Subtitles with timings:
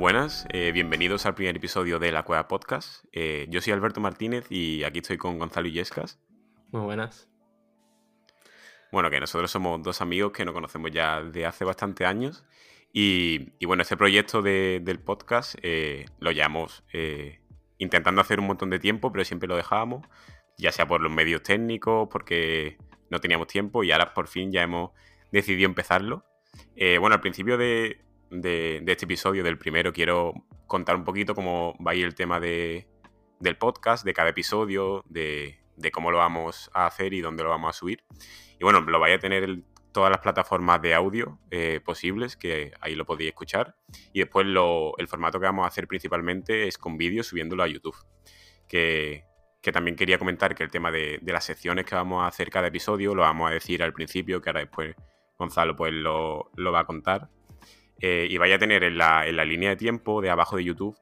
[0.00, 3.04] Buenas, eh, bienvenidos al primer episodio de La Cueva Podcast.
[3.12, 6.18] Eh, yo soy Alberto Martínez y aquí estoy con Gonzalo Illescas.
[6.72, 7.28] Muy buenas.
[8.92, 12.46] Bueno, que nosotros somos dos amigos que nos conocemos ya de hace bastante años.
[12.94, 16.82] Y, bueno, este proyecto del podcast eh, lo llevamos
[17.76, 20.06] intentando hacer un montón de tiempo, pero siempre lo dejábamos,
[20.56, 22.78] ya sea por los medios técnicos, porque
[23.10, 24.92] no teníamos tiempo y ahora por fin ya hemos
[25.30, 26.24] decidido empezarlo.
[26.74, 30.32] bueno, al principio de, de, este episodio, del primero, quiero
[30.66, 32.88] contar un poquito cómo va a ir el tema de,
[33.40, 35.58] del podcast, de cada episodio, de,
[35.92, 38.04] cómo lo vamos a hacer y dónde lo vamos a subir.
[38.58, 42.72] Y bueno, lo vais a tener en todas las plataformas de audio eh, posibles, que
[42.80, 43.76] ahí lo podéis escuchar.
[44.12, 47.96] Y después el formato que vamos a hacer principalmente es con vídeo subiéndolo a YouTube.
[48.68, 49.24] Que,
[49.72, 53.14] también quería comentar que el tema de, las secciones que vamos a hacer cada episodio
[53.14, 54.94] lo vamos a decir al principio, que ahora después
[55.38, 57.28] Gonzalo pues lo, lo va a contar.
[58.00, 60.96] Eh, y vaya a tener en la, línea de tiempo de abajo de YouTube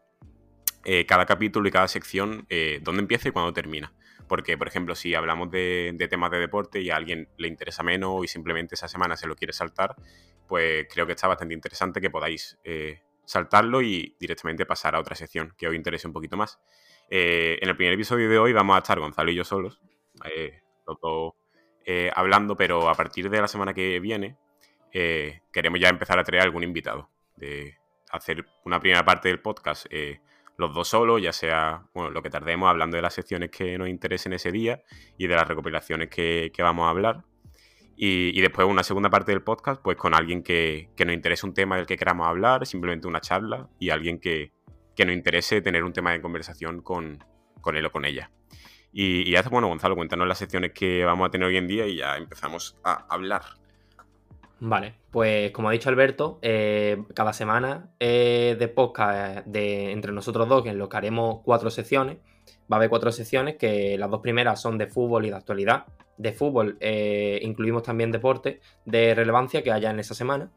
[0.84, 3.92] eh, cada capítulo y cada sección eh, dónde empieza y cuándo termina.
[4.26, 8.24] Porque, por ejemplo, si hablamos de, temas de deporte y a alguien le interesa menos
[8.24, 9.94] y simplemente esa semana se lo quiere saltar,
[10.46, 12.58] pues creo que está bastante interesante que podáis
[13.24, 16.58] saltarlo y directamente pasar a otra sección que os interese un poquito más.
[17.08, 19.80] en el primer episodio de hoy vamos a estar Gonzalo y yo solos,
[20.86, 21.32] los dos
[22.14, 24.36] hablando, pero a partir de la semana que viene
[24.92, 27.10] eh, queremos ya empezar a traer algún invitado.
[27.36, 27.76] De
[28.10, 30.20] hacer una primera parte del podcast eh,
[30.58, 33.88] los dos solos, ya sea bueno, lo que tardemos hablando de las secciones que nos
[33.88, 34.82] interesen ese día
[35.16, 37.24] y de las recopilaciones que, vamos a hablar.
[37.96, 41.76] Y, después una segunda parte del podcast, pues con alguien que, nos interese un tema
[41.76, 44.52] del que queramos hablar, simplemente una charla, y alguien que,
[44.98, 47.24] nos interese tener un tema de conversación con,
[47.72, 48.32] él o con ella.
[48.92, 51.96] Y, ya, bueno, Gonzalo, cuéntanos las secciones que vamos a tener hoy en día y
[51.96, 53.42] ya empezamos a hablar.
[54.60, 60.48] Vale, pues como ha dicho Alberto, eh, cada semana eh, de podcast de, entre nosotros
[60.48, 62.16] dos, en lo que haremos cuatro secciones,
[62.70, 65.84] va a haber cuatro secciones que las dos primeras son de fútbol y de actualidad.
[66.16, 70.50] De fútbol eh, incluimos también deportes de relevancia que haya en esa semana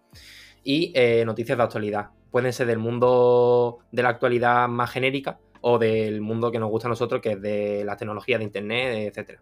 [0.63, 0.93] y
[1.25, 2.09] noticias de actualidad.
[2.31, 6.87] Pueden ser del mundo de la actualidad más genérica o del mundo que nos gusta
[6.87, 9.41] a nosotros, que es de la tecnología de Internet, etcétera.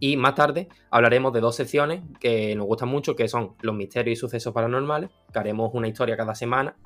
[0.00, 4.18] Y más tarde hablaremos de dos secciones que nos gustan mucho, que son los misterios
[4.18, 6.76] y sucesos paranormales, que haremos una historia cada semana,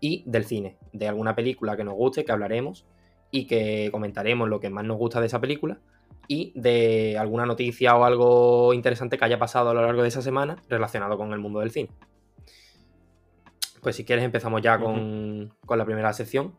[0.00, 2.86] y del cine, de alguna película que nos guste, que hablaremos
[3.30, 5.78] y que comentaremos lo que más nos gusta de esa película,
[6.26, 10.22] y de alguna noticia o algo interesante que haya pasado a lo largo de esa
[10.22, 11.90] semana relacionado con el mundo del cine.
[13.80, 16.54] Pues si quieres empezamos ya con, con la primera sección,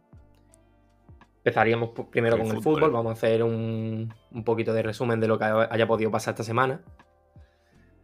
[1.43, 2.91] Empezaríamos primero con el fútbol.
[2.91, 4.13] Vamos a hacer un,
[4.45, 6.81] poquito de resumen de lo que haya podido pasar esta semana.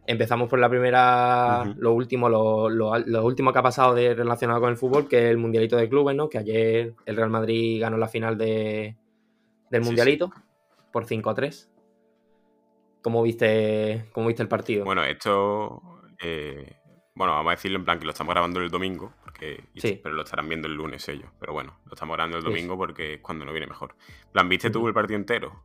[0.08, 4.76] Empezamos por la primera, lo último, lo, último que ha pasado de, relacionado con el
[4.76, 6.28] fútbol, que es el Mundialito de Clubes, ¿no?
[6.28, 8.96] Que ayer el Real Madrid ganó la final de,
[9.70, 10.32] del Mundialito
[10.90, 11.70] por 5 a 3.
[13.02, 14.84] ¿Cómo viste, cómo viste el partido?
[14.84, 15.80] Bueno, esto.
[16.20, 16.74] Eh,
[17.14, 19.12] bueno, vamos a decirlo en plan que lo estamos grabando el domingo
[19.76, 20.00] sí.
[20.02, 21.30] pero lo estarán viendo el lunes ellos.
[21.38, 23.94] Pero bueno, lo estamos grabando el domingo porque es cuando no viene mejor.
[24.32, 25.62] plan, ¿viste tú el partido entero?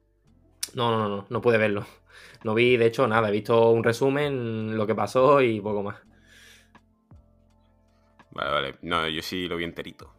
[0.74, 1.86] No, no, no, no pude verlo.
[2.44, 3.30] No vi, de hecho, nada.
[3.30, 5.98] He visto un resumen, lo que pasó y poco más.
[8.32, 8.76] Vale, vale.
[8.82, 10.14] No, yo sí lo vi enterito.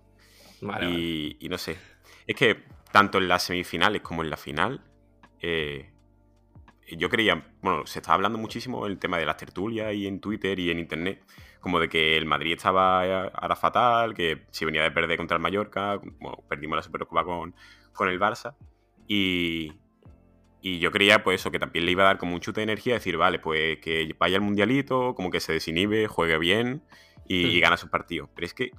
[0.60, 1.76] Vale, y, no sé.
[2.26, 4.80] Es que tanto en las semifinales como en la final,
[5.40, 5.90] eh,
[6.92, 10.58] yo creía, bueno, se estaba hablando muchísimo el tema de las tertulias y en Twitter
[10.58, 11.24] y en Internet,
[11.60, 15.36] como de que el Madrid estaba eh, ahora fatal, que si venía de perder contra
[15.36, 17.54] el Mallorca, bueno, perdimos la Supercopa con,
[17.92, 18.54] con el Barça.
[19.06, 19.72] Y,
[20.66, 22.64] y yo creía, pues eso, que también le iba a dar como un chute de
[22.64, 26.82] energía, decir, vale, pues que vaya al mundialito, como que se desinhibe, juegue bien
[27.28, 27.60] y, hmm.
[27.60, 28.30] gana sus partidos.
[28.34, 28.70] Pero es que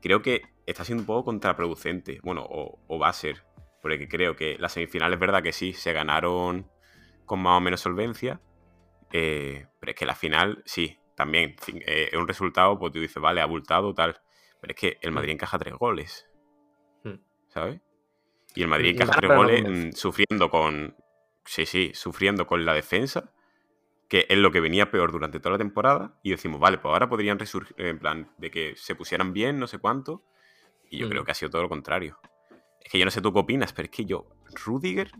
[0.00, 3.42] creo que está siendo un poco contraproducente, bueno, o, va a ser,
[3.82, 6.70] porque creo que las semifinales es verdad que sí, se ganaron
[7.26, 8.40] con más o menos solvencia,
[9.12, 11.56] eh, pero es que la final, sí, también
[11.86, 14.20] eh, es un resultado, pues tú dices, vale, abultado, tal.
[14.60, 15.32] Pero es que el Madrid mm.
[15.32, 16.28] encaja tres goles.
[17.04, 17.14] Mm.
[17.48, 17.80] ¿Sabes?
[18.54, 20.96] Y el Madrid encaja tres goles mm, sufriendo con.
[21.44, 23.32] Sí, sí, sufriendo con la defensa,
[24.08, 26.18] que es lo que venía peor durante toda la temporada.
[26.22, 29.66] Y decimos, vale, pues ahora podrían resurgir, en plan, de que se pusieran bien, no
[29.66, 30.22] sé cuánto.
[30.90, 32.18] Y yo creo que ha sido todo lo contrario.
[32.80, 34.28] Es que yo no sé tú qué opinas, pero es que yo,
[34.64, 35.10] Rudiger,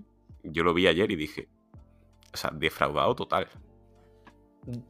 [0.42, 1.48] yo lo vi ayer y dije,
[2.36, 3.48] o sea, defraudado total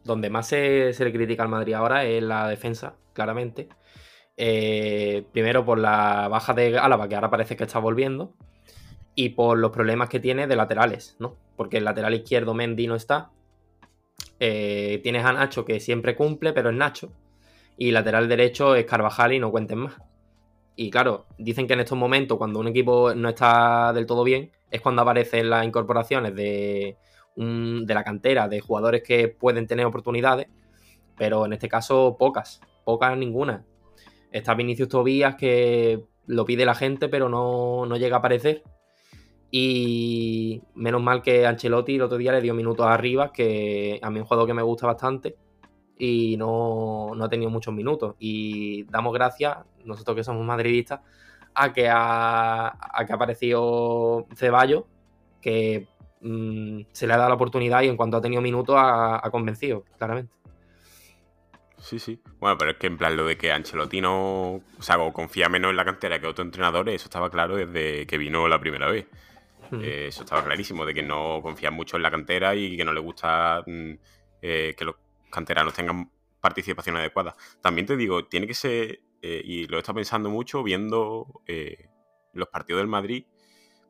[0.05, 3.69] donde más se, le critica al Madrid ahora es la defensa, claramente.
[4.37, 8.35] Eh, primero por la baja de Álava, que ahora parece que está volviendo,
[9.15, 11.37] y por los problemas que tiene de laterales, ¿no?
[11.57, 13.31] Porque el lateral izquierdo Mendy no está.
[14.41, 17.13] Eh, tienes a Nacho que siempre cumple, pero es Nacho.
[17.79, 19.95] Y lateral derecho es Carvajal y no cuenten más.
[20.77, 24.53] Y claro, dicen que en estos momentos, cuando un equipo no está del todo bien,
[24.71, 26.99] es cuando aparecen las incorporaciones de,
[27.37, 30.49] de la cantera, de jugadores que pueden tener oportunidades,
[31.17, 33.65] pero en este caso pocas, pocas ninguna.
[34.33, 38.63] Está Vinicius Tobías que lo pide la gente, pero no, no llega a aparecer.
[39.51, 44.17] Y menos mal que Ancelotti el otro día le dio minutos arriba, que a mí
[44.17, 45.37] es un jugador que me gusta bastante
[45.99, 48.17] y no, ha tenido muchos minutos.
[48.19, 51.01] Y damos gracias, nosotros que somos madridistas,
[51.55, 54.85] a que ha, a que ha aparecido Ceballos,
[55.41, 55.89] que
[56.21, 59.85] mm, se le ha dado la oportunidad y en cuanto ha tenido minutos ha, convencido,
[59.99, 60.33] claramente.
[61.79, 62.21] Sí, sí.
[62.41, 64.55] Bueno, pero es que en plan lo de que Ancelotti no.
[64.55, 68.19] O sea, confía menos en la cantera que otros entrenadores, eso estaba claro desde que
[68.19, 69.07] vino la primera vez.
[69.71, 69.81] Hmm.
[69.83, 72.93] Eh, eso estaba clarísimo, de que no confía mucho en la cantera y que no
[72.93, 73.93] le gusta mm,
[74.43, 74.97] eh, que los
[75.31, 76.11] canteranos tengan
[76.41, 77.37] participación adecuada.
[77.61, 81.43] También te digo, tiene que ser, eh, y lo he estado pensando mucho viendo
[82.37, 83.25] los partidos del Madrid,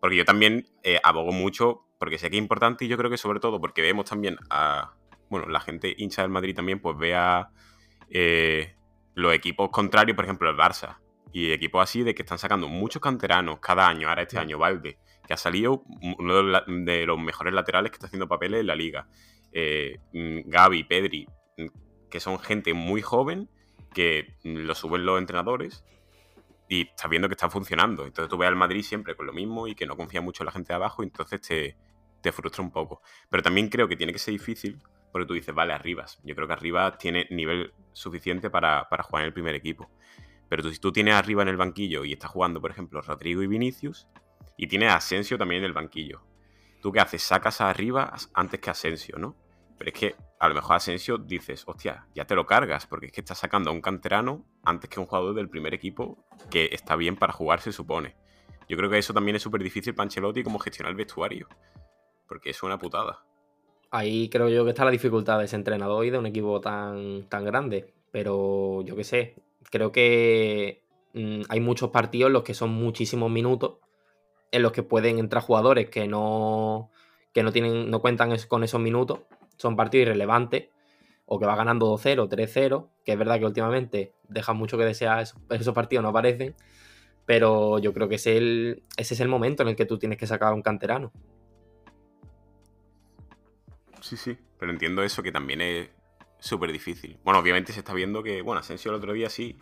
[0.00, 3.18] porque yo también eh, abogo mucho, porque sé que es importante y yo creo que
[3.18, 4.94] sobre todo porque vemos también a,
[5.28, 7.50] bueno, la gente hincha del Madrid también, pues vea
[9.14, 10.98] los equipos contrarios, por ejemplo, el Barça,
[11.32, 14.98] y equipos así de que están sacando muchos canteranos cada año, ahora este año Valde,
[15.26, 15.82] que ha salido
[16.18, 19.08] uno de los mejores laterales que está haciendo papeles en la liga.
[19.52, 21.26] Eh, mm, Gaby, Pedri,
[21.58, 21.66] mm,
[22.08, 23.50] que son gente muy joven,
[23.92, 25.84] que mm, lo suben los entrenadores
[26.68, 28.06] y estás viendo que están funcionando.
[28.06, 30.46] Entonces tú ves al Madrid siempre con lo mismo y que no confía mucho en
[30.46, 31.76] la gente de abajo, y entonces te,
[32.26, 33.02] te frustra un poco.
[33.30, 34.82] Pero también creo que tiene que ser difícil
[35.12, 36.20] porque tú dices, vale, Arribas.
[36.24, 39.88] Yo creo que Arribas tiene nivel suficiente para, para jugar en el primer equipo.
[40.48, 43.42] Pero tú, si tú tienes arriba en el banquillo y estás jugando, por ejemplo, Rodrigo
[43.42, 44.08] y Vinicius,
[44.56, 46.22] y tienes Asensio también en el banquillo,
[46.82, 47.22] ¿tú qué haces?
[47.22, 49.36] Sacas a arriba antes que Asensio, ¿no?
[49.78, 53.12] Pero es que a lo mejor Asensio dices, hostia, ya te lo cargas, porque es
[53.12, 56.96] que estás sacando a un canterano antes que un jugador del primer equipo que está
[56.96, 58.16] bien para jugar, se supone.
[58.68, 61.48] Yo creo que eso también es súper difícil para Ancelotti como gestionar el vestuario,
[62.26, 63.24] porque es una putada.
[63.90, 67.28] Ahí creo yo que está la dificultad de ese entrenador y de un equipo tan,
[67.28, 67.94] tan grande.
[68.10, 69.36] Pero yo qué sé,
[69.70, 70.82] creo que
[71.14, 73.78] mm, hay muchos partidos en los que son muchísimos minutos,
[74.50, 76.90] en los que pueden entrar jugadores que no,
[77.32, 79.20] que no, tienen, no cuentan con esos minutos
[79.56, 80.68] son partidos irrelevantes
[81.24, 85.22] o que va ganando 2-0, 3-0, que es verdad que últimamente dejan mucho que desear,
[85.50, 86.54] esos, partidos no aparecen,
[87.24, 90.18] pero yo creo que es, el, ese es el momento en el que tú tienes
[90.18, 91.12] que sacar a un canterano.
[94.06, 95.90] Sí, sí, pero entiendo eso que también es
[96.38, 97.18] súper difícil.
[97.24, 99.58] Bueno, obviamente se está viendo que, bueno, Asensio el otro día sí,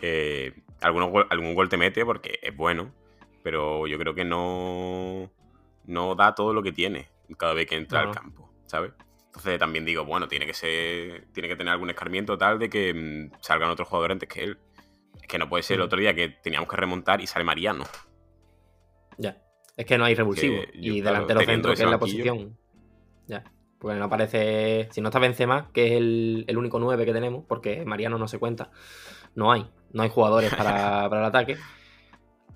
[0.00, 2.94] eh, algún gol te mete porque es bueno,
[3.42, 5.30] pero yo creo que no,
[5.84, 8.92] no da todo lo que tiene cada vez que entra al campo, ¿sabes?
[9.26, 12.94] Entonces también digo, bueno, tiene que ser, tiene que tener algún escarmiento tal de que
[12.94, 14.58] mm, salgan otros jugadores antes que él.
[15.20, 15.84] Es que no puede ser el mm.
[15.86, 17.84] otro día que teníamos que remontar y sale Mariano.
[19.18, 19.42] Ya.
[19.76, 20.62] Es que no hay revulsivo.
[20.72, 22.56] y delantero centro, que es la posición.
[23.26, 23.44] Ya.
[23.84, 24.88] Porque no aparece.
[24.92, 28.38] Si no está Benzema, que es el, único 9 que tenemos, porque Mariano no se
[28.38, 28.70] cuenta,
[29.34, 29.66] no hay.
[29.92, 31.58] No hay jugadores para, para el ataque.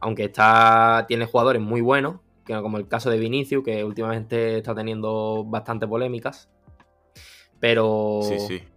[0.00, 1.04] Aunque está.
[1.06, 6.48] Tiene jugadores muy buenos, como el caso de Vinicius, que últimamente está teniendo bastante polémicas
[7.60, 8.20] pero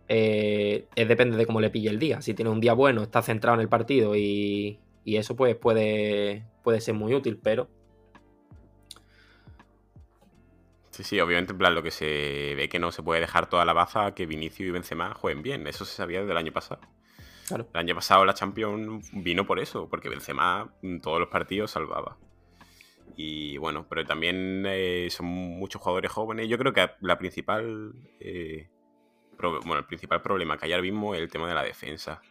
[0.10, 2.22] eh, depende de cómo le pille el día.
[2.22, 6.82] Si tiene un día bueno, está centrado en el partido y, eso pues puede, puede
[6.82, 7.70] ser muy útil, pero...
[11.02, 13.66] Sí, sí, obviamente en plan lo que se ve que no se puede dejar toda
[13.66, 15.66] la baza que Vinicius y Benzema jueguen bien.
[15.66, 16.82] Eso se sabía desde el año pasado.
[17.50, 22.20] El año pasado la Champions vino por eso, porque Benzema en todos los partidos salvaba.
[23.16, 26.48] Y bueno, pero también eh, son muchos jugadores jóvenes.
[26.48, 27.96] Yo creo que la principal.
[28.20, 28.70] Eh,
[29.40, 32.22] bueno, el principal problema que hay ahora mismo es el tema de la defensa.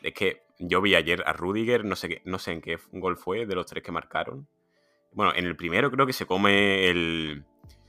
[0.00, 3.44] Es que yo vi ayer a Rudiger, no sé, no sé en qué gol fue
[3.44, 4.48] de los tres que marcaron.
[5.12, 7.44] Bueno, en el primero creo que se come el.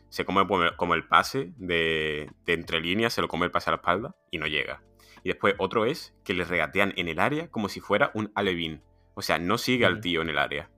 [0.10, 3.78] Se come como el pase de, entre líneas, se lo come el pase a la
[3.78, 4.82] espalda y no llega.
[5.24, 8.82] Y después otro es que le regatean en el área como si fuera un alevín.
[9.14, 10.70] O sea, no sigue al tío en el área.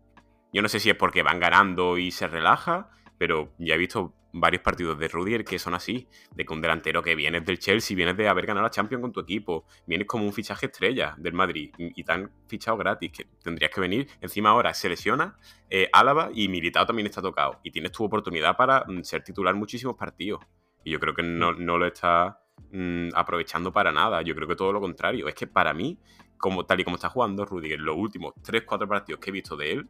[0.51, 4.13] Yo no sé si es porque van ganando y se relaja, pero ya he visto
[4.33, 7.95] varios partidos de Rudiger que son así, de que un delantero que vienes del Chelsea,
[7.95, 11.33] vienes de haber ganado la Champions con tu equipo, vienes como un fichaje estrella del
[11.33, 15.37] Madrid y te han fichado gratis, que tendrías que venir, encima ahora se lesiona
[15.73, 19.55] eh, Álava y Militao también está tocado y tienes tu oportunidad para mm, ser titular
[19.55, 20.43] muchísimos partidos.
[20.83, 24.73] Y yo creo que no, lo está mm, aprovechando para nada, yo creo que todo
[24.73, 25.97] lo contrario, es que para mí,
[26.37, 29.71] como tal y como está jugando Rudiger, los últimos 3-4 partidos que he visto de
[29.71, 29.89] él,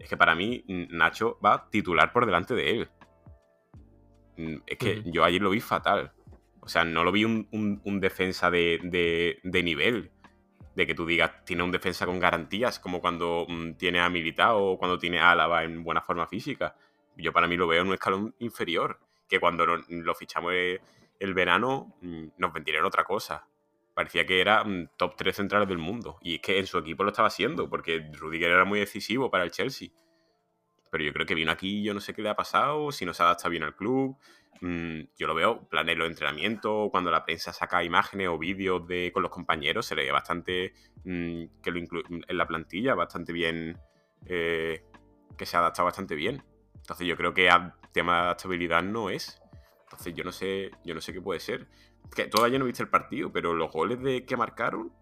[0.00, 2.90] es que para mí Nacho va titular por delante de él.
[4.36, 6.12] Mm, es que yo ayer lo vi fatal.
[6.60, 10.10] O sea, no lo vi un, defensa de, nivel.
[10.74, 14.72] de que tú digas, tiene un defensa con garantías, como cuando mm, tiene a Militao
[14.72, 16.76] o cuando tiene a Álava en buena forma física.
[17.16, 21.96] Yo para mí lo veo en un escalón inferior, que cuando lo, fichamos el, verano
[22.02, 23.46] mm, nos vendieron otra cosa.
[23.94, 24.64] Parecía que era
[24.96, 26.18] top 3 centrales del mundo.
[26.22, 29.44] Y es que en su equipo lo estaba haciendo, porque Rudiger era muy decisivo para
[29.44, 29.88] el Chelsea.
[30.90, 33.14] Pero yo creo que vino aquí, yo no sé qué le ha pasado, si no
[33.14, 34.16] se adapta bien al club.
[34.60, 39.10] Mm, yo lo veo, planes los entrenamientos, cuando la prensa saca imágenes o vídeos de,
[39.12, 43.78] con los compañeros, se le ve bastante mm, que lo en la plantilla, bastante bien,
[44.26, 44.84] eh,
[45.38, 46.42] que se ha adaptado bastante bien.
[46.74, 49.40] Entonces yo creo que a tema de adaptabilidad no es.
[49.84, 51.68] Entonces yo no sé, yo no sé qué puede ser.
[52.14, 54.92] Que todavía no viste el partido, pero los goles de que marcaron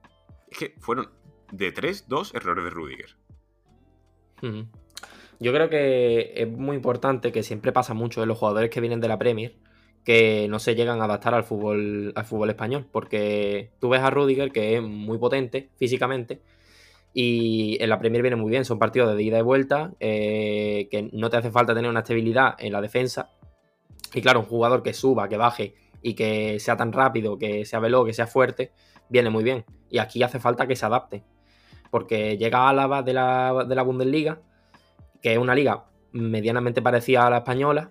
[0.51, 1.11] es que fueron
[1.51, 3.17] de 3, 2 errores de Rudiger.
[5.41, 9.01] Yo creo que es muy importante, que siempre pasa mucho en los jugadores que vienen
[9.01, 9.55] de la Premier,
[10.05, 12.87] que no se llegan a adaptar al fútbol, al fútbol español.
[12.91, 16.41] Porque tú ves a Rudiger, que es muy potente físicamente,
[17.15, 18.65] y en la Premier viene muy bien.
[18.65, 22.57] Son partidos de ida y vuelta, eh, que no te hace falta tener una estabilidad
[22.59, 23.31] en la defensa.
[24.15, 27.79] Y claro, un jugador que suba, que baje y que sea tan rápido, que sea
[27.79, 28.73] veloz, que sea fuerte,
[29.09, 29.65] viene muy bien.
[29.91, 31.23] Y aquí hace falta que se adapte.
[31.91, 34.41] Porque llega Álava de la, de la Bundesliga
[35.23, 37.91] que es una liga medianamente parecida a la española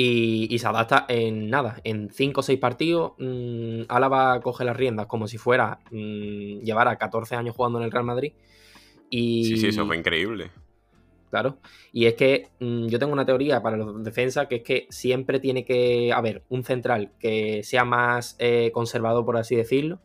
[0.00, 3.12] y, se adapta en nada, en 5 o 6 partidos.
[3.18, 7.90] Mmm, Álava coge las riendas como si fuera mmm, llevara 14 años jugando en el
[7.90, 8.32] Real Madrid.
[9.10, 10.52] Y, sí, sí, eso fue increíble.
[11.30, 11.58] Claro.
[11.92, 15.40] Y es que mmm, yo tengo una teoría para los defensas que es que siempre
[15.40, 19.98] tiene que haber un central que sea más eh, conservador, por así decirlo,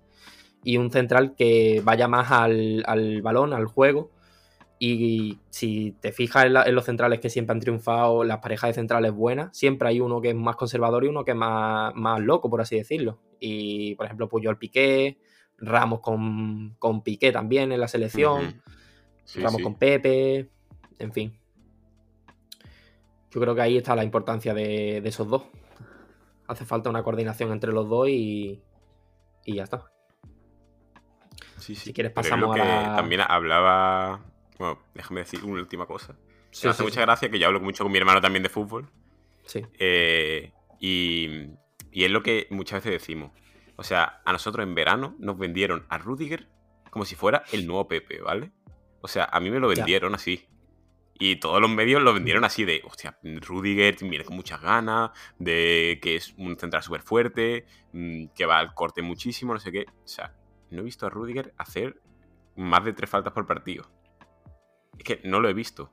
[0.63, 4.09] y un central que vaya más al, al balón, al juego,
[4.79, 9.13] y si te fijas en, los centrales que siempre han triunfado, las parejas de centrales
[9.13, 12.49] buenas, siempre hay uno que es más conservador y uno que es más, más loco,
[12.49, 13.19] por así decirlo.
[13.39, 15.19] Y, por ejemplo, Puyol Piqué,
[15.57, 18.61] Ramos con, con Piqué también en la selección,
[19.35, 20.49] Ramos con Pepe,
[20.99, 21.37] en fin.
[23.31, 25.43] Yo creo que ahí está la importancia de, esos dos.
[26.47, 28.61] Hace falta una coordinación entre los dos y,
[29.45, 29.89] y ya está.
[31.57, 31.73] Sí.
[31.75, 36.15] Si quieres pasamos a También hablaba bueno, déjame decir una última cosa.
[36.63, 38.89] me hace mucha gracia que yo hablo mucho con mi hermano también de fútbol.
[39.45, 39.65] Sí.
[39.79, 41.49] Eh, y,
[41.91, 43.31] y es lo que muchas veces decimos.
[43.75, 46.47] O sea, a nosotros en verano nos vendieron a Rudiger
[46.89, 48.51] como si fuera el nuevo Pepe, ¿vale?
[49.01, 50.47] O sea, a mí me lo vendieron así.
[51.19, 55.99] Y todos los medios lo vendieron así de, hostia, Rudiger viene con muchas ganas, de
[56.01, 59.85] que es un central súper fuerte, mm, que va al corte muchísimo, no sé qué.
[60.03, 60.35] O sea,
[60.69, 61.99] no he visto a Rudiger hacer
[62.55, 63.89] más de tres faltas por partido.
[64.97, 65.91] Es que no lo he visto.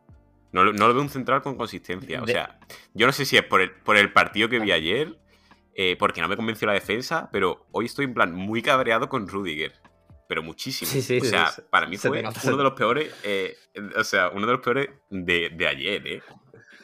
[0.52, 2.22] No, lo veo un central con consistencia.
[2.22, 2.58] O sea,
[2.94, 5.16] yo no sé si es por el, por el partido que vi ayer,
[5.74, 9.28] eh, porque no me convenció la defensa, pero hoy estoy en plan muy cabreado con
[9.28, 9.72] Rudiger.
[10.28, 10.90] Pero muchísimo.
[10.90, 13.14] o sea, para mí fue uno de los peores.
[13.24, 13.56] Eh,
[13.96, 16.22] o sea, uno de los peores de, ayer, ¿eh?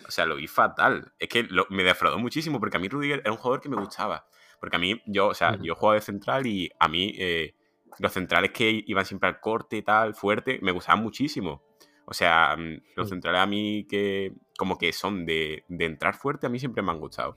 [0.06, 1.12] O sea, lo vi fatal.
[1.18, 4.26] Es que me defraudó muchísimo porque a mí Rudiger era un jugador que me gustaba.
[4.60, 7.54] Porque a mí, yo, o sea, yo jugaba de central y a mí eh,
[7.98, 11.62] los centrales que iban siempre al corte y tal, fuerte, me gustaban muchísimo.
[12.06, 16.48] O sea, mm, los centrales a mí que como que son de, entrar fuerte, a
[16.48, 17.36] mí siempre me han gustado.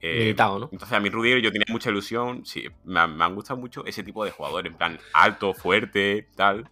[0.00, 0.70] Eh, ¿no?
[0.72, 4.24] Entonces a mí Rudiger yo tenía mucha ilusión, sí, me, han gustado mucho ese tipo
[4.24, 6.70] de jugadores, en plan alto, fuerte, tal.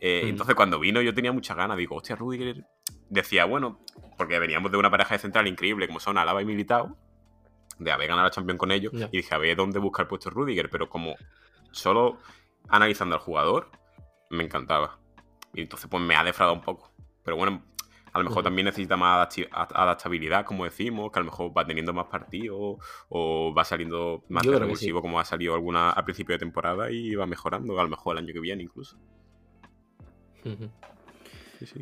[0.00, 2.64] Eh, entonces cuando vino yo tenía muchas ganas, digo, hostia, Rudiger
[3.08, 3.80] decía, bueno,
[4.16, 6.96] porque veníamos de una pareja de central increíble como son Alaba y Militao,
[7.78, 10.30] de haber ganado la Champions con ellos, y dije, a ver dónde buscar el puesto
[10.30, 11.16] Rudiger, pero como
[11.72, 12.18] solo
[12.68, 13.70] analizando al jugador,
[14.30, 15.01] me encantaba.
[15.54, 16.92] Y entonces pues me ha defraudado un poco.
[17.22, 17.62] Pero bueno,
[18.12, 21.94] a lo mejor también necesita más adaptabilidad, como decimos, que a lo mejor va teniendo
[21.94, 22.76] más partidos
[23.08, 27.26] o va saliendo más revulsivo como ha salido alguna al principio de temporada y va
[27.26, 28.98] mejorando, a lo mejor el año que viene incluso.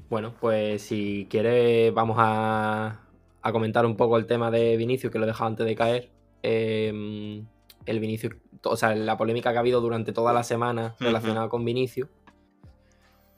[0.08, 3.00] Bueno, pues si quieres vamos a,
[3.42, 6.10] a, comentar un poco el tema de Vinicius, que lo he dejado antes de caer.
[6.42, 7.46] Em,
[7.86, 11.64] el Vinicius, o sea, la polémica que ha habido durante toda la semana relacionada con
[11.64, 12.08] Vinicius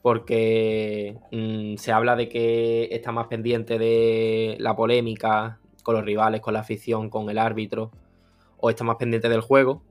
[0.03, 6.41] porque mm, se habla de que está más pendiente de la polémica con los rivales,
[6.41, 7.93] con la afición, con el árbitro,
[8.59, 9.83] o está más pendiente del juego.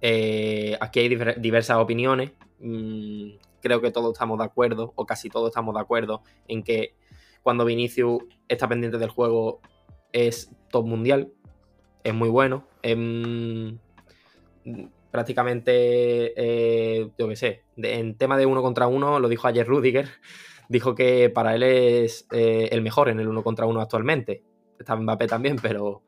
[0.00, 2.32] Eh, aquí hay diversas opiniones.
[2.60, 6.94] Mm, creo que todos estamos de acuerdo, o casi todos estamos de acuerdo, en que
[7.42, 9.60] cuando Vinicius está pendiente del juego
[10.12, 11.32] es top mundial,
[12.04, 12.66] es muy bueno.
[12.84, 13.72] Mm,
[15.10, 20.08] prácticamente, eh, yo qué sé, en tema de uno contra uno, lo dijo ayer Rudiger,
[20.68, 24.42] dijo que para él es eh, el mejor en el uno contra uno actualmente.
[24.78, 26.02] Está Mbappé también, pero...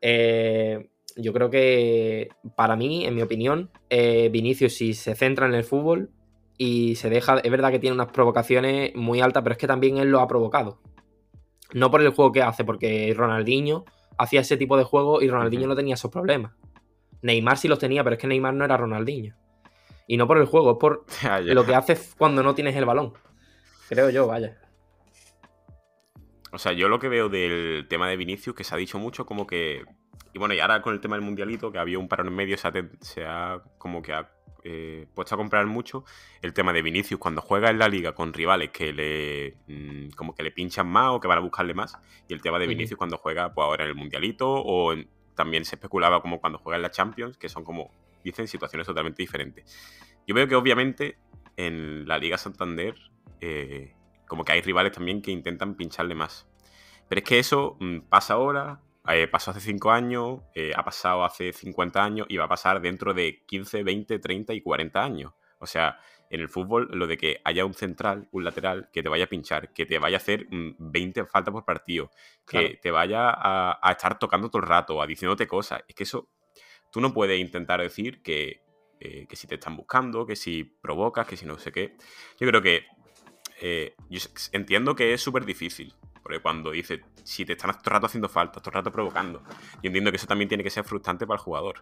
[0.00, 5.54] Eh, yo creo que para mí, en mi opinión, eh, Vinicius si se centra en
[5.54, 6.10] el fútbol
[6.56, 9.98] y se deja, es verdad que tiene unas provocaciones muy altas, pero es que también
[9.98, 10.80] él lo ha provocado.
[11.74, 13.84] No por el juego que hace, porque Ronaldinho
[14.18, 16.52] hacía ese tipo de juego y Ronaldinho no tenía esos problemas.
[17.22, 19.36] Neymar sí los tenía, pero es que Neymar no era Ronaldinho.
[20.12, 21.06] Y no por el juego, es por
[21.46, 23.14] lo que hace cuando no tienes el balón.
[23.88, 24.58] Creo yo, vaya.
[26.52, 29.24] O sea, yo lo que veo del tema de Vinicius, que se ha dicho mucho
[29.24, 29.86] como que...
[30.34, 32.58] Y bueno, y ahora con el tema del mundialito, que había un parón en medio,
[32.58, 34.30] se ha, como que ha
[34.64, 36.04] eh, puesto a comprar mucho
[36.42, 40.34] el tema de Vinicius cuando juega en la liga con rivales que le mm, como
[40.34, 41.96] que le pinchan más o que van a buscarle más
[42.28, 44.94] y el tema de Vinicius cuando juega pues ahora en el mundialito o
[45.34, 47.90] también se especulaba como cuando juega en la Champions que son como
[48.22, 49.64] dicen situaciones totalmente diferentes
[50.26, 51.18] yo veo que obviamente
[51.56, 52.94] en la Liga Santander
[53.40, 53.94] eh,
[54.26, 56.48] como que hay rivales también que intentan pincharle más.
[57.08, 61.24] Pero es que eso mm, pasa ahora, eh, pasó hace 5 años, eh, ha pasado
[61.24, 65.32] hace 50 años y va a pasar dentro de 15, 20, 30 y 40 años.
[65.58, 65.98] O sea,
[66.30, 69.28] en el fútbol, lo de que haya un central, un lateral, que te vaya a
[69.28, 72.10] pinchar, que te vaya a hacer 20 mm, faltas por partido,
[72.46, 75.82] que te vaya a, a, estar tocando todo el rato, a diciéndote cosas.
[75.86, 76.28] Es que eso,
[76.92, 78.62] tú no puedes intentar decir que,
[79.00, 81.96] eh, que si te están buscando, que si provocas, que si no sé qué.
[82.38, 82.84] Yo creo que
[83.60, 84.20] eh, yo
[84.52, 85.94] entiendo que es súper difícil.
[86.22, 89.42] Porque cuando dices, si te están todo el rato haciendo falta, todo el rato provocando,
[89.82, 91.80] yo entiendo que eso también tiene que ser frustrante para el jugador.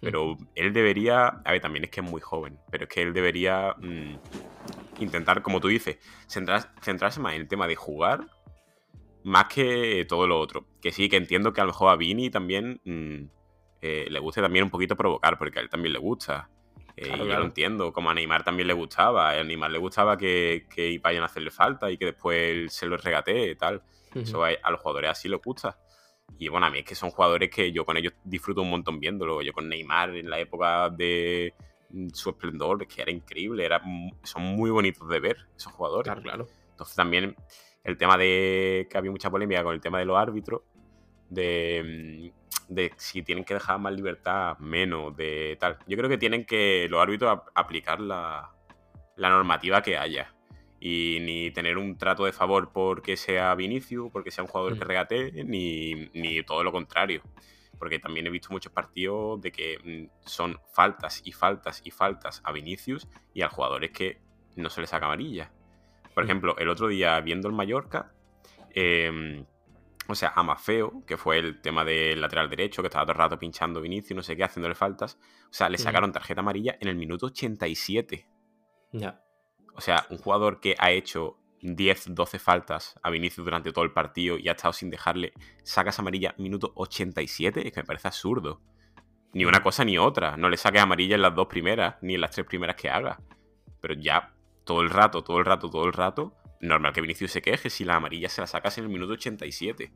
[0.00, 3.12] Pero él debería, a ver, también es que es muy joven, pero es que él
[3.12, 8.28] debería mm, intentar, como tú dices, centrarse más en el tema de jugar
[9.24, 10.66] más que todo lo otro.
[10.80, 13.24] Que sí, que entiendo que a lo mejor a Vini también mm,
[13.82, 16.48] eh, le guste también un poquito provocar, porque a él también le gusta.
[16.96, 19.30] Eh, yo lo entiendo, como a Neymar también le gustaba.
[19.30, 23.50] A Neymar le gustaba que, vayan a hacerle falta y que después se lo regatee
[23.50, 23.82] y tal.
[24.14, 25.76] Eso a, los jugadores así les gusta.
[26.38, 29.00] Y bueno, a mí es que son jugadores que yo con ellos disfruto un montón
[29.00, 29.42] viéndolo.
[29.42, 31.52] Yo con Neymar en la época de
[31.90, 33.82] mm, su esplendor, que era increíble, era,
[34.22, 36.04] son muy bonitos de ver esos jugadores.
[36.04, 36.48] Claro, claro.
[36.70, 37.34] Entonces también
[37.82, 40.62] el tema de que había mucha polémica con el tema de los árbitros,
[41.32, 42.42] de mm,
[42.74, 45.78] de si tienen que dejar más libertad, menos, de tal.
[45.86, 48.50] Yo creo que tienen que los árbitros aplicar la,
[49.16, 50.34] normativa que haya.
[50.80, 54.84] Y ni tener un trato de favor porque sea Vinicius, porque sea un jugador que
[54.84, 54.88] mm.
[54.88, 57.22] regate, ni, ni todo lo contrario.
[57.78, 62.40] Porque también he visto muchos partidos de que mm, son faltas y faltas y faltas
[62.44, 64.18] a Vinicius y al jugador es que
[64.56, 65.52] no se le saca amarilla.
[66.14, 66.26] Por mm.
[66.26, 68.12] ejemplo, el otro día viendo el Mallorca,
[68.74, 69.44] eh,
[70.08, 73.18] o sea, a Mafeo, que fue el tema del lateral derecho, que estaba todo el
[73.18, 75.18] rato pinchando Vinicius, no sé qué, haciéndole faltas.
[75.44, 78.26] O sea, le sacaron tarjeta amarilla en el minuto 87.
[78.92, 79.22] Ya.
[79.74, 83.92] O sea, un jugador que ha hecho 10, 12 faltas a Vinicius durante todo el
[83.92, 88.60] partido y ha estado sin dejarle, sacas amarilla minuto 87, es que me parece absurdo.
[89.32, 90.36] Ni una cosa ni otra.
[90.36, 93.20] No le saques amarilla en las dos primeras, ni en las tres primeras que haga.
[93.80, 94.34] Pero ya
[94.64, 97.84] todo el rato, todo el rato, todo el rato, normal que Vinicius se queje si
[97.84, 99.92] la amarilla se la sacas en el minuto 87.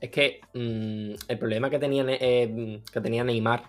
[0.00, 3.64] Es que mm, el problema que tenía, eh, que tenía Neymar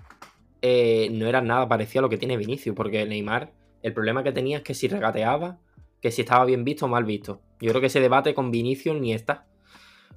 [0.62, 4.32] eh, no era nada parecido a lo que tiene Vinicius, porque Neymar, el problema que
[4.32, 5.60] tenía es que si regateaba,
[6.02, 7.41] que si estaba bien visto o mal visto.
[7.62, 9.45] Yo creo que ese debate con Vinicius ni está.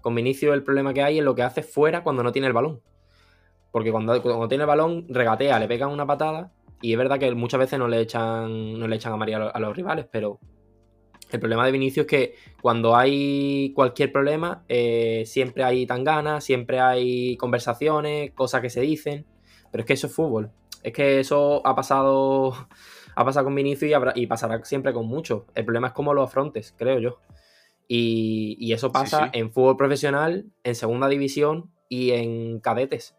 [0.01, 2.55] Con Vinicius el problema que hay es lo que hace fuera cuando no tiene el
[2.55, 2.81] balón.
[3.71, 6.53] Porque cuando, cuando tiene el balón, regatea, le pegan una patada.
[6.83, 9.77] Y es verdad que muchas veces no le echan, no le echan amarilla a los
[9.77, 10.41] rivales, pero
[11.37, 16.81] el problema de Vinicius es que cuando hay cualquier problema, eh, siempre hay tangana, siempre
[16.81, 19.27] hay conversaciones, cosas que se dicen.
[19.71, 20.51] Pero es que eso es fútbol.
[20.83, 22.55] Es que eso ha pasado,
[23.15, 25.45] ha pasado con Vinicius y, pasará siempre con muchos.
[25.55, 27.21] El problema es cómo lo afrontes, creo yo.
[27.87, 33.17] Y, eso pasa en fútbol profesional, en segunda división y en cadetes.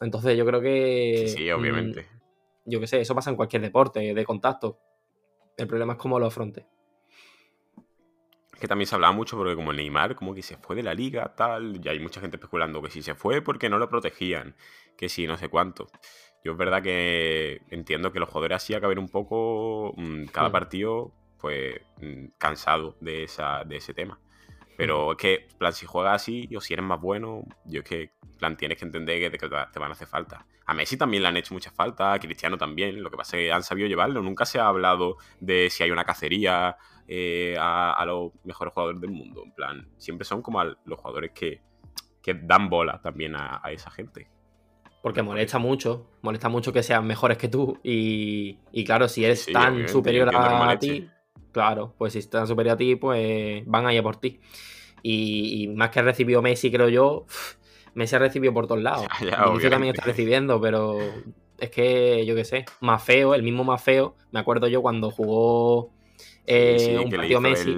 [0.00, 1.32] Entonces yo creo que...
[1.36, 2.02] Sí, obviamente.
[2.02, 4.78] Mm, yo qué sé, eso pasa en cualquier deporte de contacto.
[5.56, 6.64] El problema es cómo lo afrontes
[8.60, 11.34] que también se hablaba mucho porque como Neymar como que se fue de la liga,
[11.36, 14.56] tal, y hay mucha gente especulando que si se fue porque no lo protegían,
[14.96, 15.88] que si no sé cuánto.
[16.44, 20.52] Yo es verdad que entiendo que los jugadores así acaben un poco mm, cada hmm.
[20.52, 24.20] partido pues mm, cansado de, esa, de ese tema.
[24.76, 28.10] Pero es que, plan, si juegas así o si eres más bueno, yo es que,
[28.38, 30.46] plan, tienes que entender que te, te van a hacer falta.
[30.66, 33.44] A Messi también le han hecho mucha falta, a Cristiano también, lo que pasa es
[33.44, 34.22] que han sabido llevarlo.
[34.22, 36.76] Nunca se ha hablado de si hay una cacería
[37.08, 39.42] eh, a, los mejores jugadores del mundo.
[39.44, 41.60] En plan, siempre son como los jugadores que,
[42.42, 44.28] dan bola también a, esa gente.
[45.00, 47.78] Porque molesta mucho, molesta mucho que sean mejores que tú.
[47.84, 51.08] Y, claro, si eres tan superior a, ti,
[51.52, 54.40] claro, pues si están superior a ti, pues van a ir a por ti.
[55.02, 57.26] Y, más que recibió Messi, creo yo,
[57.94, 59.06] Messi ha recibido por todos lados.
[59.24, 60.98] Ya, también está recibiendo, pero
[61.58, 64.16] es que, yo qué sé, más feo, el mismo más feo.
[64.32, 65.92] Me acuerdo yo cuando jugó
[66.46, 67.70] eh, un partido Messi.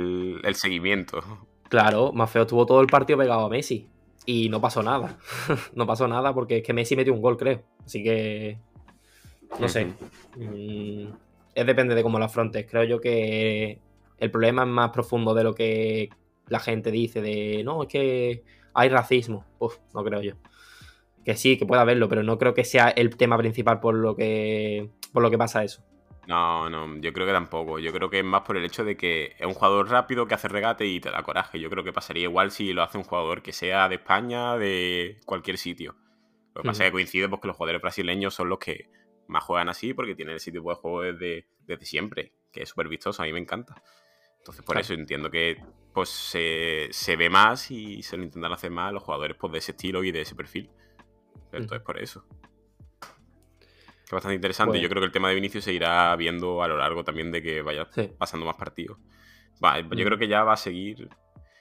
[0.42, 1.20] El, seguimiento.
[1.68, 3.90] Claro, más feo estuvo todo el partido pegado a Messi.
[4.24, 5.18] Y no pasó nada.
[5.74, 7.62] no pasó nada porque es que Messi metió un gol, creo.
[7.85, 8.57] Así que.
[9.61, 9.85] No sé.
[10.37, 11.12] Mm,
[11.54, 12.66] es depende de cómo lo afrontes.
[12.66, 13.81] Creo yo que
[14.16, 16.09] el problema es más profundo de lo que
[16.46, 17.20] la gente dice.
[17.20, 19.44] De no, es que hay racismo.
[19.59, 20.35] Uf, no creo yo.
[21.22, 24.16] Que sí, que pueda haberlo, pero no creo que sea el tema principal por lo
[24.16, 25.83] que, por lo que pasa eso.
[26.28, 27.78] No, no, yo creo que tampoco.
[27.78, 30.34] Yo creo que es más por el hecho de que es un jugador rápido que
[30.34, 31.58] hace regate y te da coraje.
[31.58, 35.20] Yo creo que pasaría igual si lo hace un jugador que sea de España, de
[35.24, 35.96] cualquier sitio.
[36.54, 38.90] Lo que pasa es que coincide porque los jugadores brasileños son los que
[39.26, 42.88] más juegan así porque tienen ese tipo de juego desde, desde siempre, que es súper
[42.88, 43.82] vistoso, a mí me encanta.
[44.36, 45.56] Entonces por eso entiendo que
[45.94, 49.58] pues se, se, ve más y se lo intentan hacer más los jugadores pues, de
[49.60, 50.70] ese estilo y de ese perfil.
[51.52, 52.26] Entonces, por eso.
[54.09, 54.81] Es bastante interesante.
[54.81, 57.42] Yo creo que el tema de Vinicius se irá viendo a lo largo también de
[57.42, 58.97] que vaya pasando más partidos.
[59.61, 61.11] yo creo que ya va a seguir.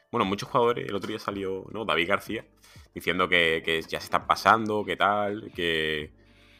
[0.10, 1.84] Bueno, muchos jugadores, el otro día salió, ¿no?
[1.84, 2.46] David García,
[2.96, 6.14] diciendo que, ya se están pasando, que tal, que,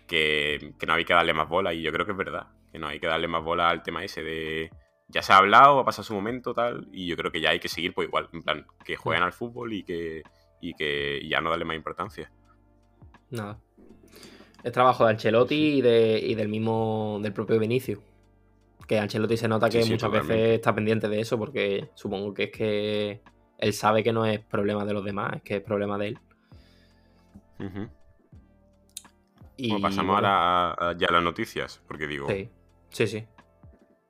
[0.06, 1.74] que, no hay que darle más bola.
[1.74, 4.04] Y yo creo que es verdad, que no hay que darle más bola al tema
[4.04, 4.70] ese de.
[5.08, 7.62] Ya se ha hablado, ha pasado su momento, tal, y yo creo que ya hay
[7.62, 10.22] que seguir, pues igual, en plan, que jueguen al fútbol y que,
[10.60, 12.30] y que ya no darle más importancia.
[13.30, 13.58] Nada.
[14.64, 18.00] Es trabajo de Ancelotti y, de, del mismo, del propio Vinicius.
[18.88, 22.52] Que Ancelotti se nota que muchas veces está pendiente de eso porque supongo que es
[22.52, 23.22] que
[23.58, 26.20] él sabe que no es problema de los demás, es que es problema de él.
[29.58, 32.28] y, pasamos ahora ya a las noticias, porque digo...
[32.30, 32.50] Sí,
[32.90, 33.26] sí, sí.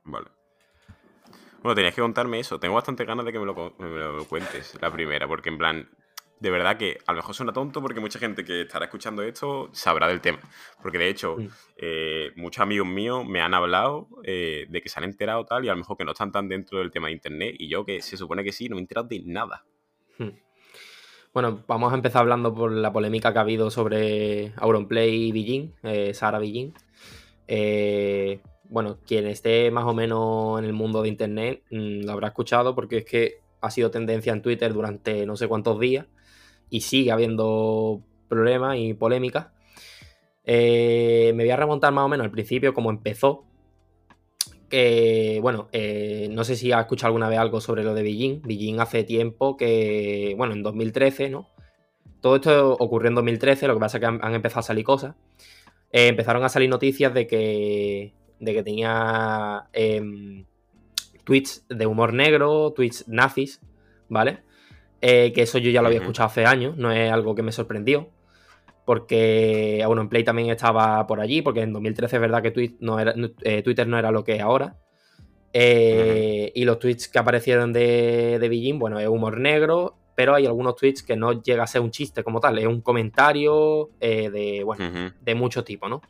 [0.04, 0.28] Vale.
[1.62, 2.60] Bueno, tenías que contarme eso.
[2.60, 5.90] Tengo bastante ganas de que me lo, me lo cuentes, la primera, porque en plan,
[6.40, 9.70] de verdad que a lo mejor suena tonto porque mucha gente que estará escuchando esto
[9.72, 10.40] sabrá del tema.
[10.82, 11.48] Porque de hecho, mm.
[11.78, 15.70] eh, muchos amigos míos me han hablado eh, de que se han enterado tal y
[15.70, 18.02] a lo mejor que no están tan dentro del tema de internet y yo que
[18.02, 19.66] se supone que sí, no me he enterado de nada.
[20.20, 20.30] Hmm.
[21.34, 25.74] Bueno, vamos a empezar hablando por la polémica que ha habido sobre Auronplay y Beijing,
[25.84, 26.74] eh, Sara Beijing.
[28.70, 32.76] bueno, quien esté más o menos en el mundo de internet mm, lo habrá escuchado
[32.76, 36.06] porque es que ha sido tendencia en Twitter durante no sé cuántos días
[36.70, 39.48] y sigue habiendo problemas y polémicas.
[40.44, 43.46] Eh, me voy a remontar más o menos al principio, como empezó.
[44.70, 48.42] Que, bueno, eh, no sé si has escuchado alguna vez algo sobre lo de Beijing.
[48.42, 51.50] Beijing hace tiempo que, bueno, en 2013, ¿no?
[52.22, 55.16] Todo esto ocurrió en 2013, lo que pasa es que han, empezado a salir cosas.
[55.92, 60.46] Eh, empezaron a salir noticias de que, de que tenía em,
[61.24, 63.62] tweets de humor negro, tweets nazis,
[64.10, 64.40] ¿vale?
[65.02, 67.52] Eh, que eso yo ya lo había escuchado hace años, no es algo que me
[67.52, 68.10] sorprendió.
[68.86, 73.14] Porque en Play también estaba por allí, porque en 2013 es verdad que no era,
[73.42, 74.78] eh, Twitter no era lo que es ahora.
[75.52, 80.46] Eh, y los tweets que aparecieron de, de Beijing, bueno, es humor negro, pero hay
[80.46, 84.62] algunos tweets que no llega a ser un chiste como tal, es un comentario de,
[84.64, 86.02] bueno, de mucho tipo, ¿no?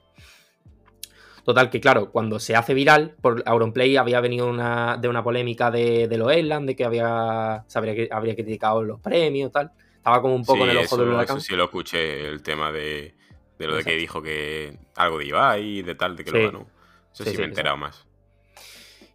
[1.48, 5.72] Total, que claro, cuando se hace viral, por Auronplay había venido una, de una polémica
[5.72, 9.72] de, de los de que había, se habría, criticado los premios, tal.
[9.96, 11.38] Estaba como un poco en el ojo del huracán.
[11.38, 13.16] Eso sí lo escuché, el tema de,
[13.60, 16.68] lo de que dijo que algo de Ibai, de tal, de que lo ganó.
[17.14, 18.06] Eso sí, me he enterado más.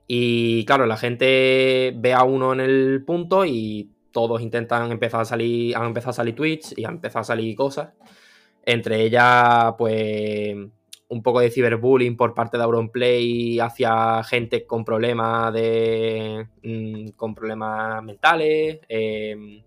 [0.06, 5.26] Y claro, la gente ve a uno en el punto y todos intentan empezar a
[5.26, 7.90] salir, han empezado a salir tweets y han empezado a salir cosas.
[8.64, 10.56] Entre ellas, pues
[11.12, 17.34] un poco de ciberbullying por parte de Auronplay hacia gente con problemas de mm, con
[17.34, 18.80] problemas mentales.
[18.88, 19.62] Em,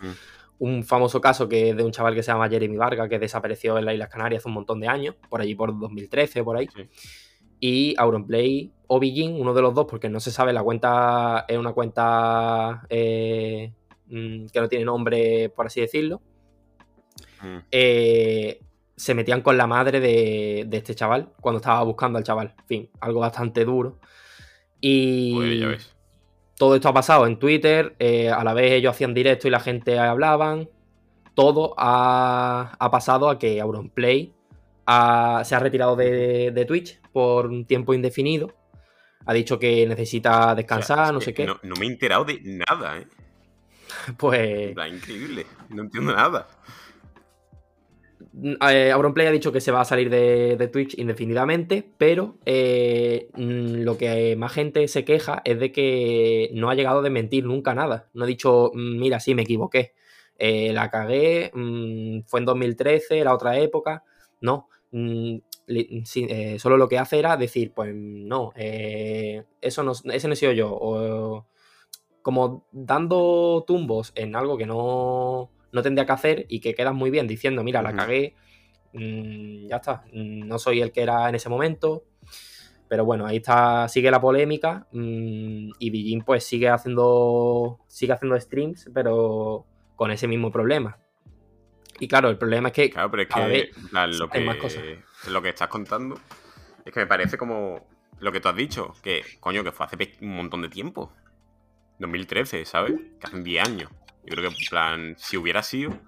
[0.00, 0.12] mm.
[0.58, 3.78] Un famoso caso que es de un chaval que se llama Jeremy Vargas, que desapareció
[3.78, 6.68] en las Islas Canarias hace un montón de años, por allí por 2013, por ahí.
[7.60, 11.56] Y Auronplay o Beijing, uno de los dos, porque no se sabe, la cuenta es
[11.58, 13.72] una cuenta eh,
[14.06, 16.20] mm, que no tiene nombre, por así decirlo.
[17.70, 18.63] Eh,
[18.96, 22.54] se metían con la madre de, este chaval cuando estaba buscando al chaval.
[22.58, 23.98] En fin, algo bastante duro.
[24.80, 25.64] Y
[26.56, 27.96] todo esto ha pasado en Twitter.
[27.98, 30.68] Eh, a la vez ellos hacían directo y la gente hablaban.
[31.34, 34.32] Todo ha, pasado a que Auronplay
[34.86, 38.52] se ha retirado de, Twitch por un tiempo indefinido.
[39.26, 41.46] Ha dicho que necesita descansar, no sé qué.
[41.46, 43.06] No, me he enterado de nada, ¿eh?
[44.18, 44.74] Pues.
[44.92, 45.46] increíble.
[45.70, 46.46] No entiendo nada.
[48.42, 53.82] Eh, Auronplay ha dicho que se va a salir de, Twitch indefinidamente, pero eh, mm,
[53.82, 57.74] lo que más gente se queja es de que no ha llegado a desmentir nunca
[57.74, 58.08] nada.
[58.12, 59.94] No ha dicho, mm, mira, sí, me equivoqué.
[60.36, 64.04] eh, la cagué, mm, fue en 2013, era otra época.
[64.40, 70.36] No, eh, solo lo que hace era decir, pues no, eso no, ese no he
[70.36, 70.70] sido yo.
[70.72, 71.46] O,
[72.22, 77.10] como dando tumbos en algo que no, no tendría que hacer y que quedas muy
[77.10, 78.34] bien diciendo, mira, la cagué,
[78.92, 82.04] mm, ya está, no soy el que era en ese momento.
[82.88, 88.88] Pero bueno, ahí está, sigue la polémica y Bijin pues sigue haciendo, sigue haciendo streams,
[88.94, 90.98] pero con ese mismo problema.
[91.98, 92.90] Y claro, el problema es que.
[92.90, 94.82] Claro, pero es que lo, que más cosas.
[95.28, 96.20] lo que estás contando
[96.84, 97.86] es que me parece como
[98.20, 101.12] lo que tú has dicho, que coño, que fue hace un montón de tiempo.
[101.98, 102.94] 2013, ¿sabes?
[103.18, 103.90] Que hace 10 años.
[104.26, 105.98] Yo creo que, en plan, si hubiera sido,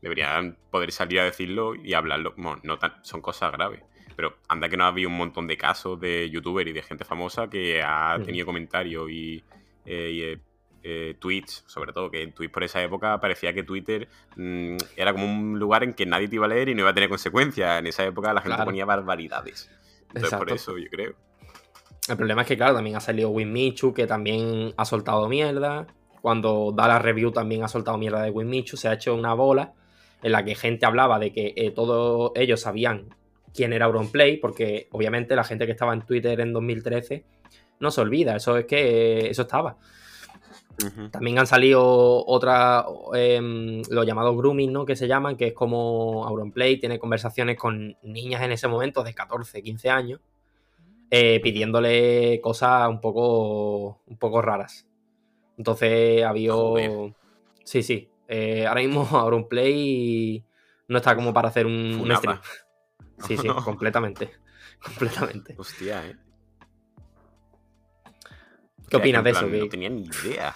[0.00, 2.34] deberían poder salir a decirlo y hablarlo.
[2.36, 3.82] Bueno, no son cosas graves.
[4.14, 7.04] Pero anda que no ha habido un montón de casos de youtubers y de gente
[7.04, 9.44] famosa que ha tenido comentarios y,
[9.84, 10.40] eh, y
[10.88, 15.12] eh, tweets, sobre todo, que en tweets por esa época parecía que Twitter mm, era
[15.12, 17.08] como un lugar en que nadie te iba a leer y no iba a tener
[17.08, 17.80] consecuencias.
[17.80, 19.68] En esa época la gente ponía barbaridades.
[20.14, 21.14] Entonces, por eso yo creo.
[22.08, 25.88] El problema es que, claro, también ha salido Winmichu, que también ha soltado mierda.
[26.26, 28.76] Cuando da la review también ha soltado mierda de Winmichu.
[28.76, 29.74] Se ha hecho una bola
[30.24, 33.14] en la que gente hablaba de que eh, todos ellos sabían
[33.54, 37.24] quién era Auronplay, porque obviamente la gente que estaba en Twitter en 2013
[37.78, 38.34] no se olvida.
[38.34, 39.76] Eso es que eh, eso estaba.
[41.12, 43.40] También han salido otras, eh,
[43.88, 44.84] los llamados grooming, ¿no?
[44.84, 49.14] Que se llaman, que es como Auronplay tiene conversaciones con niñas en ese momento de
[49.14, 50.20] 14, 15 años,
[51.08, 54.88] eh, pidiéndole cosas un poco, un poco raras.
[55.56, 56.76] Entonces ha habido...
[57.64, 58.08] Sí, sí.
[58.28, 60.44] Eh, ahora mismo Auronplay
[60.88, 62.40] no está como para hacer un, stream.
[63.26, 64.30] Sí, sí, completamente.
[64.78, 65.54] Completamente.
[65.56, 66.16] Hostia, eh.
[68.88, 69.46] ¿Qué opinas de eso?
[69.46, 70.54] No tenía ni idea.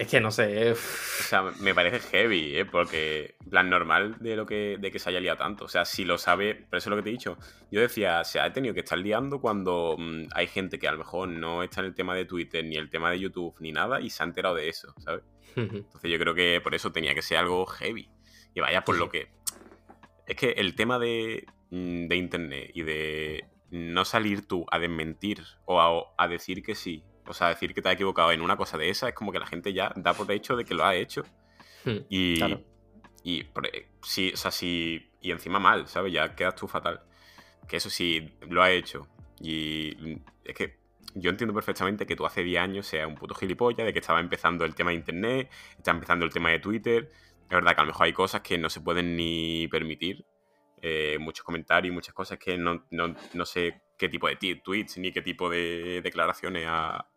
[0.00, 0.72] Es que no sé.
[0.72, 2.64] O sea, me parece heavy, ¿eh?
[2.64, 5.66] Porque, plan, normal de lo que, de que se haya liado tanto.
[5.66, 7.36] O sea, si lo sabe, pero eso es lo que te he dicho.
[7.70, 10.96] Yo decía, se ha tenido que estar liando cuando mm, hay gente que a lo
[10.96, 14.00] mejor no está en el tema de Twitter, ni el tema de YouTube, ni nada,
[14.00, 15.22] y se ha enterado de eso, ¿sabes?
[15.54, 18.08] Entonces yo creo que por eso tenía que ser algo heavy.
[18.54, 19.28] Y vaya, por lo que.
[20.26, 25.44] Es que el tema de, mm, de internet y de no salir tú a desmentir
[25.66, 28.76] o a decir que sí o sea, decir que te has equivocado en una cosa
[28.76, 30.94] de esa es como que la gente ya da por hecho de que lo ha
[30.94, 31.24] hecho.
[31.84, 32.42] Hmm, y,
[33.22, 36.12] y e, sí, o sea, sí, y encima mal, ¿sabes?
[36.12, 37.00] Ya quedas tú fatal.
[37.68, 39.06] Que eso sí, lo ha hecho.
[39.40, 40.80] Y es que
[41.14, 44.20] yo entiendo perfectamente que tú hace 10 años seas un puto gilipollas, de que estaba
[44.20, 47.08] empezando el tema de internet, estaba empezando el tema de Twitter.
[47.42, 50.24] Es verdad que a lo mejor hay cosas que no se pueden ni permitir.
[50.82, 55.12] Eh, muchos comentarios, muchas cosas que no, no, no sé qué tipo de tweets ni
[55.12, 56.64] qué tipo de declaraciones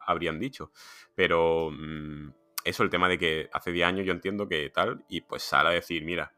[0.06, 0.72] habrían dicho.
[1.16, 2.32] Pero mm,
[2.63, 5.70] eso, el tema de que hace 10 años yo entiendo que tal, y pues sale
[5.70, 6.34] a decir, mira,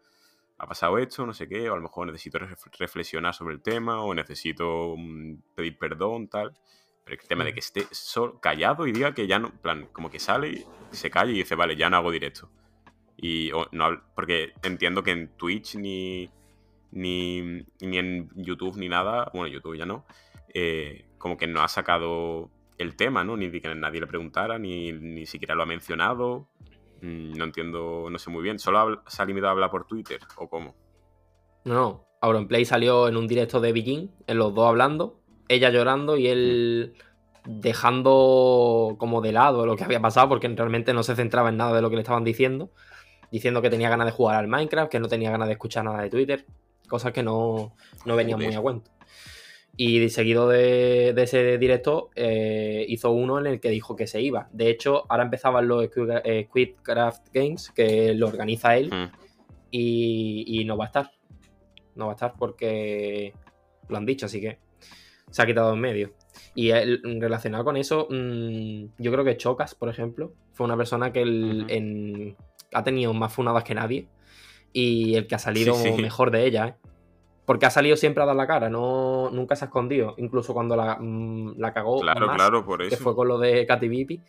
[0.57, 2.39] ha pasado esto, no sé qué, o a lo mejor necesito
[2.79, 6.53] reflexionar sobre el tema, o necesito mm, pedir perdón, tal.
[7.03, 7.85] Pero el tema de que esté
[8.41, 11.75] callado y diga que ya no, plan, como que sale, se calla y dice, vale,
[11.75, 12.49] ya no hago directo.
[13.17, 16.29] Y no, porque entiendo que en Twitch ni,
[16.91, 20.05] ni, ni en YouTube ni nada, bueno, YouTube ya no,
[20.53, 23.37] eh, como que no ha sacado el tema, ¿no?
[23.37, 26.47] Ni que nadie le preguntara, ni, ni siquiera lo ha mencionado.
[27.01, 28.59] Mm, no entiendo, no sé muy bien.
[28.59, 30.75] ¿Solo se ha limitado a hablar por Twitter o cómo?
[31.63, 32.05] No, no.
[32.21, 36.95] Auronplay salió en un directo de Beijing, en los dos hablando, ella llorando y él
[37.45, 41.75] dejando como de lado lo que había pasado, porque realmente no se centraba en nada
[41.75, 42.71] de lo que le estaban diciendo,
[43.31, 46.01] diciendo que tenía ganas de jugar al Minecraft, que no tenía ganas de escuchar nada
[46.01, 46.45] de Twitter,
[46.87, 48.89] cosas que no, no venían muy a cuento.
[49.77, 54.47] Y seguido de, ese directo, eh, hizo uno en el que dijo que se iba.
[54.53, 59.11] De hecho, ahora empezaban los Squidcraft Games, que lo organiza él, hmm.
[59.71, 61.11] y, no va a estar.
[61.95, 63.33] No va a estar porque
[63.89, 64.59] lo han dicho, así que
[65.29, 66.13] se ha quitado en medio.
[66.53, 72.35] Y relacionado con eso, mm, yo creo que Chocas, por ejemplo, fue una persona que
[72.73, 74.07] ha tenido más funadas que nadie
[74.71, 76.67] y el que ha salido mejor de ella.
[76.67, 76.84] ¿eh?
[77.45, 80.15] Porque ha salido siempre a dar la cara, no, nunca se ha escondido.
[80.17, 82.01] Incluso cuando la, mm, cagó.
[82.01, 82.89] Claro, claro, por eso.
[82.89, 84.21] Que fue con lo de Katy Bipi.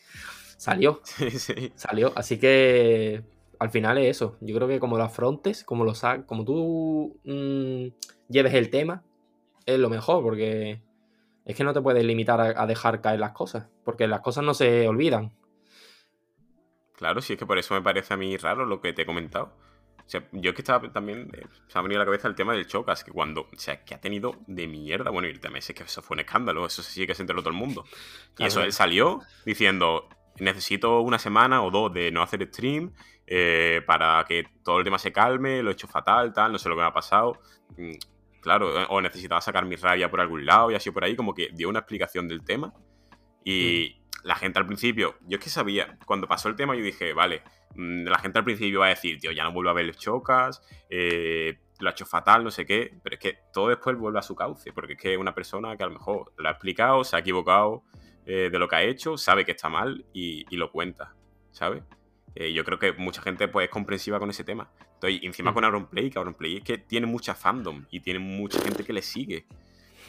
[0.57, 1.01] Salió.
[1.05, 1.73] Sí, sí.
[1.75, 2.13] Salió.
[2.15, 3.25] Así que
[3.59, 4.37] al final es eso.
[4.41, 5.95] Yo creo que como lo afrontes, como lo
[6.27, 7.87] como tú mm,
[8.29, 9.03] lleves el tema,
[9.65, 10.23] es lo mejor.
[10.23, 10.83] Porque
[11.47, 13.67] es que no te puedes limitar a dejar caer las cosas.
[13.83, 15.33] Porque las cosas no se olvidan.
[16.93, 19.07] Claro, sí, es que por eso me parece a mí raro lo que te he
[19.07, 19.53] comentado
[20.07, 22.37] o sea, yo es que estaba también, eh, se ha venido a la cabeza el
[22.37, 25.59] tema del Chocas, que cuando, o sea, que ha tenido de mierda, bueno, y también
[25.59, 27.85] es que eso fue un escándalo, eso sí que se enteró todo el mundo.
[28.39, 32.93] Y eso, él salió diciendo, necesito una semana o dos de no hacer stream
[33.27, 36.69] eh, para que todo el tema se calme, lo he hecho fatal, tal, no sé
[36.69, 37.41] lo que me ha pasado.
[37.77, 37.95] Mm,
[38.41, 41.35] claro, eh, o necesitaba sacar mi rabia por algún lado y así por ahí, como
[41.35, 42.73] que dio una explicación del tema.
[43.45, 47.13] Y la gente al principio, yo es que sabía, cuando pasó el tema yo dije,
[47.13, 47.43] vale,
[47.75, 50.63] mm, la gente al principio va a decir, tío, ya no vuelvo a ver chocas,
[50.91, 54.23] eh, lo ha hecho fatal, no sé qué, pero es que todo después vuelve a
[54.23, 57.05] su cauce, porque es que es una persona que a lo mejor lo ha explicado,
[57.05, 57.85] se ha equivocado
[58.25, 61.15] de lo que ha hecho, sabe que está mal y, y lo cuenta,
[61.53, 61.85] ¿sabes?
[62.39, 64.71] Eh, yo creo que mucha gente pues, es comprensiva con ese tema.
[64.95, 68.85] Entonces, encima con Auronplay, que Auronplay es que tiene mucha fandom y tiene mucha gente
[68.85, 69.47] que le sigue.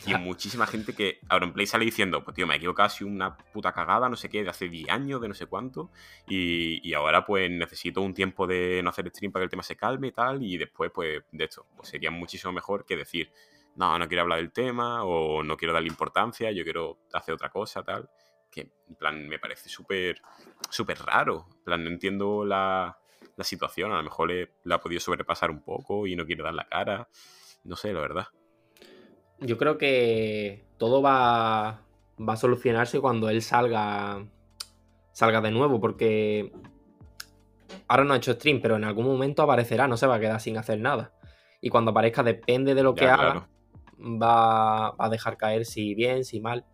[0.08, 4.10] Y muchísima gente que Auronplay sale diciendo, pues tío, me he equivocado, una puta cagada,
[4.10, 5.92] no sé qué, de hace 10 años, de no sé cuánto.
[6.28, 9.64] Y, y, ahora pues necesito un tiempo de no hacer stream para que el tema
[9.64, 10.44] se calme y tal.
[10.44, 13.32] Y después, pues, de esto, pues sería muchísimo mejor que decir,
[13.76, 17.50] no, no quiero hablar del tema o no quiero darle importancia, yo quiero hacer otra
[17.50, 18.10] cosa, tal
[18.50, 20.22] que en plan me parece súper
[20.70, 21.48] súper raro.
[21.58, 22.98] En plan, no entiendo la,
[23.36, 23.92] la situación.
[23.92, 26.68] A lo mejor le, la ha podido sobrepasar un poco y no quiere dar la
[26.68, 27.08] cara.
[27.64, 28.28] No sé, la verdad.
[29.40, 31.82] Yo creo que todo va,
[32.20, 34.26] va a solucionarse cuando él salga
[35.18, 36.52] salga de nuevo, porque
[37.88, 40.40] ahora no ha hecho stream, pero en algún momento aparecerá, no se va a quedar
[40.40, 41.12] sin hacer nada.
[41.60, 43.50] Y cuando aparezca, depende de lo que haga,
[44.00, 46.66] va, va, a dejar caer si bien, si mal.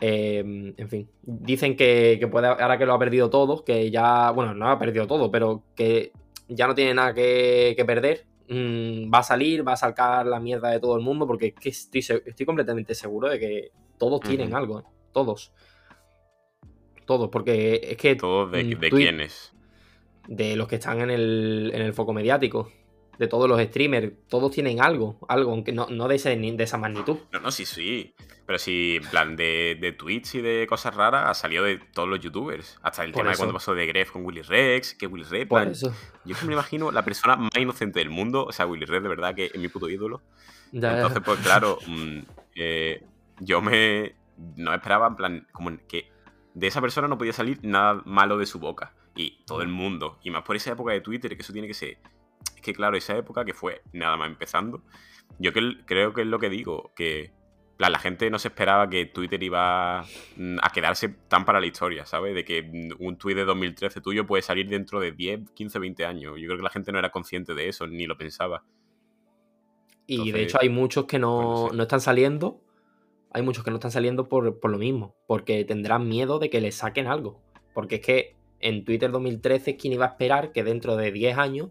[0.00, 4.54] Em, en fin, dicen que, puede, ahora que lo ha perdido todo, que ya, bueno,
[4.54, 6.12] no ha perdido todo, pero que
[6.48, 10.70] ya no tiene nada que, perder, mm, va a salir, va a sacar la mierda
[10.70, 14.84] de todo el mundo, porque que estoy, estoy, completamente seguro de que todos tienen algo,
[15.12, 15.52] todos.
[17.06, 18.16] Todos, porque es que...
[18.16, 19.52] ¿Todos de, de quiénes?
[20.26, 22.70] De los que están en el, en el foco mediático
[23.18, 27.18] de todos los streamers, todos tienen algo, algo, aunque no, no de, de esa magnitud.
[27.32, 28.14] No, no, sí, sí.
[28.46, 32.08] Pero sí, en plan, de, de tweets y de cosas raras ha salido de todos
[32.08, 32.78] los youtubers.
[32.82, 35.72] Hasta el tema de cuando pasó de Gref con Willy Rex, que Willy Rex, plan,
[36.24, 39.34] yo me imagino la persona más inocente del mundo, o sea, Willy Rex de verdad
[39.34, 40.22] que es mi puto ídolo.
[40.72, 42.18] Entonces, pues claro, mm,
[42.54, 43.04] eh,
[43.40, 44.14] yo me
[44.56, 46.10] no esperaba, en plan, como que
[46.54, 48.94] de esa persona no podía salir nada malo de su boca.
[49.14, 51.74] Y todo el mundo, y más por esa época de Twitter, que eso tiene que
[51.74, 51.98] ser
[52.54, 54.82] es que, claro, esa época que fue nada más empezando,
[55.38, 57.32] yo creo que es lo que digo, que
[57.78, 60.04] la, gente no se esperaba que Twitter iba
[60.36, 62.34] mm, a quedarse tan para la historia, ¿sabes?
[62.34, 66.06] De que mm, un tweet de 2013 tuyo puede salir dentro de 10, 15, 20
[66.06, 66.34] años.
[66.38, 68.64] Yo creo que la gente no era consciente de eso, ni lo pensaba.
[70.06, 72.62] Y de hecho hay muchos que no, no, están saliendo.
[73.32, 75.16] Hay muchos que no están saliendo por, por, lo mismo.
[75.26, 77.42] Porque tendrán miedo de que les saquen algo.
[77.74, 81.70] Porque es que en Twitter 2013, ¿quién iba a esperar que dentro de 10 años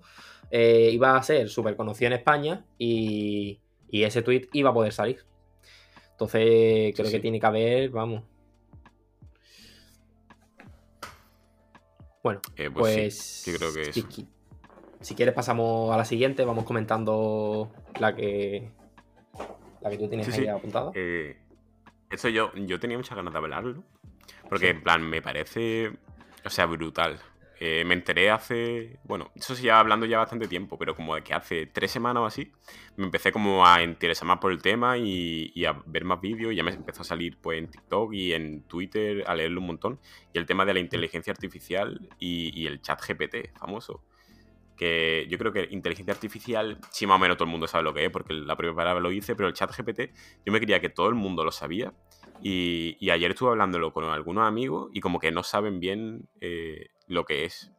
[0.51, 3.59] eh, iba a ser súper conocido en España y,
[3.91, 5.23] ese tweet iba a poder salir.
[6.11, 8.23] Entonces creo que tiene que haber, vamos.
[12.21, 14.05] Bueno, eh, pues, pues creo que si,
[14.99, 18.69] si, quieres pasamos a la siguiente, vamos comentando la que
[19.81, 20.91] la que tú tienes ahí apuntada.
[20.95, 21.37] Eh,
[22.09, 23.83] eso yo, yo tenía muchas ganas de hablarlo.
[24.49, 25.91] Porque en plan, me parece.
[26.43, 27.19] O sea, brutal.
[27.59, 31.23] Eh, me enteré hace, bueno, eso sí ya hablando ya bastante tiempo, pero como de
[31.23, 32.51] que hace tres semanas o así,
[32.97, 36.57] me empecé como a interesar más por el tema y, a ver más vídeos y
[36.57, 39.99] ya me empezó a salir pues en TikTok y en Twitter a leerlo un montón.
[40.33, 44.03] Y el tema de la inteligencia artificial y, el chat GPT famoso.
[44.75, 47.93] Que yo creo que inteligencia artificial, sí más o menos todo el mundo sabe lo
[47.93, 50.11] que es, porque la propia palabra lo hice, pero el chat GPT
[50.45, 51.93] yo me creía que todo el mundo lo sabía.
[52.41, 57.25] Y, ayer estuve hablándolo con algunos amigos y como que no saben bien eh, lo
[57.25, 57.71] que es.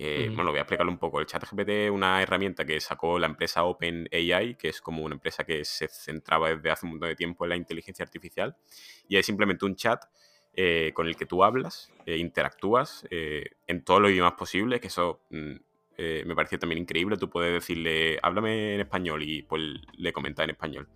[0.00, 1.18] Eh, bueno, voy a explicarlo un poco.
[1.18, 5.42] El ChatGPT es una herramienta que sacó la empresa OpenAI, que es como una empresa
[5.42, 8.56] que se centraba desde hace un montón de tiempo en la inteligencia artificial.
[9.08, 10.04] Y es simplemente un chat
[10.54, 15.20] eh, con el que tú hablas, e interactúas en todos los idiomas posibles, que eso
[15.30, 15.56] mm,
[15.98, 17.16] me pareció también increíble.
[17.16, 19.62] Tú puedes decirle, háblame en español y pues
[19.96, 20.88] le comenta en español.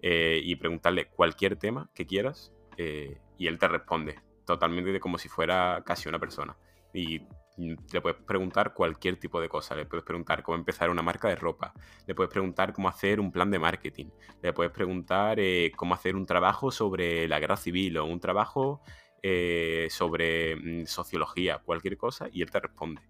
[0.00, 6.08] y preguntarle cualquier tema que quieras y él te responde totalmente como si fuera casi
[6.08, 6.56] una persona
[6.92, 7.20] y
[7.58, 9.74] le puedes preguntar cualquier tipo de cosa.
[9.74, 11.72] Le puedes preguntar cómo empezar una marca de ropa.
[12.06, 14.06] Le puedes preguntar cómo hacer un plan de marketing.
[14.42, 18.80] Le puedes preguntar eh, cómo hacer un trabajo sobre la guerra civil o un trabajo
[19.22, 23.02] eh, sobre mm, sociología, cualquier cosa, y él te responde.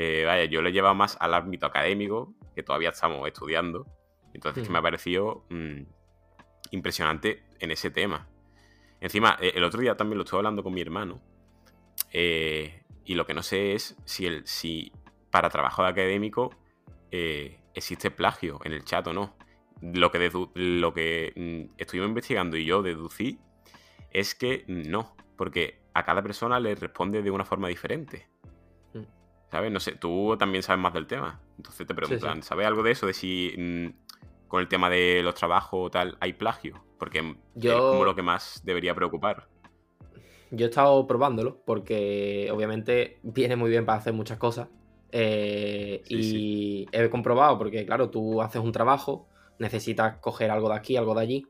[0.00, 3.84] Eh, vaya, yo le llevado más al ámbito académico, que todavía estamos estudiando.
[4.32, 5.80] Entonces, que me ha parecido mm,
[6.70, 8.28] impresionante en ese tema.
[9.00, 11.20] Encima, el otro día también lo estuve hablando con mi hermano.
[12.12, 14.92] Eh, y lo que no sé es si, el, si
[15.32, 16.54] para trabajo académico
[17.10, 19.36] eh, existe plagio en el chat o no.
[19.82, 23.40] Lo que, lo que mm, estuvimos investigando y yo deducí
[24.12, 28.28] es que no, porque a cada persona le responde de una forma diferente.
[29.50, 29.72] ¿Sabes?
[29.72, 31.40] No sé, tú también sabes más del tema.
[31.56, 33.06] Entonces te preguntan, ¿sabes algo de eso?
[33.06, 33.86] De si mm,
[34.46, 36.82] con el tema de los trabajos o tal hay plagio.
[36.98, 37.72] Porque Yo...
[37.72, 39.48] es como lo que más debería preocupar.
[40.50, 44.68] Yo he estado probándolo porque obviamente viene muy bien para hacer muchas cosas.
[45.10, 49.26] Eh, y he comprobado porque, claro, tú haces un trabajo,
[49.58, 51.46] necesitas coger algo de aquí, algo de allí.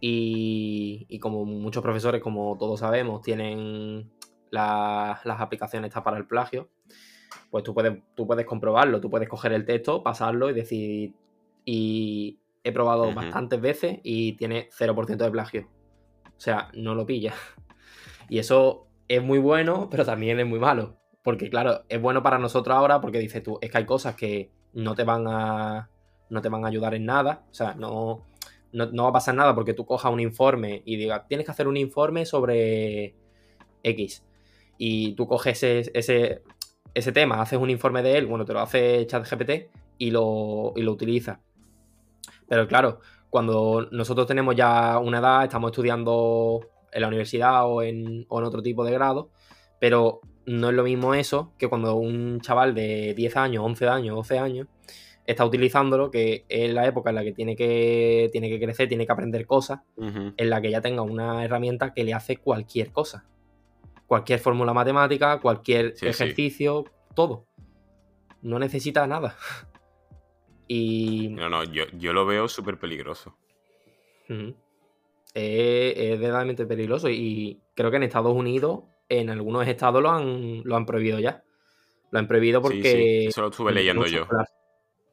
[0.00, 4.10] Y, como muchos profesores, como todos sabemos, tienen
[4.50, 6.68] las aplicaciones estas para el plagio,
[7.50, 11.14] pues tú puedes, tú puedes comprobarlo, tú puedes coger el texto, pasarlo y decir,
[11.64, 15.68] y he probado bastantes veces y tiene 0% de plagio.
[16.26, 17.34] O sea, no lo pilla.
[18.28, 20.96] Y eso es muy bueno, pero también es muy malo.
[21.22, 24.50] Porque claro, es bueno para nosotros ahora porque dices tú, es que hay cosas que
[24.72, 25.88] no te van a,
[26.28, 27.44] no te van a ayudar en nada.
[27.50, 28.26] O sea, no,
[28.72, 31.68] no, va a pasar nada porque tú cojas un informe y digas, tienes que hacer
[31.68, 33.14] un informe sobre
[33.82, 34.24] X.
[34.78, 36.42] Y tú coges ese, ese,
[37.12, 39.68] tema, haces un informe de él, bueno, te lo hace ChatGPT
[39.98, 41.38] y lo, y lo utilizas.
[42.48, 46.60] Pero claro, cuando nosotros tenemos ya una edad, estamos estudiando
[46.92, 49.30] en la universidad o en, o en otro tipo de grado,
[49.78, 54.16] pero no es lo mismo eso que cuando un chaval de 10 años, 11 años,
[54.16, 54.68] 12 años
[55.26, 59.06] está utilizándolo, que es la época en la que tiene que, tiene que crecer, tiene
[59.06, 63.24] que aprender cosas, en la que ya tenga una herramienta que le hace cualquier cosa.
[64.06, 66.84] Cualquier fórmula matemática, cualquier ejercicio,
[67.14, 67.46] todo.
[68.42, 69.36] No necesita nada.
[70.68, 71.28] y...
[71.30, 73.36] No, no, yo, lo veo súper peligroso.
[74.28, 74.44] es,
[75.34, 80.76] es verdaderamente peligroso y creo que en Estados Unidos en algunos estados lo han, lo
[80.76, 81.42] han prohibido ya.
[82.10, 83.26] Lo han prohibido porque...
[83.26, 84.26] Eso lo estuve leyendo yo.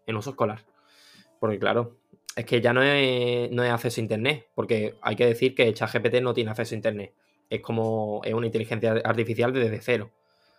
[0.06, 0.64] en uso escolar.
[1.40, 1.98] Porque claro,
[2.36, 5.74] es que ya no es, no es acceso a Internet, porque hay que decir que
[5.74, 7.14] ChatGPT no tiene acceso a Internet.
[7.54, 10.10] Es como, es una inteligencia artificial desde cero.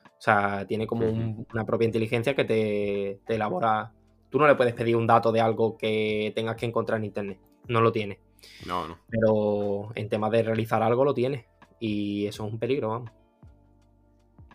[0.04, 1.06] O sea, tiene como
[1.52, 3.92] una propia inteligencia que te, te, elabora.
[4.30, 7.38] Tú no le puedes pedir un dato de algo que tengas que encontrar en Internet.
[7.66, 8.20] No lo tiene.
[8.64, 8.98] No, no.
[9.08, 11.46] Pero en tema de realizar algo lo tiene.
[11.80, 13.10] Y eso es un peligro, vamos.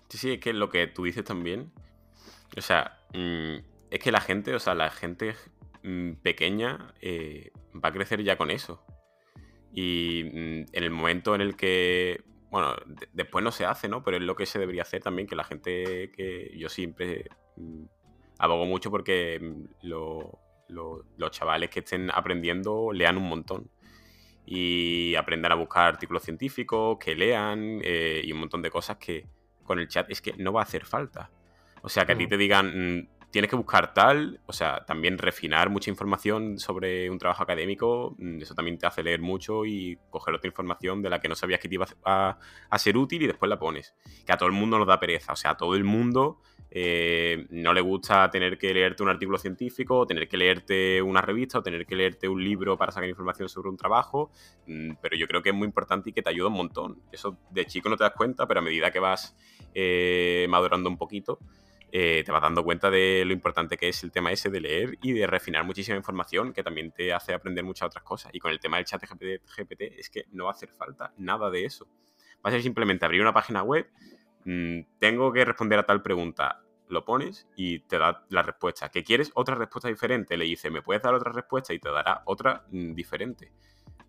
[0.08, 1.72] Sí, sí, es que lo que tú dices también.
[2.58, 3.58] O sea, mm,
[3.92, 5.36] es que la gente, o sea, la gente
[5.84, 8.82] mm, pequeña eh, va a crecer ya con eso.
[9.74, 12.24] Y mm, en el momento en el que.
[12.50, 12.76] Bueno,
[13.14, 14.04] después no se hace, ¿no?
[14.04, 17.26] Pero es lo que se debería hacer también, que la gente que yo siempre
[18.40, 19.40] abogo mucho porque
[19.82, 23.70] los chavales que estén aprendiendo lean un montón
[24.52, 29.28] y aprendan a buscar artículos científicos, que lean eh, y un montón de cosas que,
[29.64, 31.30] con el chat es que no va a hacer falta.
[31.84, 35.18] O sea, que a ti te digan, mm, tienes que buscar tal, o sea, también
[35.18, 40.00] refinar mucha información sobre un trabajo académico, mm, eso también te hace leer mucho y
[40.10, 42.38] coger otra información de la que no sabías que te iba a,
[42.78, 43.96] ser útil y después la pones.
[44.26, 47.46] Que a todo el mundo nos da pereza, o sea, a todo el mundo eh,
[47.50, 51.64] no le gusta tener que leerte un artículo científico, tener que leerte una revista o
[51.64, 54.32] tener que leerte un libro para sacar información sobre un trabajo,
[54.68, 57.02] mm, pero yo creo que es muy importante y que te ayuda un montón.
[57.12, 59.36] Eso de chico no te das cuenta, pero a medida que vas
[59.74, 61.40] eh, madurando un poquito,
[61.92, 64.98] eh, te vas dando cuenta de lo importante que es el tema ese de leer
[65.02, 68.32] y de refinar muchísima información, que también te hace aprender muchas otras cosas.
[68.34, 71.50] Y con el tema del chat GPT, es que no va a hacer falta nada
[71.50, 71.88] de eso.
[72.46, 73.90] Va a ser simplemente abrir una página web,
[74.46, 78.90] mm, tengo que responder a tal pregunta, lo pones y te da la respuesta.
[78.90, 80.38] ¿Que quieres otra respuesta diferente?
[80.38, 81.74] Le dice, ¿me puedes dar otra respuesta?
[81.74, 83.52] Y te dará otra mm, diferente.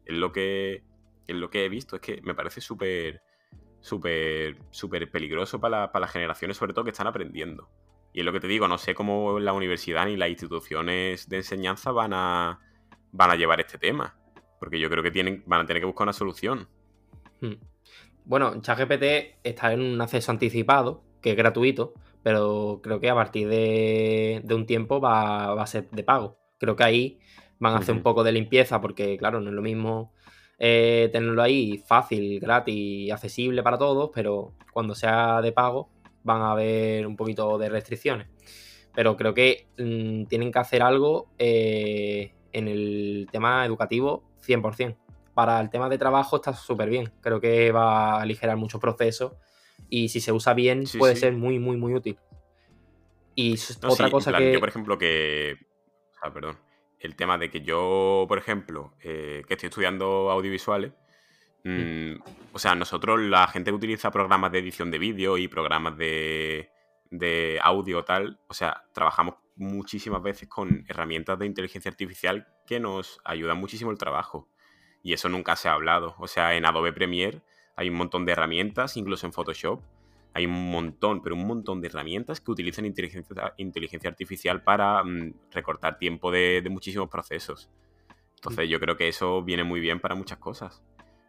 [0.04, 0.82] Es lo que,
[1.26, 3.22] es lo que he visto, es que me parece súper
[3.80, 7.68] súper, súper peligroso para, las generaciones, sobre todo que están aprendiendo.
[8.12, 11.38] Y es lo que te digo, no sé cómo la universidad ni las instituciones de
[11.38, 12.60] enseñanza van a,
[13.12, 14.16] van a llevar este tema.
[14.58, 16.68] Porque yo creo que tienen, van a tener que buscar una solución.
[17.40, 17.54] Hmm.
[18.24, 23.48] Bueno, ChatGPT está en un acceso anticipado, que es gratuito, pero creo que a partir
[23.48, 26.38] de, un tiempo va, a ser de pago.
[26.58, 27.20] Creo que ahí
[27.58, 30.12] van a hacer un poco de limpieza, porque claro, no es lo mismo
[30.62, 35.88] eh, tenerlo ahí fácil, gratis, accesible para todos, pero cuando sea de pago
[36.22, 38.28] van a haber un poquito de restricciones.
[38.94, 44.98] Pero creo que mm, tienen que hacer algo eh, en el tema educativo 100%.
[45.32, 47.10] Para el tema de trabajo está súper bien.
[47.22, 49.32] Creo que va a aligerar muchos procesos
[49.88, 52.18] y si se usa bien puede ser muy, muy, muy útil.
[53.34, 54.52] Y otra cosa que...
[54.52, 55.56] Yo, por ejemplo, que...
[56.20, 56.69] Ah, perdón
[57.00, 60.92] el tema de que yo, por ejemplo, eh, que estoy estudiando audiovisuales,
[61.64, 62.14] mm,
[62.52, 66.70] o sea, nosotros, la gente que utiliza programas de edición de vídeo y programas de,
[67.10, 73.20] de audio tal, o sea, trabajamos muchísimas veces con herramientas de inteligencia artificial que nos
[73.24, 74.48] ayudan muchísimo el trabajo.
[75.02, 76.14] Y eso nunca se ha hablado.
[76.18, 77.42] O sea, en Adobe Premiere
[77.76, 79.82] hay un montón de herramientas, incluso en Photoshop.
[80.32, 85.34] Hay un montón, pero un montón de herramientas que utilizan inteligencia, inteligencia artificial para mm,
[85.50, 87.70] recortar tiempo de, muchísimos procesos.
[88.36, 90.82] Entonces yo creo que eso viene muy bien para muchas cosas.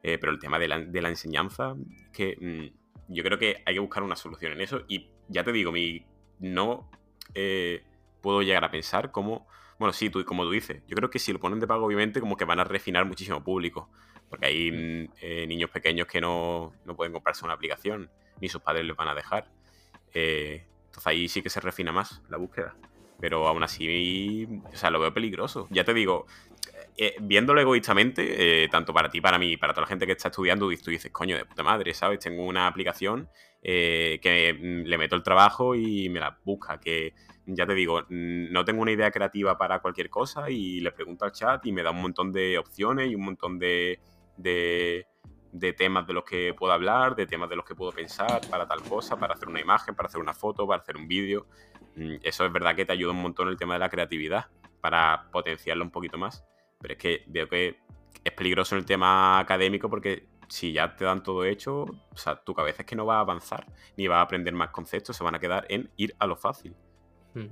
[0.04, 1.76] Eh, pero el tema de la, de la enseñanza,
[2.12, 4.84] que mm, yo creo que hay que buscar una solución en eso.
[4.88, 6.06] Y ya te digo, mi,
[6.40, 6.90] no
[7.34, 7.84] eh,
[8.22, 9.48] puedo llegar a pensar cómo...
[9.80, 12.20] Bueno, sí, tú, como tú dices, yo creo que si lo ponen de pago, obviamente,
[12.20, 13.90] como que van a refinar muchísimo público.
[14.30, 18.10] Porque hay mm, eh, niños pequeños que no, pueden comprarse una aplicación,
[18.42, 19.50] ni sus padres les van a dejar.
[20.14, 22.76] Eh, entonces ahí sí que se refina más la búsqueda.
[23.20, 25.68] Pero aún así, o sea, lo veo peligroso.
[25.70, 26.26] Ya te digo,
[26.98, 30.68] eh, viéndolo egoístamente, tanto para ti, para mí, para toda la gente que está estudiando,
[30.84, 32.20] tú dices, coño, de puta madre, ¿sabes?
[32.20, 33.30] Tengo una aplicación
[33.62, 37.14] que mm, le meto el trabajo y me la busca, que
[37.46, 41.32] ya te digo, no tengo una idea creativa para cualquier cosa y le pregunto al
[41.32, 44.00] chat y me da un montón de opciones y un montón de,
[44.38, 45.08] de,
[45.74, 48.82] temas de los que puedo hablar, de temas de los que puedo pensar para tal
[48.82, 51.48] cosa, para hacer una imagen, para hacer una foto, para hacer un vídeo.
[51.96, 54.46] Mm, eso es verdad que te ayuda un montón el tema de la creatividad
[54.80, 56.46] para potenciarlo un poquito más.
[56.80, 57.80] Pero es que veo que
[58.24, 62.54] es peligroso el tema académico porque si ya te dan todo hecho, o sea, tu
[62.54, 65.36] cabeza es que no va a avanzar ni va a aprender más conceptos, se van
[65.36, 66.76] a quedar en ir a lo fácil.
[67.34, 67.48] Hmm.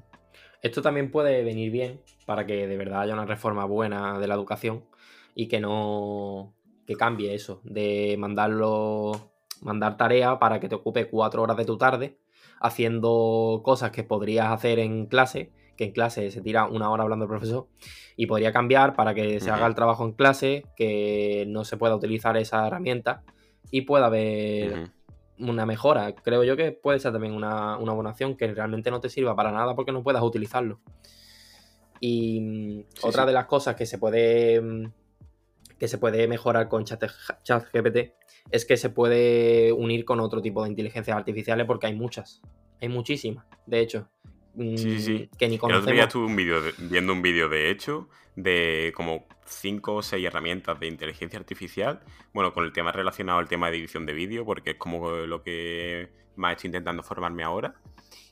[0.61, 4.35] Esto también puede venir bien para que de verdad haya una reforma buena de la
[4.35, 4.83] educación
[5.33, 6.53] y que no,
[6.89, 9.11] que cambie eso, de mandarlo,
[9.61, 12.17] mandar tarea para que te ocupe cuatro horas de tu tarde
[12.59, 17.25] haciendo cosas que podrías hacer en clase, que en clase se tira una hora hablando
[17.25, 17.67] el profesor,
[18.15, 21.95] y podría cambiar para que se haga el trabajo en clase, que no se pueda
[21.95, 23.21] utilizar esa herramienta
[23.69, 24.89] y pueda haber
[25.37, 26.15] una mejora.
[26.15, 29.35] Creo yo que puede ser también una, una buena opción que realmente no te sirva
[29.35, 30.79] para nada porque no puedas utilizarlo.
[31.99, 34.91] Y mm, otra de las cosas que se puede mm,
[35.79, 38.13] que se puede mejorar con ChatGPT
[38.51, 42.41] es que se puede unir con otro tipo de inteligencias artificiales porque hay muchas.
[42.81, 44.09] Hay muchísimas, de hecho.
[44.57, 45.29] Sí, sí.
[45.31, 45.87] Mm, que ni conocemos.
[45.87, 50.01] El otro día estuve un video viendo un vídeo, de hecho, de como cinco o
[50.01, 52.01] seis herramientas de inteligencia artificial.
[52.33, 55.43] Bueno, con el tema relacionado al tema de edición de vídeo, porque es como lo
[55.43, 57.75] que más estoy intentando formarme ahora.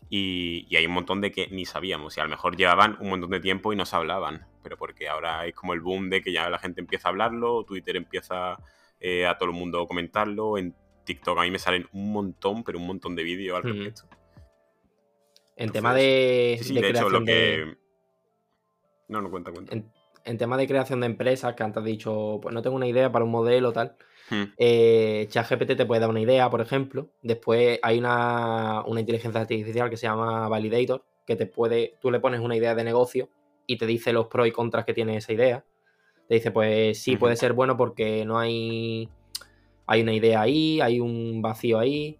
[0.10, 2.18] Y, hay un montón de que ni sabíamos.
[2.18, 4.45] Y a lo mejor llevaban un montón de tiempo y no se hablaban.
[4.64, 7.64] Pero porque ahora es como el boom de que ya la gente empieza a hablarlo,
[7.64, 8.58] Twitter empieza
[8.99, 12.64] eh, a todo el mundo a comentarlo, en TikTok a mí me salen un montón,
[12.64, 14.03] pero un montón de vídeos al respecto.
[15.55, 17.78] En tema de, sí, de, hecho, lo que...
[19.08, 19.76] No, no cuenta, cuenta.
[20.24, 23.12] En, tema de creación de empresas, que antes has dicho, pues no tengo una idea
[23.12, 23.95] para un modelo tal.
[24.30, 24.43] Hmm.
[24.57, 27.09] Eh, ChatGPT te puede dar una idea, por ejemplo.
[27.21, 32.41] Después hay una, inteligencia artificial que se llama Validator, que te puede, tú le pones
[32.41, 33.30] una idea de negocio
[33.65, 35.63] y te dice los pros y contras que tiene esa idea.
[36.28, 39.09] Te dice, pues sí, puede ser bueno porque no hay,
[39.86, 42.19] hay una idea ahí, hay un vacío ahí.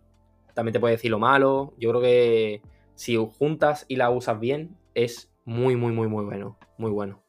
[0.53, 1.74] También te puede decir lo malo.
[1.78, 2.62] Yo creo que
[2.95, 6.58] si juntas y la usas bien, es muy, muy, muy, muy bueno.
[6.78, 7.22] Muy bueno.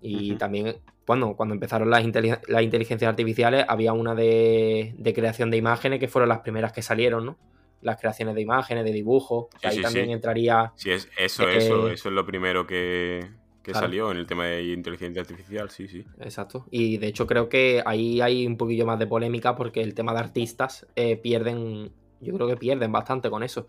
[0.00, 0.76] Y también
[1.06, 6.40] cuando, cuando empezaron las, inteligencias artificiales, había una de, creación de imágenes que fueron las
[6.40, 7.38] primeras que salieron, ¿no?
[7.82, 9.46] Las creaciones de imágenes, de dibujos.
[9.62, 10.72] ahí también entraría.
[10.76, 13.28] Sí, es, eso, eso, eso es lo primero que,
[13.72, 16.04] salió en el tema de inteligencia artificial, sí, sí.
[16.20, 16.66] Exacto.
[16.70, 20.14] Y de hecho creo que ahí hay un poquillo más de polémica porque el tema
[20.14, 23.68] de artistas eh, pierden, yo creo que pierden bastante con eso.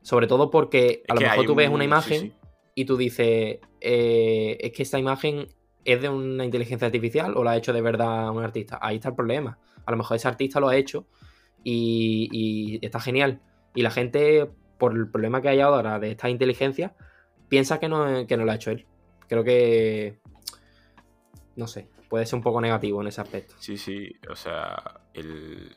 [0.00, 2.32] Sobre todo porque a lo mejor tú ves una imagen
[2.74, 5.48] y tú dices, eh, es que esta imagen
[5.84, 8.78] ¿es de una inteligencia artificial o la ha hecho de verdad un artista?
[8.80, 9.58] Ahí está el problema.
[9.84, 11.06] A lo mejor ese artista lo ha hecho
[11.64, 13.40] y, está genial.
[13.74, 16.94] Y la gente, por el problema que hay ahora de esta inteligencia,
[17.48, 18.86] piensa que no, que no lo ha hecho él.
[19.28, 20.18] Creo que.
[21.56, 23.54] No sé, puede ser un poco negativo en ese aspecto.
[23.58, 25.74] Sí, sí, o sea, el,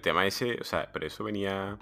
[0.00, 1.78] tema ese, o sea, pero eso venía.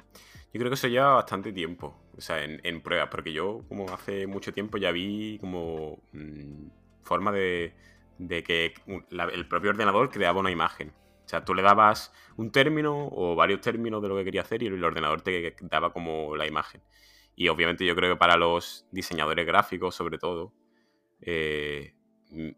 [0.52, 4.26] Yo creo que eso lleva bastante tiempo, o sea, en, pruebas, porque yo, como hace
[4.26, 6.02] mucho tiempo, ya vi como.
[6.12, 6.68] Mm,
[7.02, 7.74] forma de,
[8.18, 8.74] que
[9.10, 10.92] el propio ordenador creaba una imagen.
[11.24, 14.62] O sea, tú le dabas un término o varios términos de lo que quería hacer
[14.62, 16.82] y el ordenador te daba como la imagen.
[17.36, 20.52] Y obviamente yo creo que para los diseñadores gráficos, sobre todo,
[21.20, 21.94] eh,
[22.30, 22.50] mm,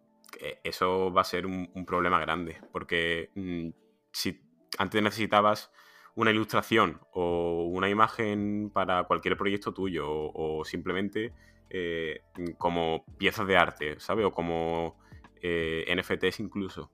[0.65, 2.61] eso va a ser un, problema grande.
[2.73, 3.69] Porque mm,
[4.11, 4.41] si
[4.79, 5.71] antes necesitabas
[6.15, 11.33] una ilustración o una imagen para cualquier proyecto tuyo o simplemente
[11.75, 12.21] eh,
[12.59, 14.27] como piezas de arte, ¿sabes?
[14.27, 14.99] O como
[15.41, 16.93] eh, NFTs incluso.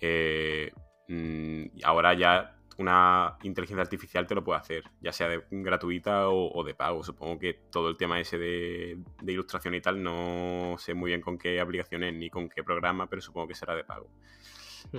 [0.00, 0.72] Eh,
[1.06, 6.64] mm, ahora ya una inteligencia artificial te lo puede hacer, ya sea de, gratuita o,
[6.64, 7.04] de pago.
[7.04, 11.38] Supongo que todo el tema ese de, ilustración y tal, no sé muy bien con
[11.38, 14.10] qué aplicaciones ni con qué programa, pero supongo que será de pago.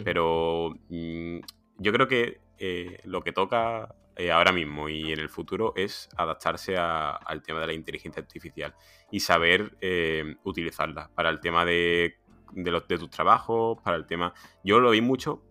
[0.05, 1.39] Pero mm,
[1.79, 6.09] yo creo que eh, lo que toca eh, ahora mismo y en el futuro es
[6.17, 8.75] adaptarse al tema de la inteligencia artificial
[9.09, 12.17] y saber eh, utilizarla para el tema de,
[12.55, 14.33] los, de tus trabajos, para el tema...
[14.63, 15.43] Yo lo vi mucho,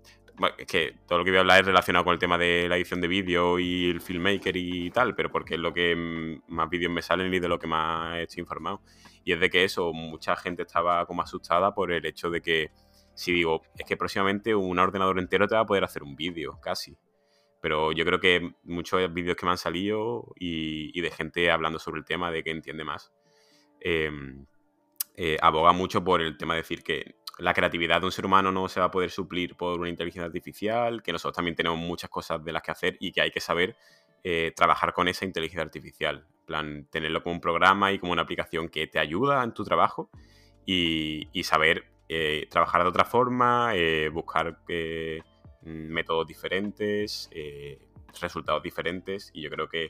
[0.57, 2.77] es que todo lo que voy a hablar es relacionado con el tema de la
[2.77, 6.93] edición de vídeo y el filmmaker y tal, pero porque es lo que más vídeos
[6.93, 8.83] me salen y de lo que más estoy informado.
[9.25, 12.71] Y es de que eso, mucha gente estaba como asustada por el hecho de que,
[13.15, 16.59] si digo, es que próximamente un ordenador entero te va a poder hacer un vídeo,
[16.61, 16.97] casi.
[17.61, 21.99] Pero yo creo que muchos vídeos que me han salido y, de gente hablando sobre
[22.01, 23.13] el tema, de que entiende más,
[23.81, 24.47] em,
[25.17, 28.53] eh, aboga mucho por el tema de decir que la creatividad de un ser humano
[28.53, 32.11] no se va a poder suplir por una inteligencia artificial, que nosotros también tenemos muchas
[32.11, 33.77] cosas de las que hacer y que hay que saber
[34.23, 36.27] eh, trabajar con esa inteligencia artificial.
[36.47, 40.11] Plan, tenerlo como un programa y como una aplicación que te ayuda en tu trabajo
[40.67, 43.73] y, saber eh, trabajar de otra forma,
[44.13, 47.79] buscar Mm, métodos diferentes, eh,
[48.21, 49.89] resultados diferentes y yo creo que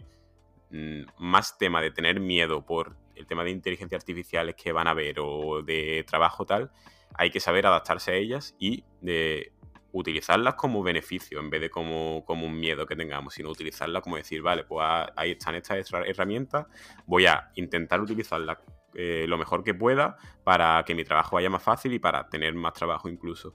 [0.71, 4.95] mm, más tema de tener miedo por el tema de inteligencia artificial que van a
[4.95, 6.71] ver o de trabajo tal,
[7.15, 9.53] hay que saber adaptarse a ellas y de
[9.93, 14.17] utilizarlas como beneficio en vez de como, como un miedo que tengamos, sino utilizarlas como
[14.17, 16.67] decir, vale, pues ah, ahí están estas herramientas,
[17.07, 18.59] voy a intentar utilizarlas
[18.95, 22.55] eh, lo mejor que pueda para que mi trabajo vaya más fácil y para tener
[22.55, 23.55] más trabajo incluso.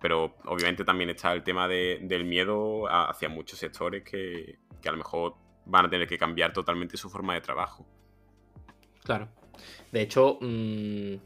[0.00, 5.34] Pero obviamente también está el tema del miedo hacia muchos sectores que, a lo mejor
[5.66, 7.86] van a tener que cambiar totalmente su forma de trabajo.
[9.04, 9.28] Claro.
[9.92, 11.16] De hecho, mm,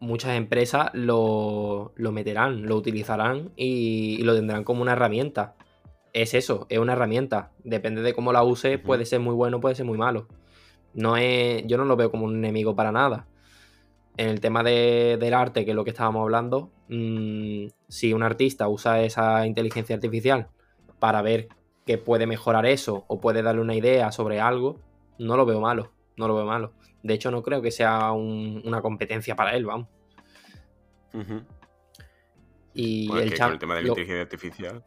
[0.00, 5.54] muchas empresas lo, meterán, lo utilizarán y, lo tendrán como una herramienta.
[6.14, 7.50] Es eso, es una herramienta.
[7.62, 10.28] Depende de cómo la uses, puede ser muy bueno, puede ser muy malo.
[10.94, 13.26] No es, yo no lo veo como un enemigo para nada
[14.16, 18.68] en el tema del arte, que es lo que estábamos hablando, mm, si un artista
[18.68, 20.48] usa esa inteligencia artificial
[20.98, 21.48] para ver
[21.84, 24.80] que puede mejorar eso o puede darle una idea sobre algo,
[25.18, 26.72] no lo veo malo, no lo veo malo.
[27.02, 29.88] De hecho, no creo que sea una competencia para él, vamos.
[32.72, 34.84] Y el, chat, el tema de la inteligencia artificial.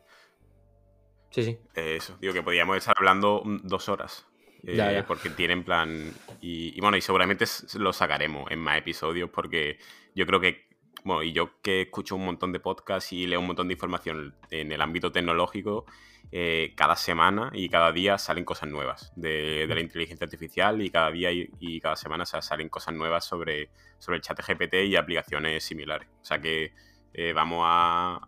[1.30, 1.60] Sí, sí.
[1.76, 4.26] Eso, digo que podríamos estar hablando dos horas.
[4.68, 6.11] Eh, porque tienen plan.
[6.41, 7.45] Y, bueno, y seguramente
[7.76, 9.80] lo sacaremos en más episodios porque
[10.13, 10.68] yo creo que.
[11.03, 14.36] Bueno, y yo que escucho un montón de podcasts y leo un montón de información
[14.49, 15.86] en el ámbito tecnológico,
[16.34, 21.09] eh, cada semana y cada día salen cosas nuevas de, la inteligencia artificial y cada
[21.11, 26.09] día y, cada semana salen cosas nuevas sobre, sobre el chat GPT y aplicaciones similares.
[26.22, 26.74] O sea que
[27.13, 28.20] eh, vamos a,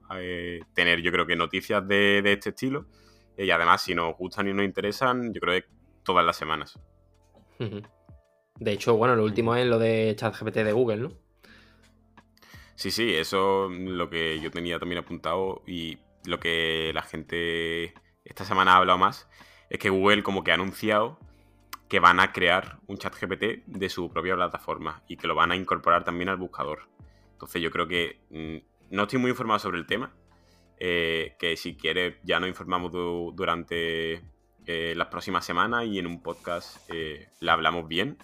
[0.74, 2.86] tener, yo creo que noticias de, de este estilo.
[3.38, 6.80] Y además, si nos gustan y nos interesan, yo creo que todas las semanas.
[8.60, 11.12] De hecho, bueno, lo último es lo de ChatGPT de Google, ¿no?
[12.76, 17.94] Sí, sí, eso es lo que yo tenía también apuntado y lo que la gente
[18.24, 19.30] esta semana ha hablado más
[19.70, 21.20] es que Google como que ha anunciado
[21.90, 25.52] que van a crear un chat GPT de su propia plataforma y que lo van
[25.52, 26.88] a incorporar también al buscador.
[27.34, 30.14] Entonces yo creo que mm, no estoy muy informado sobre el tema,
[30.78, 34.22] eh, que si quieres ya nos informamos durante
[34.72, 38.20] eh, las próximas semanas y en un podcast eh, la hablamos bien.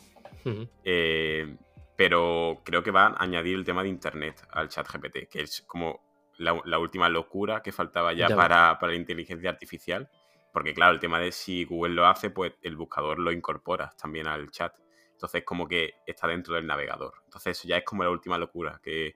[0.84, 1.58] Eh,
[1.96, 5.64] pero creo que va a añadir el tema de Internet al chat GPT, que es
[5.64, 6.04] como
[6.38, 10.08] la, última locura que faltaba ya, para, la inteligencia artificial.
[10.54, 14.28] Porque claro, el tema de si Google lo hace, pues el buscador lo incorpora también
[14.28, 14.78] al chat.
[15.14, 17.24] Entonces como que está dentro del navegador.
[17.24, 19.16] Entonces eso ya es como la última locura que,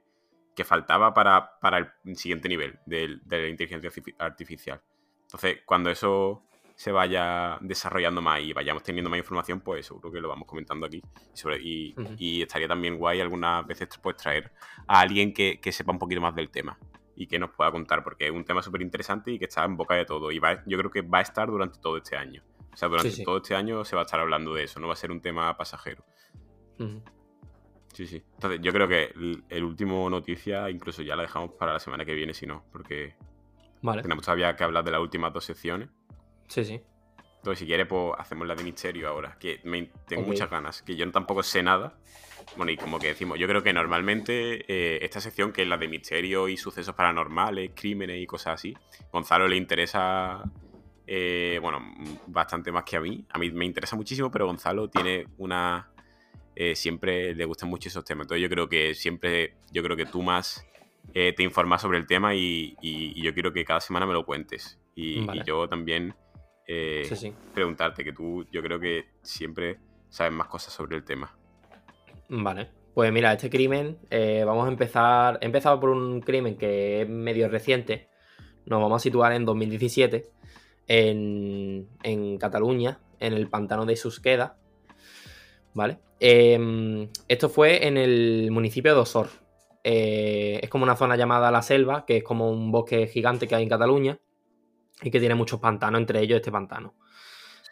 [0.66, 4.82] faltaba para, el siguiente nivel de, de la inteligencia artificial.
[5.22, 6.49] Entonces cuando eso
[6.80, 10.86] se vaya desarrollando más y vayamos teniendo más información, pues seguro que lo vamos comentando
[10.86, 11.04] aquí.
[11.60, 14.54] y, estaría también guay algunas veces pues, traer
[14.88, 16.80] a alguien que, sepa un poquito más del tema
[17.18, 19.76] y que nos pueda contar, porque es un tema súper interesante y que está en
[19.76, 20.32] boca de todo.
[20.32, 22.44] Y yo creo que va a estar durante todo este año.
[22.72, 24.94] O sea, durante todo este año se va a estar hablando de eso, no va
[24.94, 26.06] a ser un tema pasajero.
[27.92, 28.24] Sí, sí.
[28.36, 29.12] Entonces, yo creo que
[29.50, 33.18] el, último noticia incluso ya la dejamos para la semana que viene, si no, porque
[34.02, 35.90] tenemos todavía que hablar de las últimas dos secciones.
[36.50, 36.82] Sí, sí.
[37.38, 39.62] Entonces, si quieres, pues hacemos la de misterio ahora, que
[40.08, 41.98] tengo muchas ganas, que yo tampoco sé nada.
[42.58, 45.78] Bueno, y como que decimos, yo creo que normalmente eh, esta sección, que es la
[45.78, 48.76] de misterio y sucesos paranormales, crímenes y cosas así,
[49.12, 50.44] Gonzalo le interesa,
[51.08, 51.80] eh, bueno,
[52.28, 53.24] bastante más que a mí.
[53.30, 55.92] A mí me interesa muchísimo, pero Gonzalo tiene una...
[56.56, 58.26] Eh, siempre le gustan mucho esos temas.
[58.26, 60.66] Entonces yo creo que siempre, yo creo que tú más
[61.14, 62.76] te informas sobre el tema y,
[63.16, 64.78] yo quiero que cada semana me lo cuentes.
[64.94, 66.14] y yo también
[66.72, 71.36] eh, preguntarte, que tú yo creo que siempre sabes más cosas sobre el tema.
[72.30, 72.70] Vale.
[72.94, 75.40] Pues mira, este crimen, eh, vamos a empezar.
[75.42, 78.08] He empezado por un crimen que es medio reciente.
[78.68, 80.30] nos vamos a situar en 2017,
[80.88, 84.60] en, en Cataluña, en el pantano de Susqueda,
[85.74, 85.98] ¿vale?
[86.20, 89.30] Em, esto fue en el municipio de Osor.
[89.84, 93.56] Eh, es como una zona llamada La Selva, que es como un bosque gigante que
[93.56, 94.20] hay en Cataluña
[95.02, 96.94] y que tiene muchos pantanos, entre ellos este pantano.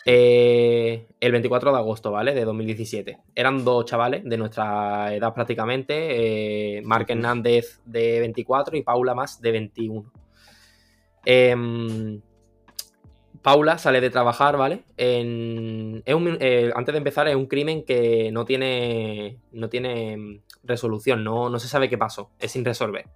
[0.10, 2.34] Eh, el 24 de agosto, ¿vale?
[2.34, 3.18] De 2017.
[3.36, 9.42] Eran dos chavales de nuestra edad prácticamente, eh, Marc Hernández de 24 y Paula Más
[9.42, 10.12] de 21.
[11.26, 12.22] Em,
[13.42, 14.84] Paula sale de trabajar, ¿vale?
[14.96, 21.50] En, eh, antes de empezar, es un crimen que no tiene, no tiene resolución, no,
[21.50, 23.08] no se sabe qué pasó, es sin resolver.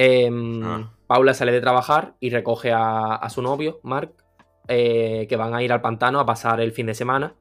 [0.00, 0.92] Em, ah.
[1.08, 4.12] Paula sale de trabajar y recoge a, su novio, Mark,
[4.68, 7.34] eh, que van a ir al pantano a pasar el fin de semana.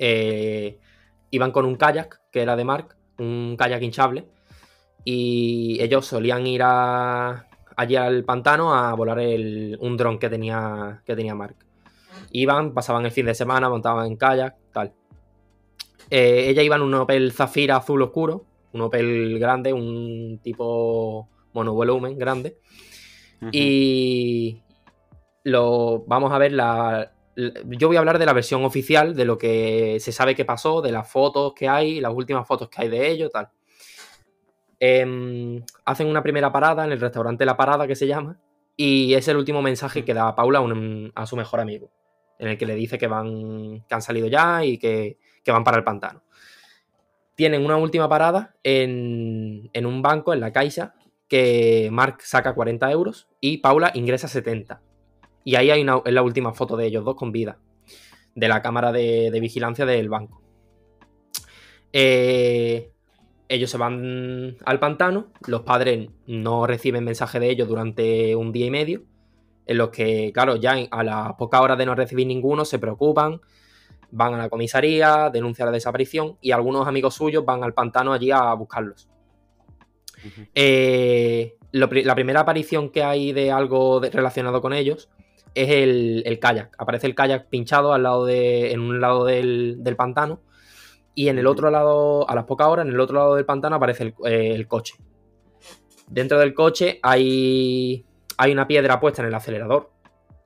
[0.00, 0.80] Eh,
[1.30, 4.26] iban con un kayak, que era de Mark, un kayak hinchable,
[5.04, 11.36] y ellos solían ir allí al pantano a volar un dron que tenía, que tenía
[11.36, 11.56] Mark.
[12.32, 14.92] Iban, pasaban el fin de semana, montaban en kayak, tal.
[16.10, 22.18] Eh, ella iba en un Opel Zafira azul oscuro, un Opel grande, un tipo monovolumen
[22.18, 22.58] grande.
[23.52, 24.62] Y
[25.44, 29.38] lo vamos a ver la, Yo voy a hablar de la versión oficial, de lo
[29.38, 32.88] que se sabe que pasó, de las fotos que hay, las últimas fotos que hay
[32.88, 33.50] de ello, tal.
[34.80, 38.38] Em, hacen una primera parada en el restaurante La Parada, que se llama,
[38.76, 40.64] y es el último mensaje que da Paula
[41.14, 41.90] a, su mejor amigo,
[42.38, 45.64] en el que le dice que, van, que han salido ya y que, que van
[45.64, 46.22] para el pantano.
[47.34, 50.94] Tienen una última parada en, en un banco, en la Caixa,
[51.28, 54.80] que Mark saca 40 euros y Paula ingresa 70.
[55.44, 57.58] Y ahí hay una, la última foto de ellos dos con vida,
[58.34, 60.42] de la cámara de, vigilancia del banco.
[61.92, 62.90] Eh,
[63.48, 68.66] ellos se van al pantano, los padres no reciben mensaje de ellos durante un día
[68.66, 69.02] y medio,
[69.66, 73.40] en los que, claro, ya a las pocas horas de no recibir ninguno se preocupan,
[74.10, 78.30] van a la comisaría, denuncian la desaparición y algunos amigos suyos van al pantano allí
[78.30, 79.08] a buscarlos.
[80.54, 85.10] Eh, la primera aparición que hay de algo relacionado con ellos
[85.54, 86.74] es el, kayak.
[86.78, 90.40] Aparece el kayak pinchado al lado de, en un lado del, pantano
[91.14, 93.76] y en el otro lado, a las pocas horas, en el otro lado del pantano
[93.76, 94.94] aparece el, eh, coche.
[96.08, 98.04] Dentro del coche hay,
[98.36, 99.90] hay una piedra puesta en el acelerador,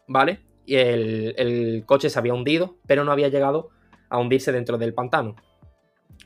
[0.06, 0.40] ¿vale?
[0.66, 3.70] Y el, coche se había hundido, pero no había llegado
[4.10, 5.36] a hundirse dentro del pantano.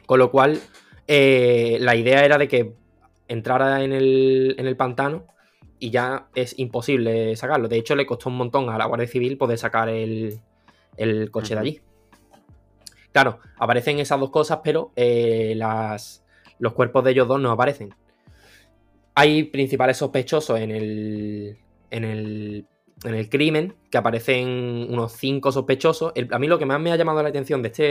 [0.07, 0.61] Con lo cual,
[1.07, 2.75] eh, la idea era de que
[3.33, 5.26] entrara en el, en el pantano
[5.78, 7.68] y ya es imposible sacarlo.
[7.68, 10.41] De hecho, le costó un montón a la Guardia Civil poder sacar el,
[11.30, 11.80] coche de allí.
[13.11, 16.24] Claro, aparecen esas dos cosas, pero eh, las,
[16.59, 17.95] los cuerpos de ellos dos no aparecen.
[19.14, 21.59] Hay principales sospechosos en el,
[21.91, 22.66] en el,
[23.05, 26.12] en el crimen, que aparecen unos cinco sospechosos.
[26.30, 27.85] a mí lo que más me ha llamado la atención de este,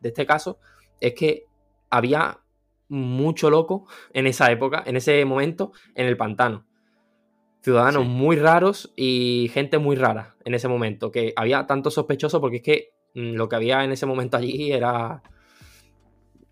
[0.00, 0.58] de este caso
[1.00, 1.44] es que
[1.90, 2.41] había
[2.88, 6.66] mucho loco en esa época, en ese momento, en el pantano.
[7.62, 12.56] Ciudadanos muy raros y gente muy rara en ese momento, que había tanto sospechoso porque
[12.56, 15.22] es que mm, lo que había en ese momento allí era...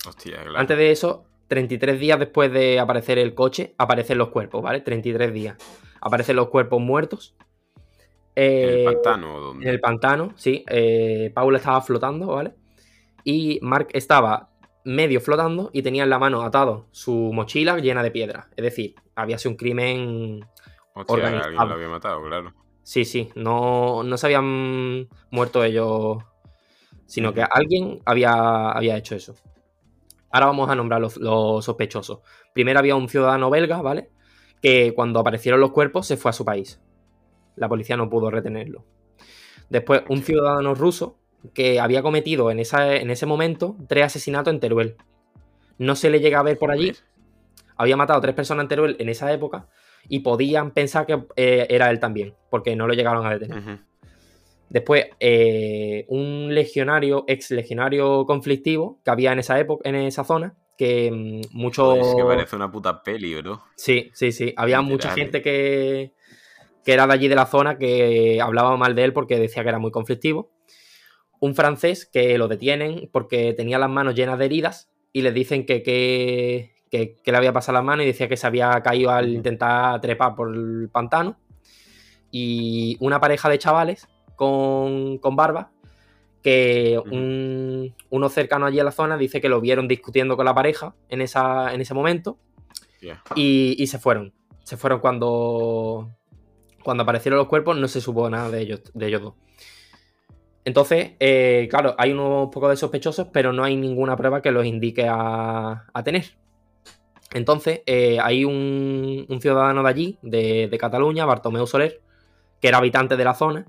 [0.07, 0.57] Hostia, claro.
[0.57, 4.81] Antes de eso, 33 días después de aparecer el coche, aparecen los cuerpos, ¿vale?
[4.81, 5.57] 33 días.
[6.01, 7.35] Aparecen los cuerpos muertos.
[8.37, 9.53] ¿En el eh, pantano?
[9.61, 10.65] En el pantano, sí.
[10.69, 12.55] Eh, Paula estaba flotando, ¿vale?
[13.25, 14.50] Y Mark estaba
[14.85, 18.49] medio flotando y tenía en la mano atado su mochila llena de piedras.
[18.57, 20.41] Es decir, había sido un crimen
[20.95, 21.45] organizado.
[21.45, 22.55] Alguien lo había matado, claro.
[22.83, 26.19] Sí, sí, no, no se habían muerto ellos,
[27.07, 29.35] sino que alguien había, había hecho eso.
[30.33, 32.21] Ahora vamos a nombrar los, los, sospechosos.
[32.53, 34.11] Primero había un ciudadano belga, ¿vale?
[34.63, 36.81] Que cuando aparecieron los cuerpos se fue a su país.
[37.57, 38.87] La policía no pudo retenerlo.
[39.69, 41.20] Después, un ciudadano ruso
[41.55, 44.97] que había cometido en, esa, en ese momento tres asesinatos en Teruel.
[45.79, 46.93] No se le llega a ver por allí.
[47.77, 49.69] Había matado a tres personas en Teruel en esa época
[50.09, 53.81] y podían pensar que eh, era él también, porque no lo llegaron a detener.
[54.69, 60.55] Después, eh, un legionario, ex legionario conflictivo que había en esa época, en esa zona,
[60.79, 61.97] que mm, mucho.
[61.97, 63.63] Es que parece una puta peli, bro.
[63.75, 64.55] Sí, sí, sí.
[64.57, 66.13] Había mucha gente que,
[66.85, 69.71] que era de allí de la zona que hablaba mal de él porque decía que
[69.71, 70.51] era muy conflictivo
[71.41, 75.67] un francés que lo detienen porque tenía las manos llenas de heridas y le dicen
[75.67, 80.01] que, que, le había pasado las manos y decía que se había caído al intentar
[80.01, 81.39] trepar por el pantano.
[82.31, 85.73] Y una pareja de chavales con, barba
[86.43, 86.99] que
[88.11, 91.21] uno cercano allí a la zona dice que lo vieron discutiendo con la pareja en,
[91.21, 92.39] esa, en ese momento
[93.35, 94.33] y, y, se fueron.
[94.63, 96.11] Se fueron cuando,
[96.85, 99.35] Cuando aparecieron los cuerpos no se supo nada de ellos, de ellos dos.
[100.71, 104.65] Entonces, eh, claro, hay unos pocos de sospechosos, pero no hay ninguna prueba que los
[104.65, 106.27] indique a, tener.
[107.35, 112.01] Entonces, eh, hay un, ciudadano de allí, de, Cataluña, Bartomeu Soler,
[112.61, 113.67] que era habitante de la zona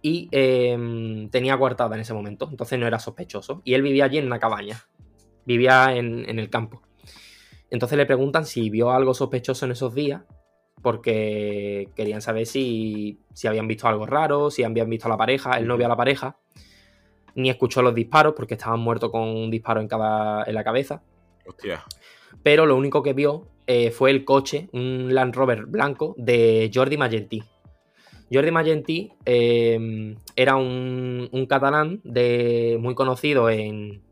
[0.00, 3.60] y em, tenía coartada en ese momento, entonces no era sospechoso.
[3.62, 4.82] Y él vivía allí en una cabaña,
[5.44, 6.80] vivía en, en el campo.
[7.68, 10.22] Entonces le preguntan si vio algo sospechoso en esos días
[10.84, 13.18] porque querían saber si,
[13.48, 15.96] habían visto algo raro, si habían visto a la pareja, él no vio a la
[15.96, 16.36] pareja,
[17.34, 21.02] ni escuchó los disparos porque estaban muertos con un disparo en, cada, en la cabeza.
[21.46, 21.82] Hostia.
[22.42, 26.98] Pero lo único que vio eh, fue el coche, un Land Rover blanco de Jordi
[26.98, 27.42] Magentí.
[28.30, 34.02] Jordi Magentí eh, era un, catalán de, muy conocido en,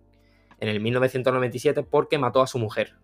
[0.58, 2.94] en el 1997 porque mató a su mujer,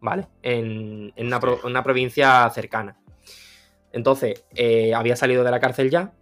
[0.00, 0.26] ¿vale?
[0.42, 2.96] En, una, provincia cercana.
[3.94, 6.12] Entonces, eh, había salido de la cárcel ya,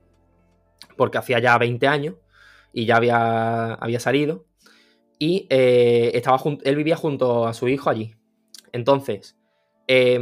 [0.96, 2.14] porque hacía ya 20 años
[2.72, 4.44] y ya había, había salido.
[5.18, 8.14] Y eh, estaba él vivía junto a su hijo allí.
[8.72, 9.38] Entonces,
[9.86, 10.18] eh,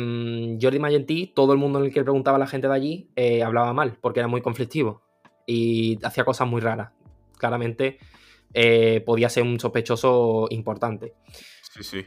[0.60, 3.42] Jordi Magentí, todo el mundo en el que preguntaba a la gente de allí, eh,
[3.42, 5.02] hablaba mal, porque era muy conflictivo
[5.46, 6.92] y hacía cosas muy raras.
[7.38, 7.98] Claramente
[9.06, 11.14] podía ser un sospechoso importante.
[11.72, 12.06] Sí, sí.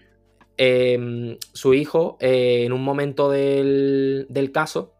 [1.53, 4.92] su hijo, en un momento del, del caso,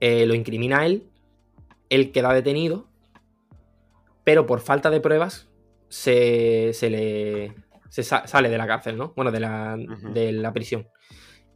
[0.00, 1.04] eh, lo incrimina a él,
[1.90, 2.88] él queda detenido,
[4.24, 5.48] pero por falta de pruebas
[5.88, 7.54] se, le
[7.90, 9.12] sale de la cárcel, ¿no?
[9.16, 9.76] Bueno, de la,
[10.12, 10.88] de la prisión.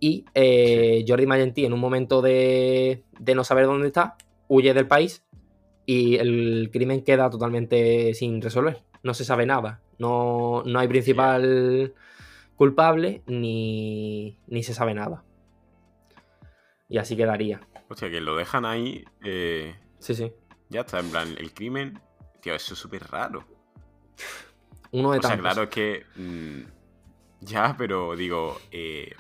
[0.01, 4.17] Y eh, Jordi Magentí, en un momento de, no saber dónde está,
[4.49, 5.25] huye del país
[5.87, 8.83] y el crimen queda totalmente sin resolver.
[9.03, 9.81] No se sabe nada.
[9.99, 11.95] No, no hay principal
[12.57, 15.25] culpable ni, ni se sabe nada.
[16.89, 17.61] Y así quedaría.
[17.89, 19.05] O sea, que lo dejan ahí.
[19.23, 20.33] Eh, sí, sí.
[20.69, 22.01] Ya está, en plan, el crimen.
[22.41, 23.45] Tío, eso es súper raro.
[24.93, 26.07] Uno de o sea, claro, es que.
[26.17, 26.63] Mm,
[27.41, 28.59] ya, pero digo.
[28.71, 29.15] Eh,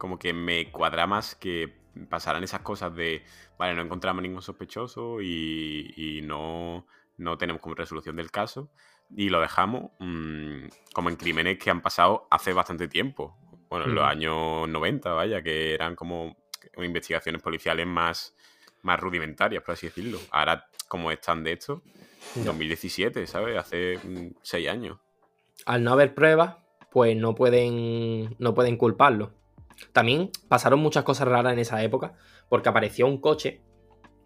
[0.00, 1.76] como que me cuadra más que
[2.08, 3.22] pasaran esas cosas de.
[3.58, 6.86] Vale, no encontramos ningún sospechoso y, no,
[7.18, 8.70] no tenemos como resolución del caso.
[9.14, 13.36] Y lo dejamos mm, como en crímenes que han pasado hace bastante tiempo.
[13.68, 16.36] Bueno, en los años 90, vaya, que eran como
[16.78, 18.34] investigaciones policiales más,
[18.82, 20.18] más rudimentarias, por así decirlo.
[20.30, 21.82] Ahora, como están de esto,
[22.36, 23.58] 2017, ¿sabes?
[23.58, 24.98] Hace mm, seis años.
[25.66, 26.56] Al no haber pruebas,
[26.90, 29.32] pues no pueden, no pueden culparlo.
[29.92, 32.14] También pasaron muchas cosas raras en esa época,
[32.48, 33.62] porque apareció un coche,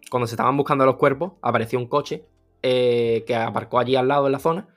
[0.09, 2.25] cuando se estaban buscando los cuerpos, apareció un coche
[2.61, 4.67] eh, que aparcó allí al lado en la zona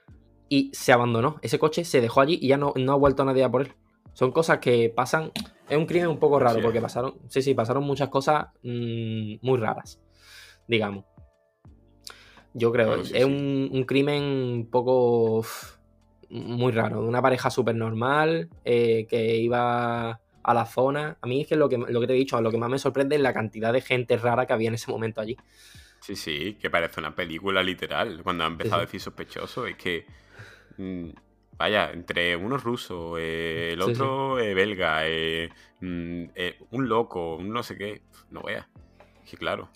[0.48, 1.36] y se abandonó.
[1.42, 3.74] Ese coche se dejó allí y ya no, no ha vuelto nadie a por él.
[4.12, 5.32] Son cosas que pasan.
[5.68, 7.14] Es un crimen un poco raro porque pasaron.
[7.28, 10.00] Sí, sí, pasaron muchas cosas mm, muy raras.
[10.66, 11.04] Digamos.
[12.54, 13.02] Yo creo.
[13.02, 15.44] es un, crimen un poco.
[16.30, 17.02] muy raro.
[17.02, 21.18] Una pareja súper normal eh, que iba a la zona.
[21.20, 22.78] A mí es que lo, que lo que te he dicho, lo que más me
[22.78, 25.36] sorprende es la cantidad de gente rara que había en ese momento allí.
[26.00, 28.22] Sí, sí, que parece una película literal.
[28.22, 30.06] Cuando ha empezado a decir sospechoso, es que.
[30.78, 31.10] Mm,
[31.58, 35.48] Vaya, entre uno ruso, eh, el otro belga, eh,
[35.80, 38.02] mm, eh, un loco, un no sé qué.
[38.30, 38.68] No vea.
[39.28, 39.68] Que claro.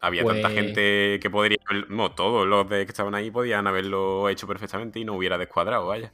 [0.00, 1.58] Había tanta pues gente que podría.
[1.88, 5.86] No, todos los de que estaban ahí podían haberlo hecho perfectamente y no hubiera descuadrado,
[5.86, 6.12] vaya.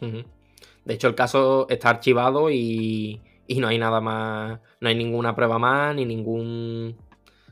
[0.00, 4.58] De hecho, el caso está archivado y, y no hay nada más.
[4.80, 6.96] No hay ninguna prueba más ni ningún.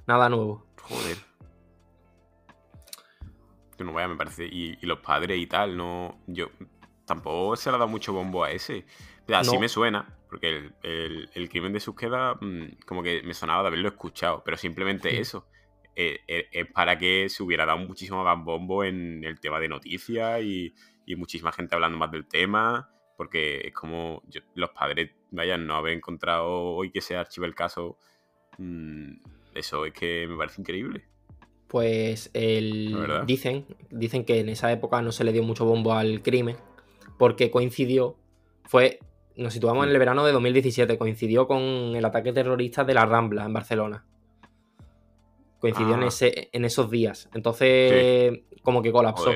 [0.06, 0.66] Nada nuevo.
[0.80, 1.28] Joder
[3.84, 4.46] no vaya, me parece.
[4.46, 6.18] Y, y, los padres y tal, no.
[6.26, 6.48] Yo
[7.08, 8.84] tampoco se le ha dado mucho bombo a ese.
[9.26, 13.68] Pero así me suena, porque el, crimen de Susqueda mm, como que me sonaba de
[13.68, 15.46] haberlo escuchado, pero simplemente eso.
[15.96, 19.68] Eh, eh, es para que se hubiera dado muchísimo más bombo en el tema de
[19.68, 20.72] noticias y,
[21.16, 24.22] muchísima gente hablando más del tema, porque es como
[24.54, 27.98] los padres, vayan, no haber encontrado hoy que se archive el caso,
[28.58, 29.14] mm,
[29.54, 31.04] eso es que me parece increíble.
[31.66, 36.22] Pues el, dicen, dicen que en esa época no se le dio mucho bombo al
[36.22, 36.56] crimen,
[37.18, 38.16] porque coincidió,
[38.64, 39.00] fue,
[39.36, 43.44] nos situamos en el verano de 2017, coincidió con el ataque terrorista de la Rambla
[43.44, 44.06] en Barcelona.
[45.58, 46.06] Coincidió en, ah.
[46.06, 47.28] ese, en esos días.
[47.34, 49.32] Entonces, como que colapsó.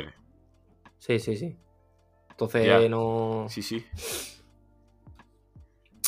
[0.99, 1.57] Sí, sí, sí.
[2.30, 3.47] Entonces no.
[3.49, 3.85] Sí, sí.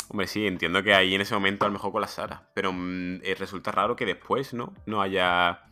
[0.09, 2.49] Hombre, sí, entiendo que ahí en ese momento a lo mejor colapsara.
[2.55, 4.73] Pero mm, eh, resulta raro que después, ¿no?
[4.87, 5.65] No haya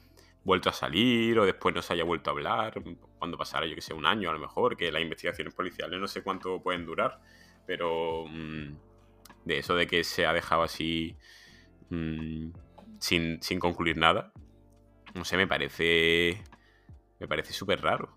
[0.45, 2.83] vuelto a salir o después no se haya vuelto a hablar,
[3.19, 6.09] cuando pasara, yo que sé, un año a lo mejor, que las investigaciones policiales no
[6.09, 7.21] sé cuánto pueden durar,
[7.67, 8.75] pero mm,
[9.45, 11.17] de eso de que se ha dejado así
[11.91, 12.51] mm,
[12.99, 14.33] sin, sin concluir nada.
[15.15, 16.43] No sé, me parece.
[17.19, 18.17] Me parece súper raro.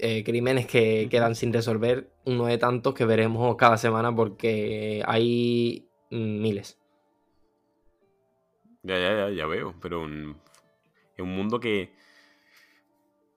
[0.00, 5.86] Eh, crímenes que quedan sin resolver, uno de tantos que veremos cada semana porque hay
[6.10, 6.81] miles.
[8.82, 10.36] Ya, ya, ya, ya veo, pero un,
[11.14, 11.92] es un mundo que,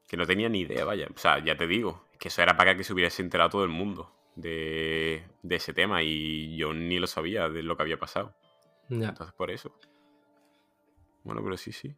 [0.07, 1.07] que no tenía ni idea, vaya.
[1.13, 3.69] O sea, ya te digo, que eso era para que se hubiese enterado todo el
[3.69, 8.35] mundo de, de ese tema y yo ni lo sabía de lo que había pasado.
[8.89, 9.75] Entonces, por eso.
[11.23, 11.95] Bueno, pero sí, sí.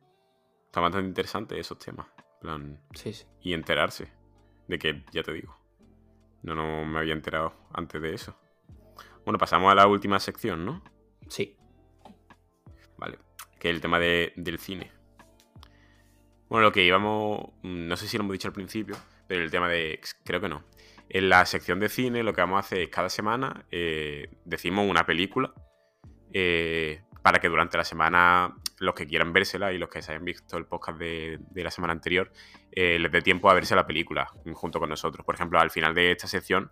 [0.65, 2.07] Está bastante interesante esos temas.
[2.39, 3.25] plan, sí, sí.
[3.41, 4.11] Y enterarse
[4.67, 5.57] de que, ya te digo,
[6.43, 8.37] no, no me había enterado antes de eso.
[9.25, 10.81] Bueno, pasamos a la última sección, ¿no?
[11.27, 11.57] Sí.
[13.59, 14.91] Que es el tema de, del cine.
[16.49, 18.95] Bueno, lo que íbamos, no sé si lo hemos dicho al principio,
[19.27, 20.63] pero el tema de, creo que no.
[21.09, 24.89] En la sección de cine lo que vamos a hacer es cada semana eh, decimos
[24.89, 25.53] una película
[26.33, 30.25] eh, para que durante la semana los que quieran vérsela y los que se hayan
[30.25, 32.31] visto el podcast de, la semana anterior
[32.71, 35.25] eh, les dé tiempo a verse la película junto con nosotros.
[35.25, 36.71] Por ejemplo, al final de esta sección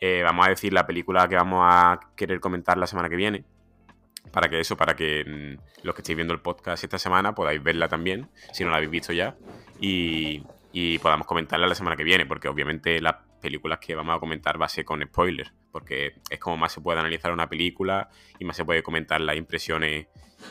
[0.00, 3.44] eh, vamos a decir la película que vamos a querer comentar la semana que viene.
[4.30, 7.62] Para que eso, para que mm, los que estéis viendo el podcast esta semana podáis
[7.62, 9.36] verla también, si no la habéis visto ya,
[9.80, 14.18] y, y podamos comentarla la semana que viene, porque obviamente las películas que vamos a
[14.18, 18.08] comentar va a ser con spoilers, porque es como más se puede analizar una película
[18.38, 20.06] y más se puede comentar las impresiones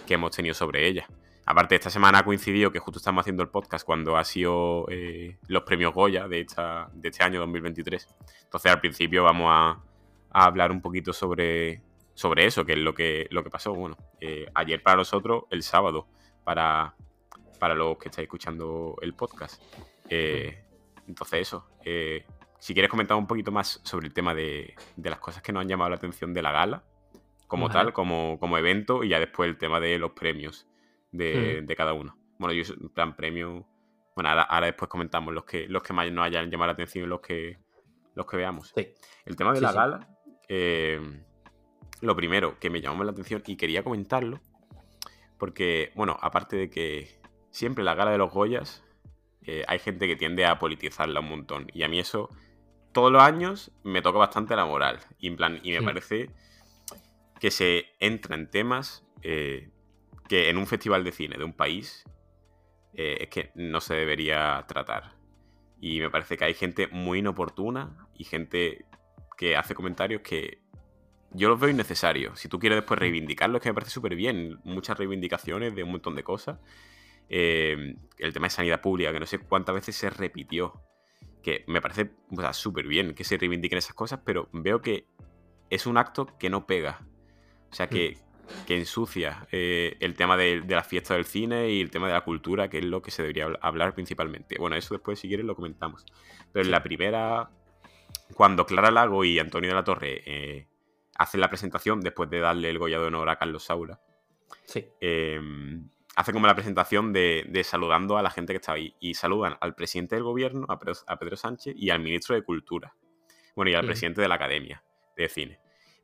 [0.05, 1.07] que hemos tenido sobre ella.
[1.45, 5.37] Aparte, esta semana ha coincidido que justo estamos haciendo el podcast cuando ha sido eh,
[5.47, 8.07] los premios Goya de, esta, de este año 2023.
[8.43, 9.81] Entonces, al principio vamos a,
[10.35, 11.81] hablar un poquito sobre,
[12.13, 13.73] sobre eso, que es lo que, lo que pasó.
[13.73, 16.07] Bueno, eh, ayer para nosotros, el sábado,
[16.43, 16.95] para,
[17.59, 19.61] para los que estáis escuchando el podcast.
[20.09, 20.63] Eh,
[21.07, 21.67] entonces, eso.
[22.59, 25.61] si quieres comentar un poquito más sobre el tema de, de las cosas que nos
[25.61, 26.83] han llamado la atención de la gala,
[27.53, 30.67] como tal, como, como evento, y ya después el tema de los premios
[31.11, 31.71] de, hmm.
[31.75, 32.17] cada uno.
[32.39, 33.67] Bueno, yo en plan premio.
[34.15, 37.07] Bueno, ahora, después comentamos los que, los que más nos hayan llamado la atención y
[37.07, 37.59] los que,
[38.15, 38.73] los que veamos.
[39.25, 40.07] El tema de la gala,
[40.47, 40.99] eh,
[42.03, 44.41] lo primero que me llamó la atención y quería comentarlo,
[45.37, 48.83] porque, bueno, aparte de que siempre la gala de los Goyas
[49.45, 51.67] eh, hay gente que tiende a politizarla un montón.
[51.73, 52.29] Y a mí eso,
[52.91, 54.99] todos los años, me toca bastante la moral.
[55.17, 56.29] Y, en plan, y me parece
[57.39, 59.69] que se entra en temas eh,
[60.27, 62.05] que en un festival de cine de un país
[62.93, 65.15] eh, es que no se debería tratar.
[65.79, 68.85] Y me parece que hay gente muy inoportuna y gente
[69.37, 70.62] que hace comentarios que
[71.33, 72.39] yo los veo innecesarios.
[72.39, 74.59] Si tú quieres después reivindicarlos, es que me parece súper bien.
[74.63, 76.59] Muchas reivindicaciones de un montón de cosas.
[77.29, 80.81] Eh, el tema de sanidad pública, que no sé cuántas veces se repitió.
[81.41, 82.11] Que me parece
[82.53, 85.07] súper bien que se reivindiquen esas cosas, pero veo que
[85.69, 87.01] es un acto que no pega.
[87.71, 88.17] O sea, que,
[88.67, 88.71] mm.
[88.71, 92.69] ensucia eh, el tema de, la fiesta del cine y el tema de la cultura,
[92.69, 94.57] que es lo que se debería hablar principalmente.
[94.59, 96.05] Bueno, eso después, si quieres, lo comentamos.
[96.51, 97.49] Pero en la primera,
[98.35, 100.67] cuando Clara Lago y Antonio de la Torre eh,
[101.17, 103.99] hacen la presentación después de darle el Goya de honor a Carlos Saura,
[104.65, 104.87] sí.
[104.99, 108.95] Em, hace como la presentación de, saludando a la gente que está ahí.
[108.99, 112.95] Y saludan al presidente del gobierno, a Pedro, Sánchez, y al ministro de Cultura.
[113.55, 114.83] Bueno, y al presidente de la Academia
[115.15, 115.59] de Cine.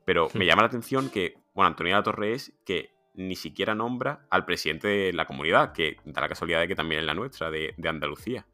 [0.06, 3.76] Pero me llama la atención que bueno, Antonio de la Torre es que ni siquiera
[3.76, 7.14] nombra al presidente de la comunidad, que da la casualidad de que también es la
[7.14, 8.46] nuestra, de, Andalucía.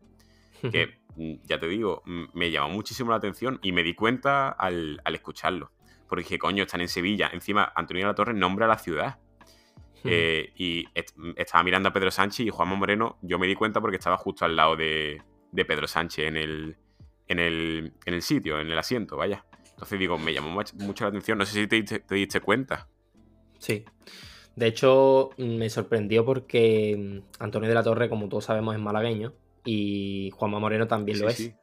[0.71, 0.97] Que,
[1.43, 5.71] ya te digo, me llamó muchísimo la atención y me di cuenta al, escucharlo.
[6.15, 7.29] Porque dije, coño, están en Sevilla.
[7.33, 9.17] Encima, Antonio de la Torre nombra la ciudad.
[10.05, 10.85] Eh, y
[11.35, 14.45] estaba mirando a Pedro Sánchez y Juanma Moreno, yo me di cuenta porque estaba justo
[14.45, 15.21] al lado de,
[15.53, 16.77] Pedro Sánchez en el,
[17.27, 19.43] en el, en el sitio, en el asiento, vaya.
[19.71, 21.37] Entonces digo, me llamó mucho la atención.
[21.37, 22.87] No sé si te diste cuenta.
[23.59, 23.83] Sí.
[24.55, 29.33] De hecho, me sorprendió porque mm, Antonio de la Torre, como todos sabemos, es malagueño
[29.65, 31.53] y Juanma Moreno también lo es.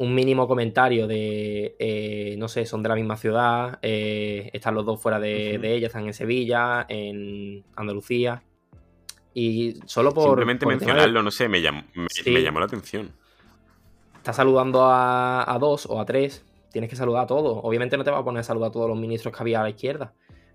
[0.00, 4.86] Un mínimo comentario de, eh, no sé, son de la misma ciudad, eh, están los
[4.86, 8.42] dos fuera de, ella, están en Sevilla, en Andalucía.
[9.34, 10.24] Y solo por.
[10.24, 13.12] Simplemente mencionarlo, no sé, me llamó, me, llamó la atención.
[14.16, 17.58] Está saludando a, a, dos o a tres, tienes que saludar a todos.
[17.62, 19.64] Obviamente no te va a poner a saludar a todos los ministros que había a
[19.64, 20.14] la izquierda.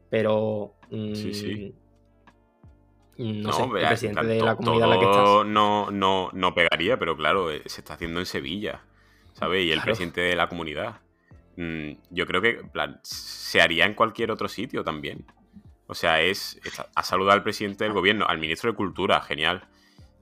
[0.09, 0.73] Pero.
[0.89, 1.75] sí, sí.
[3.17, 5.45] Mm, no, sé, el presidente de la comunidad en la que estás.
[5.45, 8.81] No, no, no pegaría, pero claro, eh, se está haciendo en Sevilla,
[9.35, 9.65] ¿sabes?
[9.65, 11.01] Y el presidente de la comunidad.
[11.57, 12.61] Mm, yo creo que
[13.03, 15.25] se haría en cualquier otro sitio también.
[15.87, 16.59] O sea, es,
[16.95, 19.67] a saludar al presidente del gobierno, al ministro de Cultura, genial.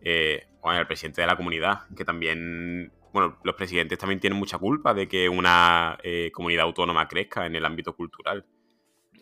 [0.02, 4.58] Eh, o al presidente de la comunidad, que también, bueno, los presidentes también tienen mucha
[4.58, 8.46] culpa de que una eh, comunidad autónoma crezca en el ámbito cultural.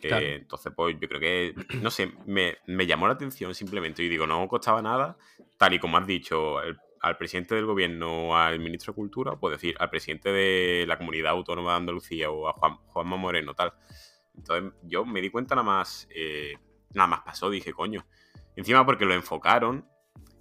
[0.02, 4.26] Eh, entonces, pues yo creo que, no sé, me, llamó la atención simplemente y digo,
[4.26, 5.16] no costaba nada,
[5.56, 6.60] tal y como has dicho,
[7.02, 10.96] al presidente del gobierno o al ministro de Cultura, pues decir al presidente de la
[10.96, 13.74] comunidad autónoma de Andalucía o a Juan, Juanma Moreno, tal.
[14.36, 16.54] Entonces yo me di cuenta nada más, eh,
[16.94, 18.06] nada más pasó, dije, coño.
[18.54, 19.84] Encima porque lo enfocaron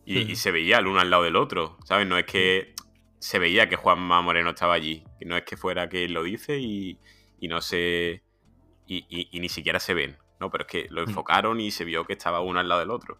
[0.06, 2.06] y, se veía el uno al lado del otro, ¿sabes?
[2.08, 2.76] No es que
[3.18, 6.60] se veía que Juanma Moreno estaba allí, que no es que fuera que lo dice
[6.60, 7.00] y,
[7.42, 8.24] no se...
[8.86, 10.52] Y, ni siquiera se ven, ¿no?
[10.52, 13.20] Pero es que lo enfocaron y se vio que estaba uno al lado del otro.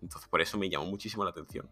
[0.00, 1.70] Entonces por eso me llamó muchísimo la atención.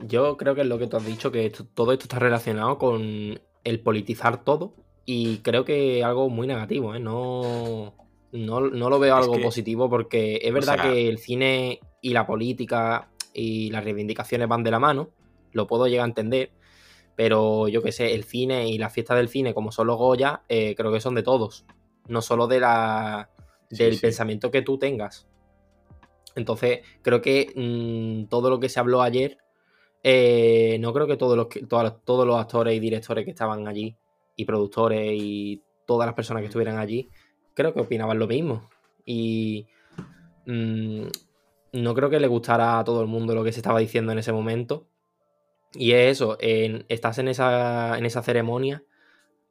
[0.00, 3.40] Yo creo que es lo que tú has dicho, que todo esto está relacionado con
[3.64, 4.74] el politizar todo
[5.06, 7.00] y creo que es algo muy negativo, ¿eh?
[7.00, 7.94] No,
[8.32, 13.70] no, lo veo algo positivo porque es verdad que el cine y la política y
[13.70, 15.10] las reivindicaciones van de la mano,
[15.52, 16.50] lo puedo llegar a entender,
[17.16, 20.42] pero yo que sé, el cine y la fiesta del cine, como son los Goya,
[20.48, 21.64] eh, creo que son de todos,
[22.08, 23.30] no solo de la,
[23.70, 25.26] del pensamiento que tú tengas.
[26.34, 29.38] Entonces, creo que mm, todo lo que se habló ayer,
[30.06, 31.48] eh, no creo que todos los,
[32.04, 33.96] todos los actores y directores que estaban allí
[34.36, 37.08] y productores y todas las personas que estuvieran allí,
[37.54, 38.68] creo que opinaban lo mismo.
[39.06, 39.66] Y
[40.44, 41.06] mm,
[41.72, 44.18] no creo que le gustara a todo el mundo lo que se estaba diciendo en
[44.18, 44.86] ese momento.
[45.72, 48.84] Y es eso, estás en esa, en esa ceremonia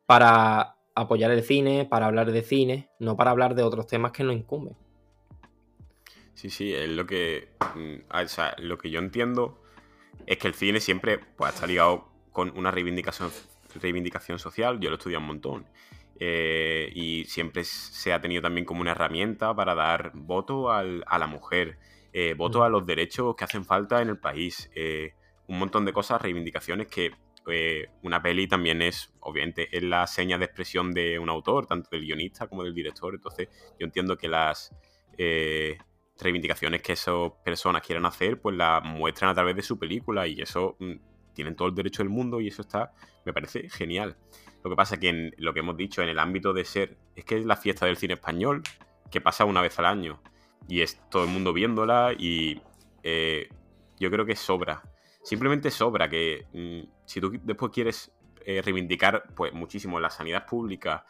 [0.06, 4.24] para apoyar el cine, para hablar de cine, no para hablar de otros temas que
[4.24, 4.78] nos incumben.
[6.36, 7.50] Sí, sí, es lo que.
[7.76, 9.63] Mm, o sea, lo que yo entiendo
[10.26, 13.32] es que el cine siempre pues, está ligado con una reivindicación
[13.82, 15.66] reivindicación social, yo lo estudié un montón.
[16.20, 21.28] Eh, y siempre se ha tenido también como una herramienta para dar voto a la
[21.28, 21.78] mujer,
[22.14, 25.14] eh, voto a los derechos que hacen falta en el país, eh,
[25.48, 27.12] un montón de cosas, reivindicaciones que
[28.04, 32.06] una peli también es, obviamente, es la seña de expresión de un autor, tanto del
[32.06, 33.14] guionista como del director.
[33.14, 34.74] Entonces, yo entiendo que las
[36.20, 40.42] reivindicaciones que esas personas quieran hacer, pues las muestran a través de su película y
[40.42, 40.94] eso mm,
[41.34, 42.94] tienen todo el derecho del mundo y eso está,
[43.26, 44.18] me parece genial.
[44.64, 47.26] Lo que pasa que en lo que hemos dicho en el ámbito de ser, es
[47.26, 48.64] que es la fiesta del cine español,
[49.12, 50.22] que pasa una vez al año,
[50.68, 52.62] y es todo el mundo viéndola y
[53.04, 53.50] eh,
[54.00, 54.82] yo creo que sobra.
[55.24, 58.12] Simplemente sobra que mm, si tú después quieres
[58.46, 61.06] eh, reivindicar pues muchísimo la sanidad pública,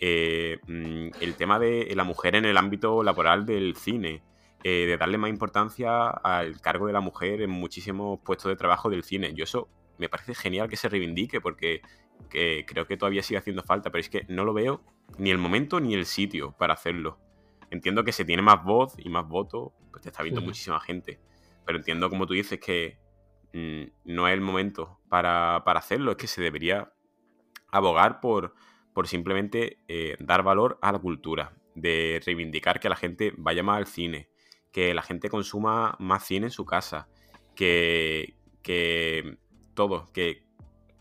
[0.00, 4.22] eh, mm, el tema de la mujer en el ámbito laboral del cine,
[4.64, 8.90] eh, de darle más importancia al cargo de la mujer en muchísimos puestos de trabajo
[8.90, 9.32] del cine.
[9.34, 11.82] Yo eso me parece genial que se reivindique porque
[12.28, 14.82] creo que todavía sigue haciendo falta, pero es que no lo veo
[15.16, 17.18] ni el momento ni el sitio para hacerlo.
[17.70, 21.20] Entiendo que se tiene más voz y más voto, pues te está viendo muchísima gente,
[21.64, 22.98] pero entiendo como tú dices que
[23.52, 26.92] mm, no es el momento para, hacerlo, es que se debería
[27.70, 28.54] abogar por,
[28.94, 33.78] por simplemente eh, dar valor a la cultura, de reivindicar que la gente vaya más
[33.78, 34.28] al cine,
[34.72, 37.08] que la gente consuma más cine en su casa,
[37.54, 39.38] que, que
[39.74, 40.46] todo, que,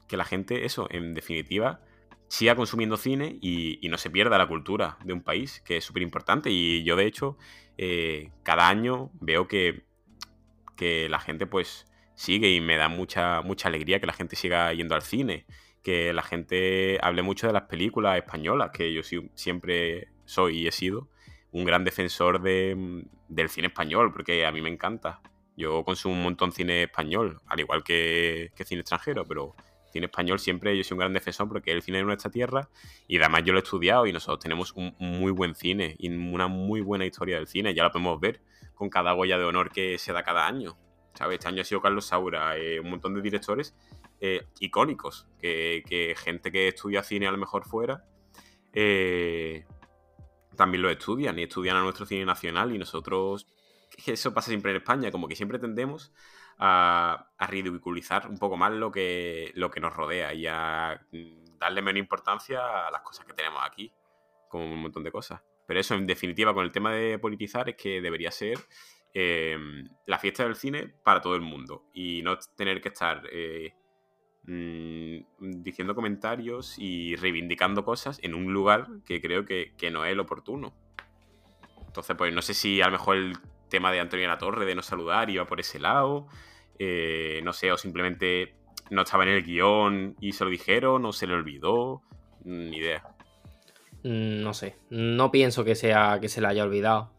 [0.10, 1.82] la gente, eso, en definitiva,
[2.28, 6.04] siga consumiendo cine y, no se pierda la cultura de un país, que es súper
[6.04, 6.50] importante.
[6.50, 7.38] Y yo, de hecho,
[7.78, 9.86] eh, cada año veo que,
[10.76, 14.74] que la gente, pues, sigue y me da mucha, mucha alegría que la gente siga
[14.74, 15.46] yendo al cine,
[15.84, 19.02] que la gente hable mucho de las películas españolas, que yo
[19.36, 21.10] siempre soy y he sido,
[21.58, 25.22] un gran defensor de, del cine español, porque a mí me encanta.
[25.56, 29.56] Yo consumo un montón cine español, al igual que, cine extranjero, pero
[29.92, 32.70] cine español siempre yo soy un gran defensor porque el cine de nuestra tierra
[33.08, 36.48] y además yo lo he estudiado y nosotros tenemos un muy buen cine y una
[36.48, 38.42] muy buena historia del cine, ya lo podemos ver
[38.76, 40.78] con cada huella de honor que se da cada año.
[41.16, 41.40] ¿sabes?
[41.40, 43.76] Este año ha sido Carlos Saura, eh, un montón de directores
[44.22, 48.04] eh, icónicos, que, que, gente que estudia cine a lo mejor fuera,
[48.74, 49.66] eh,
[50.58, 53.48] también lo estudian y estudian a nuestro cine nacional y nosotros,
[54.06, 56.12] eso pasa siempre en España, como que siempre tendemos
[56.58, 61.02] a, ridiculizar un poco más lo que, lo que nos rodea y a
[61.58, 63.94] darle menos importancia a las cosas que tenemos aquí,
[64.50, 65.42] como un montón de cosas.
[65.68, 68.58] Pero eso, en definitiva, con el tema de politizar, es que debería ser
[69.14, 69.58] eh,
[70.06, 73.24] la fiesta del cine para todo el mundo y no tener que estar...
[73.32, 73.74] Eh,
[74.50, 75.26] Mm,
[75.62, 80.74] diciendo comentarios y reivindicando cosas en un lugar que creo que, no es el oportuno.
[81.86, 83.38] Entonces, pues no sé si a lo mejor el
[83.68, 86.28] tema de Antonio La Torre de no saludar iba por ese lado,
[86.80, 88.56] eh, no sé, o simplemente
[88.90, 92.02] no estaba en el guion y se lo dijeron, o se le olvidó,
[92.46, 93.04] ni idea.
[94.04, 97.12] Mm, no sé, no pienso que sea que se le haya olvidado.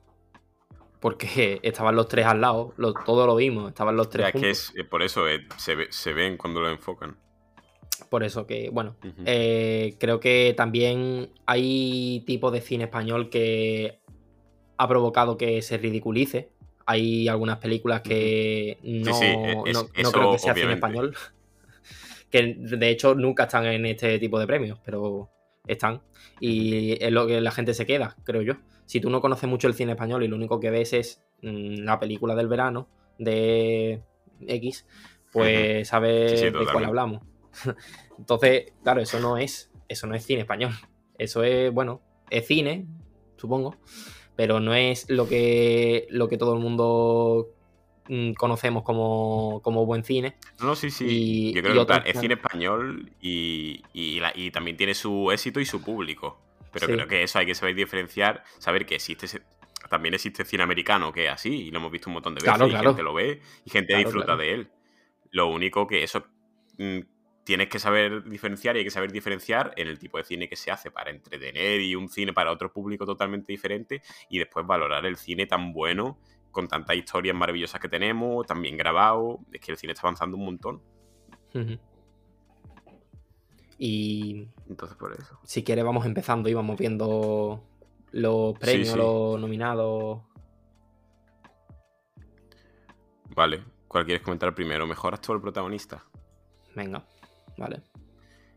[1.00, 4.34] Porque estaban los tres al lado, lo, todo lo vimos, estaban los tres.
[4.34, 7.16] es que es, por eso eh, se, ven cuando lo enfocan.
[8.10, 8.96] Por eso que, bueno,
[9.26, 14.00] eh, creo que también hay tipos de cine español que
[14.76, 16.50] ha provocado que se ridiculice.
[16.86, 21.14] Hay algunas películas que no, e, no, creo que sea cine español.
[22.30, 25.30] que de hecho nunca están en este tipo de premios, pero
[25.66, 26.02] están.
[26.40, 28.54] Y es lo que la gente se queda, creo yo.
[28.88, 31.84] Si tú no conoces mucho el cine español y lo único que ves es mm,
[31.84, 32.88] la película del verano
[33.18, 34.02] de
[34.40, 34.86] X,
[35.30, 37.22] pues sabes de cuál hablamos.
[38.18, 40.72] Entonces, claro, eso no es, eso no es cine español.
[41.18, 42.00] Eso es, bueno,
[42.30, 42.86] es cine,
[43.36, 43.76] supongo,
[44.36, 47.48] pero no es lo que, lo que todo el mundo
[48.08, 50.36] mm, conocemos como, buen cine.
[50.62, 51.52] No, sí, sí.
[51.54, 53.82] Yo creo que es cine español y,
[54.50, 56.47] también tiene su éxito y su público.
[56.72, 59.26] Pero creo que eso hay que saber diferenciar, saber que existe
[59.88, 62.68] también existe cine americano que es así, y lo hemos visto un montón de veces,
[62.68, 64.70] y gente lo ve, y gente disfruta de él.
[65.30, 66.26] Lo único que eso
[66.78, 67.00] mm,
[67.44, 70.56] tienes que saber diferenciar y hay que saber diferenciar en el tipo de cine que
[70.56, 75.06] se hace para entretener y un cine para otro público totalmente diferente y después valorar
[75.06, 76.18] el cine tan bueno,
[76.50, 80.44] con tantas historias maravillosas que tenemos, también grabado, es que el cine está avanzando un
[80.44, 80.82] montón.
[83.78, 84.48] Y...
[84.68, 85.38] Entonces por eso.
[85.44, 87.64] Si quieres vamos empezando y vamos viendo
[88.12, 90.20] los premios, los nominados.
[93.34, 94.86] Vale, ¿cuál quieres comentar primero?
[94.86, 96.02] ¿Mejor actor o protagonista?
[96.74, 97.04] Venga,
[97.56, 97.82] vale.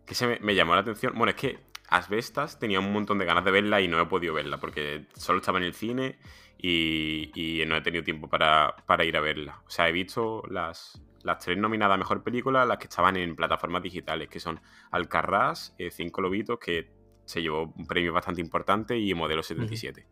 [0.05, 1.13] Que se me, llamó la atención.
[1.15, 4.33] Bueno, es que Asbestas tenía un montón de ganas de verla y no he podido
[4.33, 6.17] verla porque solo estaba en el cine
[6.57, 9.61] y, no he tenido tiempo para, ir a verla.
[9.65, 13.35] O sea, he visto las, las tres nominadas a Mejor Película, las que estaban en
[13.35, 14.59] plataformas digitales, que son
[14.91, 16.91] Alcarrás, eh, Cinco Lobitos, que
[17.25, 20.05] se llevó un premio bastante importante, y Modelo 77.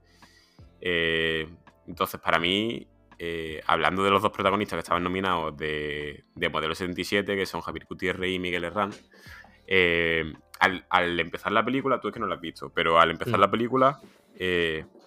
[0.82, 1.48] Eh,
[1.88, 2.88] entonces, para mí,
[3.18, 7.86] eh, hablando de los dos protagonistas que estaban nominados de, Modelo 77, que son Javier
[7.90, 8.92] Gutiérrez y Miguel Herrán,
[9.68, 13.38] eh, al, empezar la película, tú es que no la has visto, pero al empezar
[13.38, 13.42] mm.
[13.42, 14.00] la película,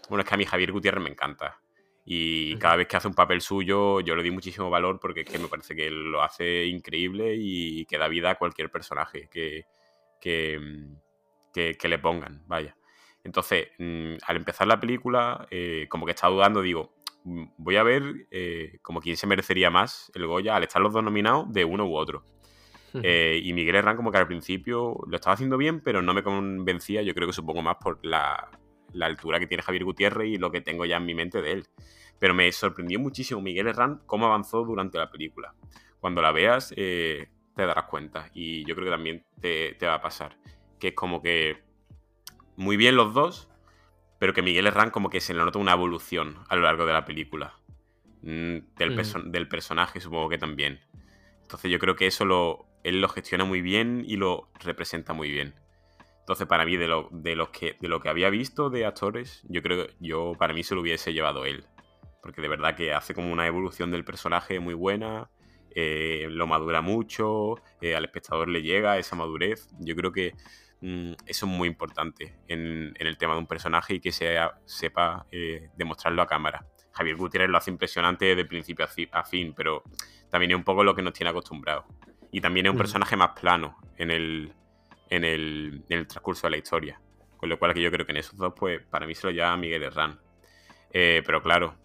[0.09, 1.62] bueno, es que a mí Javier Gutiérrez me encanta.
[2.05, 5.29] Y cada vez que hace un papel suyo, yo le doy muchísimo valor porque es
[5.29, 9.67] que me parece que lo hace increíble y que da vida a cualquier personaje que,
[10.21, 10.97] que, mm,
[11.53, 12.77] que, le pongan, vaya.
[13.23, 16.93] Entonces, mm, al empezar la película, eh, como que estaba dudando, digo,
[17.25, 18.03] mm, voy a ver
[18.33, 21.87] eh, como quién se merecería más el Goya al estar los dos nominados de uno
[21.87, 22.25] u otro.
[23.03, 26.23] Eh, y Miguel Herrán como que al principio lo estaba haciendo bien, pero no me
[26.23, 28.51] convencía, yo creo que supongo más por la,
[29.01, 31.67] altura que tiene Javier Gutiérrez y lo que tengo ya en mi mente de él.
[32.19, 35.55] Pero me sorprendió muchísimo Miguel Herrán cómo avanzó durante la película.
[36.01, 40.01] Cuando la veas te darás cuenta y yo creo que también te, te va a
[40.01, 40.37] pasar
[40.83, 41.63] que es como que
[42.57, 43.49] muy bien los dos,
[44.19, 46.93] pero que Miguel Herrán como que se le nota una evolución a lo largo de
[46.93, 47.57] la película.
[48.23, 50.81] Mm, del, personaje supongo que también.
[51.43, 55.31] Entonces yo creo que eso lo, él lo gestiona muy bien y lo representa muy
[55.31, 55.55] bien.
[56.33, 59.43] Entonces para mí de lo, de los que, de lo que había visto de actores,
[59.49, 61.65] yo creo que yo para mí se lo hubiese llevado él.
[62.23, 65.31] Porque de verdad que hace como una evolución del personaje muy buena.
[65.75, 69.69] Eh, lo madura mucho, eh, al espectador le llega esa madurez.
[69.81, 70.35] Yo creo que
[70.83, 75.27] Mm, eso es muy importante en, el tema de un personaje y que sea, sepa
[75.31, 76.67] eh, demostrarlo a cámara.
[76.91, 79.85] Javier Gutiérrez lo hace impresionante de principio a, fin, pero
[80.29, 81.85] también es un poco lo que nos tiene acostumbrados.
[82.33, 84.53] Y también es un personaje más plano en el,
[85.09, 87.01] en el, transcurso de la historia.
[87.37, 89.33] Con lo cual que yo creo que en esos dos, pues para mí se lo
[89.33, 90.21] llama Miguel Herrán.
[90.93, 91.77] Eh, pero claro,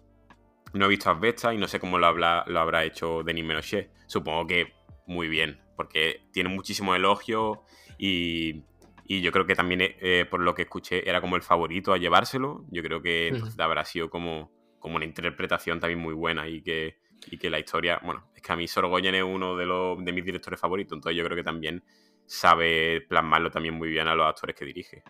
[0.72, 3.90] no he visto Asbesta y no sé cómo lo, lo habrá hecho Denis Menochet.
[4.06, 4.72] Supongo que
[5.06, 7.64] muy bien, porque tiene muchísimo elogio
[7.98, 8.62] y,
[9.10, 11.98] y yo creo que también, eh, por lo que escuché, era como el favorito a
[11.98, 12.66] llevárselo.
[12.70, 16.98] Yo creo que habrá sido como, como una interpretación también muy buena y que,
[17.30, 20.12] y que la historia, bueno, es que a mí Sorgoyen es uno de, los, de
[20.12, 21.82] mis directores favoritos, entonces yo creo que también
[22.28, 25.02] sabe plasmarlo también muy bien a los actores que dirige.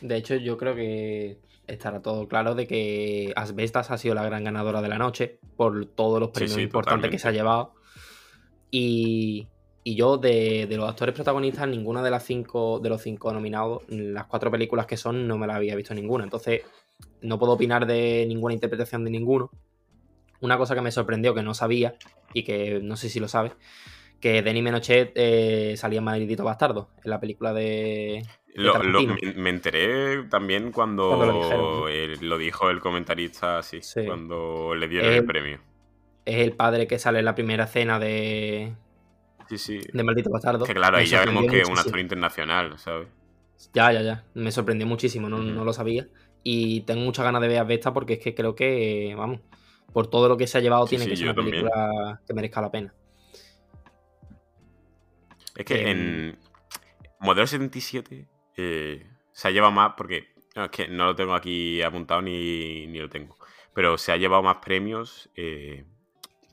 [0.00, 4.44] De hecho, yo creo que estará todo claro de que Asbestas ha sido la gran
[4.44, 7.74] ganadora de la noche por todos los premios importantes que se ha llevado.
[8.70, 9.48] Y,
[9.82, 14.26] y yo, de, los actores protagonistas, ninguna de las cinco, de los cinco nominados, las
[14.26, 16.24] cuatro películas que son, no me las había visto ninguna.
[16.24, 16.62] Entonces,
[17.22, 19.50] no puedo opinar de ninguna interpretación de ninguno.
[20.40, 21.96] Una cosa que me sorprendió, que no sabía,
[22.32, 23.52] y que no sé si lo sabes,
[24.24, 28.24] que Denis Menochet eh, salía en Madridito Bastardo, en la película de.
[29.36, 31.86] me, enteré también cuando,
[32.22, 35.60] lo, dijo el comentarista así, cuando le dieron el premio.
[36.24, 38.72] Es el padre que sale en la primera escena de,
[39.50, 39.80] Sí, sí.
[39.92, 40.64] De Maldito Bastardo.
[40.64, 43.08] Que claro, ahí ya vemos que es un actor internacional, ¿sabes?
[43.74, 44.24] Ya, ya, ya.
[44.32, 46.08] Me sorprendió muchísimo, no, lo sabía.
[46.42, 49.40] Y tengo muchas ganas de ver a Vesta porque es que creo que, vamos,
[49.92, 52.70] por todo lo que se ha llevado, tiene que ser una película que merezca la
[52.70, 52.94] pena.
[55.56, 56.38] Es que en
[57.20, 58.26] Modelo 77
[58.56, 62.86] eh, se ha llevado más, porque no, es que no lo tengo aquí apuntado ni,
[62.86, 63.36] ni lo tengo,
[63.72, 65.84] pero se ha llevado más premios eh,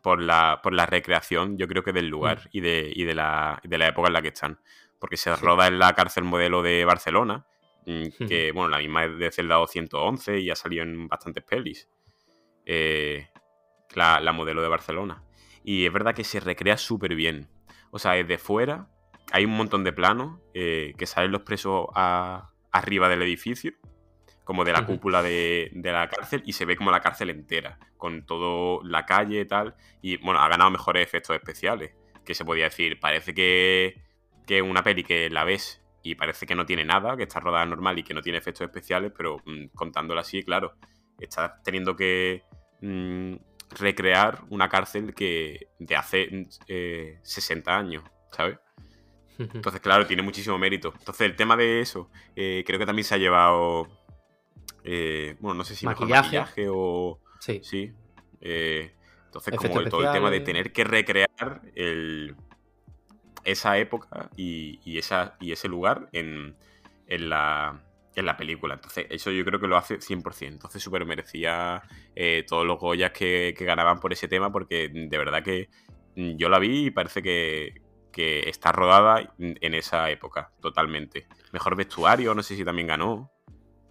[0.02, 2.49] por, la, por la recreación, yo creo que del lugar Mm.
[2.52, 4.60] y, de, y de, la, de la época en la que están.
[4.99, 7.45] Porque se roda en la cárcel modelo de Barcelona,
[7.88, 11.90] mm, que, bueno, la misma es de Celda 211 y ha salido en bastantes pelis.
[12.65, 13.28] Eh,
[13.95, 15.23] la, la modelo de Barcelona.
[15.64, 17.49] Y es verdad que se recrea súper bien.
[17.90, 18.88] O sea, desde fuera
[19.31, 23.73] hay un montón de planos eh, que salen los presos a- arriba del edificio,
[24.43, 27.80] como de la cúpula de, de la cárcel, y se ve como la cárcel entera,
[27.98, 29.76] con todo la calle y tal.
[30.02, 31.93] Y bueno, ha ganado mejores efectos especiales.
[32.26, 34.02] Que se podía decir, parece que,
[34.45, 37.65] que una peli que la ves y parece que no tiene nada, que está rodada
[37.65, 40.76] normal y que no tiene efectos especiales, pero mm, contándola así, claro,
[41.19, 42.43] estás teniendo que
[42.81, 43.35] mm,
[43.80, 48.57] recrear una cárcel que de hace mm, eh, 60 años, ¿sabes?
[49.39, 50.93] Entonces, claro, tiene muchísimo mérito.
[50.97, 53.87] Entonces, el tema de eso, eh, creo que también se ha llevado.
[54.83, 56.37] eh, bueno, no sé si mejor Maquillaje.
[56.39, 57.19] maquillaje o.
[57.39, 57.59] Sí.
[57.63, 57.91] Sí.
[58.41, 58.93] eh,
[59.27, 62.35] entonces, como el- todo el tema de tener que recrear el-
[63.43, 66.55] esa época y, y esa, y ese lugar en,
[67.07, 67.83] en la,
[68.15, 68.73] en la película.
[68.75, 70.53] Entonces, eso yo creo que lo hace 100%.
[70.53, 71.81] Entonces, súper merecía
[72.47, 75.69] todos los Goyas que, que ganaban por ese tema, porque de verdad que
[76.15, 77.73] mm, yo la vi y parece que,
[78.11, 81.27] que está rodada en esa época, totalmente.
[81.51, 83.31] Mejor vestuario, no sé si también ganó.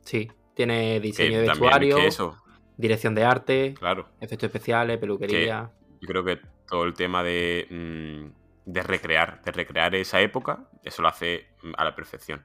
[0.03, 0.31] Sí.
[0.55, 2.37] Tiene Que diseño de vestuario, que eso,
[2.77, 4.09] dirección de arte, claro.
[4.21, 5.71] efectos especiales, peluquería.
[6.01, 11.03] Yo creo que todo el tema de, mm, de recrear, de recrear esa época, eso
[11.03, 12.45] lo hace mm, a la perfección.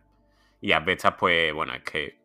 [0.62, 2.20] Y a veces, pues, bueno, es que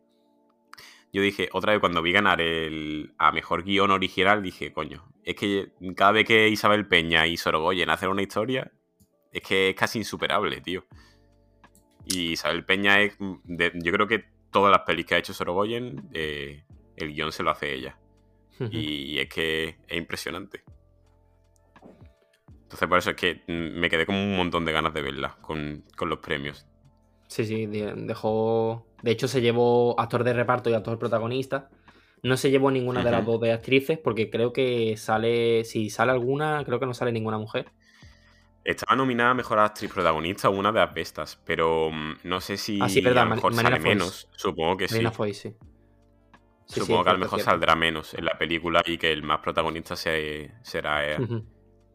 [1.13, 5.35] yo dije, otra vez cuando vi ganar el a mejor guion original, dije, coño, es
[5.35, 8.71] que cada vez que Isabel Peña y Sorogoyen hacen una historia,
[9.31, 10.85] es que es casi insuperable, tío.
[12.05, 15.33] Y Isabel Peña es, mm, de- yo creo que todas las pelis que ha hecho
[15.33, 16.63] Sorogoyen, eh,
[16.97, 17.97] el guion se lo hace ella.
[18.69, 20.63] Y es que es impresionante.
[22.63, 25.37] Entonces, por eso es que mm, me quedé con un montón de ganas de verla
[25.41, 26.65] con, con los premios.
[27.27, 28.85] Sí, sí, de- dejó.
[29.01, 31.69] De hecho, se llevó actor de reparto y actor protagonista.
[32.23, 35.63] No se llevó ninguna de las dos de actrices, porque creo que sale.
[35.65, 37.71] Si sale alguna, creo que no sale ninguna mujer.
[38.63, 42.87] Estaba nominada a mejor actriz protagonista una de Asbestas, pero mm, no sé si Ah,
[42.89, 44.29] sí, verdad, a lo mejor Marina sale menos.
[44.35, 44.95] Supongo que sí.
[44.95, 45.49] Marina Foy, sí.
[46.65, 47.51] Sí, sí, Supongo que a lo mejor cierto.
[47.51, 51.01] saldrá menos en la película y que el más protagonista se- será,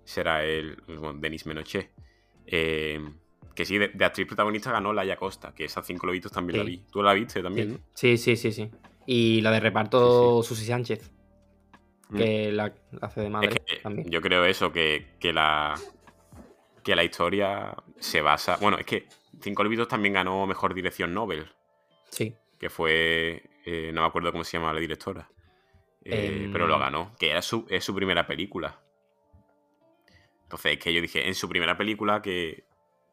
[0.05, 0.41] será
[0.87, 1.93] bueno, Denis Menochet.
[2.47, 3.01] Eh,
[3.55, 6.65] que sí, de, de actriz protagonista ganó Laia Costa, que esas cinco lobitos también la
[6.65, 6.85] vi.
[6.93, 7.75] ¿Tú la viste también, Sí.
[7.75, 7.81] no?
[7.95, 8.71] Sí, sí, sí, sí.
[9.07, 11.11] Y la de reparto, Susi Sánchez,
[12.09, 12.17] Mm.
[12.19, 14.09] que la, la hace de madre Es que también.
[14.11, 15.75] yo creo eso, que, que la
[16.87, 18.57] que la historia se basa.
[18.61, 19.09] Bueno, es que
[19.41, 21.51] Cinco Lobitos también ganó mejor dirección Nobel,
[22.11, 22.33] Sí.
[22.61, 23.43] que fue.
[23.65, 25.29] eh, no me acuerdo cómo se llama la directora.
[26.05, 26.53] eh, Em.
[26.53, 28.81] Pero lo ganó, que era su, es su primera película.
[30.45, 32.65] Entonces, es que yo dije, en su primera película que,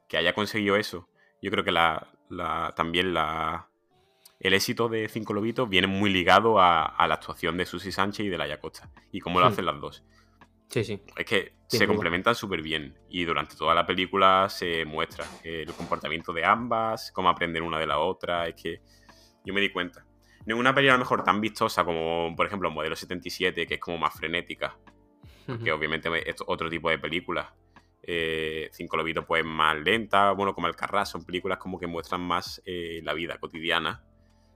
[0.07, 1.09] que haya conseguido eso,
[1.41, 3.67] yo creo que la, la- también la,
[4.39, 8.27] el éxito de Cinco Lobitos viene muy ligado a, a la actuación de Susi Sánchez
[8.27, 9.53] y de Laia Costa, y cómo lo Hmm.
[9.53, 10.03] hacen las dos.
[10.73, 10.99] Sí, sí.
[11.15, 11.93] Es que Sin se duda.
[11.93, 17.29] complementan súper bien y durante toda la película se muestra el comportamiento de ambas, cómo
[17.29, 18.47] aprenden una de la otra.
[18.47, 18.81] Es que
[19.45, 20.03] yo me di cuenta.
[20.47, 23.99] Ninguna película a lo mejor tan vistosa como, por ejemplo, Modelo 77, que es como
[23.99, 24.75] más frenética,
[25.63, 27.53] que obviamente es otro tipo de película.
[28.01, 32.61] Eh, Cinco Lobitos, pues más lenta, bueno, como Alcarrás, son películas como que muestran más
[32.65, 34.03] eh, la vida cotidiana.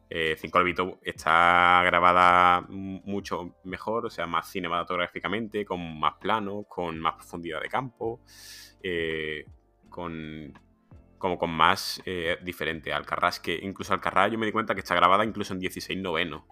[0.10, 6.98] Eh, Cinco Lobitos está grabada mucho mejor, o sea, más cinematográficamente, con más planos, con
[7.00, 8.22] más profundidad de campo,
[8.82, 9.46] eh,
[9.90, 10.54] con
[11.18, 12.94] como con más eh, diferente.
[12.94, 16.44] Alcarrás, que incluso Alcarrás yo me di cuenta que está grabada incluso en 16 novenos,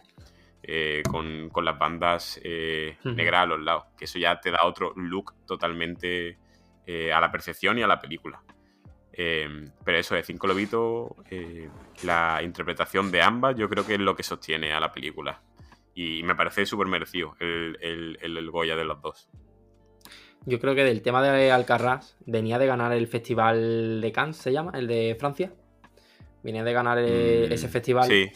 [0.63, 4.93] eh, con, con las bandas negras a los lados, que eso ya te da otro
[4.95, 6.39] look totalmente
[7.13, 8.41] a la perfección y a la película.
[9.17, 9.47] Eh,
[9.83, 11.69] pero eso de Cinco Lobitos, eh,
[12.03, 15.41] la interpretación de ambas, yo creo que es lo que sostiene a la película.
[15.93, 19.29] Y me parece súper merecido el, el, el- el Goya de los dos.
[20.45, 24.51] Yo creo que del tema de Alcarrás venía de ganar el festival de Cannes, se
[24.51, 25.53] llama, el de Francia.
[26.43, 28.07] Venía de ganar eh, Mm, ese festival.
[28.07, 28.29] Sí.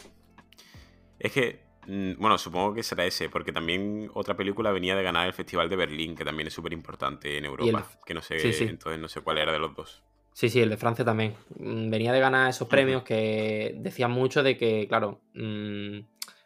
[1.18, 5.26] Es que, mm, bueno, supongo que será ese, porque también otra película venía de ganar
[5.26, 7.86] el Festival de Berlín, que también es súper importante en Europa.
[8.04, 8.64] Que no sé, sí, sí.
[8.64, 10.02] entonces no sé cuál era de los dos.
[10.32, 11.34] Sí, sí, el de Francia también.
[11.58, 16.00] Mm, Venía de ganar esos premios que decían mucho de que, claro, mm,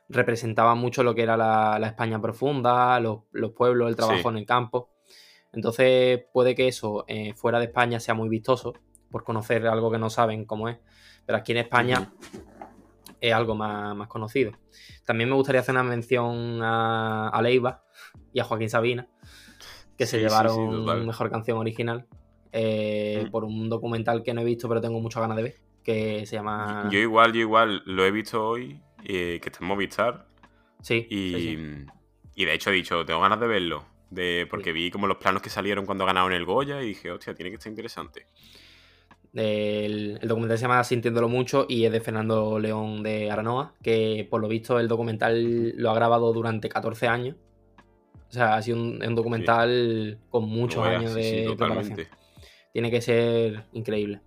[0.08, 4.28] representaban mucho lo que era la, la España profunda, los, los pueblos, el trabajo Sí.
[4.28, 4.90] en el campo.
[5.52, 8.74] Entonces puede que eso eh, fuera de España sea muy vistoso,
[9.10, 10.78] por conocer algo que no saben cómo es.
[11.24, 12.12] Pero aquí en España
[13.20, 14.52] es algo más, conocido.
[15.04, 17.84] También me gustaría hacer una mención a, Leiva
[18.32, 19.08] y a Joaquín Sabina,
[19.96, 22.06] que se llevaron mejor canción original
[22.56, 23.30] eh, mm.
[23.32, 26.36] por un documental que no he visto, pero tengo muchas ganas de ver, que se
[26.36, 26.88] llama...
[26.88, 30.28] Yo igual, yo igual lo he visto hoy, eh, que está en Movistar.
[30.80, 31.58] Sí y,
[32.36, 35.42] y, de hecho he dicho, tengo ganas de verlo, de, porque vi como los planos
[35.42, 38.28] que salieron cuando ganaron el Goya y dije, hostia, tiene que estar interesante.
[39.32, 44.40] El, documental se llama Sintiéndolo Mucho y es de Fernando León de Aranoa, que por
[44.40, 47.34] lo visto el documental lo ha grabado durante 14 años.
[48.28, 51.98] O sea, ha sido un, documental con muchos años de preparación.
[52.74, 54.20] Tiene que ser increíble.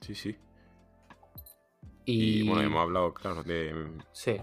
[0.00, 0.36] Sí, sí.
[2.04, 3.92] Y, bueno, hemos hablado, claro, de.
[4.10, 4.40] Sí.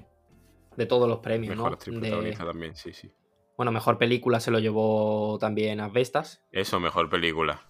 [0.78, 2.46] De todos los premios, mejor ¿no?
[2.46, 3.12] también, sí, sí.
[3.58, 6.42] Bueno, mejor película se lo llevó también a Vestas.
[6.54, 7.62] Eso, mejor película.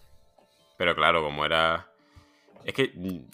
[0.78, 1.92] Pero claro, como era.
[2.64, 2.92] Es que.
[2.94, 3.32] Mm,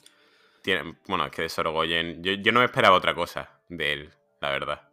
[0.62, 0.96] tiene...
[1.10, 2.24] Bueno, es que de Sorogoyen.
[2.24, 4.90] Yo, yo no esperaba otra cosa de él, la verdad.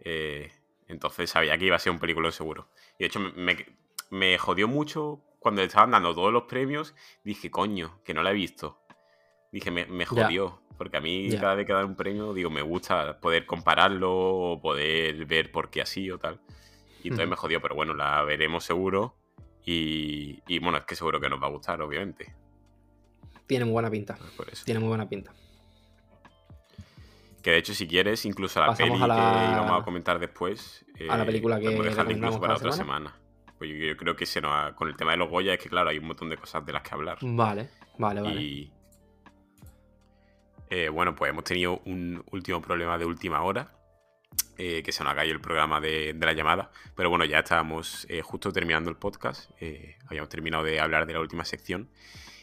[0.00, 0.50] Eh,
[0.88, 2.68] entonces sabía que iba a ser un película seguro.
[2.98, 3.56] Y de hecho, me,
[4.12, 6.94] me jodió mucho cuando le estaban dando todos los premios.
[7.24, 8.78] Dije, coño, que no la he visto.
[9.50, 10.60] Dije, me, me jodió.
[10.76, 14.60] Porque a mí, cada vez que da un premio, digo, me gusta poder compararlo o
[14.60, 16.40] poder ver por qué así o tal.
[17.02, 19.16] Y entonces me jodió, pero bueno, la veremos seguro.
[19.64, 22.34] Y, bueno, es que seguro que nos va a gustar, obviamente.
[23.46, 24.18] Tiene muy buena pinta.
[24.64, 25.32] Tiene muy buena pinta.
[27.42, 30.84] Que de hecho, si quieres, incluso a la peli que íbamos a comentar después.
[31.08, 33.21] a la película que incluso para otra semana.
[33.62, 35.90] Pues yo, creo que se nos con el tema de los Goya es que, claro,
[35.90, 37.18] hay un montón de cosas de las que hablar.
[37.20, 38.42] Vale, vale, vale.
[38.42, 38.72] Y.
[40.68, 43.70] Eh, bueno, pues hemos tenido un último problema de última hora
[44.58, 46.72] eh, que se nos ha caído el programa de, la llamada.
[46.96, 49.48] Pero bueno, ya estábamos eh, justo terminando el podcast.
[49.60, 51.88] Eh, habíamos terminado de hablar de la última sección.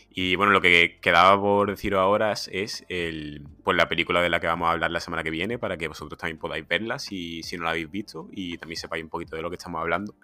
[0.10, 4.40] Y bueno, lo que quedaba por deciros ahora es el, pues la película de la
[4.40, 7.44] que vamos a hablar la semana que viene para que vosotros también podáis verla si,
[7.44, 10.16] si no la habéis visto y también sepáis un poquito de lo que estamos hablando,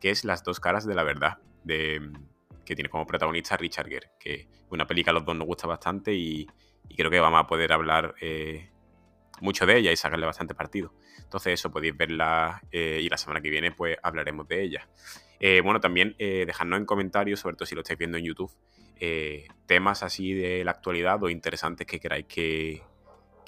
[0.00, 2.10] que es Las dos caras de la verdad, de,
[2.64, 6.14] que tiene como protagonista Richard Gere, que una película a los dos nos gusta bastante
[6.14, 6.46] y,
[6.96, 8.14] creo que vamos a poder hablar
[9.40, 10.92] mucho de ella y sacarle bastante partido.
[11.22, 14.88] Entonces eso podéis verla eh, y la semana que viene pues hablaremos de ella.
[15.40, 18.50] Eh, bueno, también eh, dejadnos en comentarios, sobre todo si lo estáis viendo en YouTube,
[19.66, 22.82] temas así de la actualidad o interesantes que queráis que,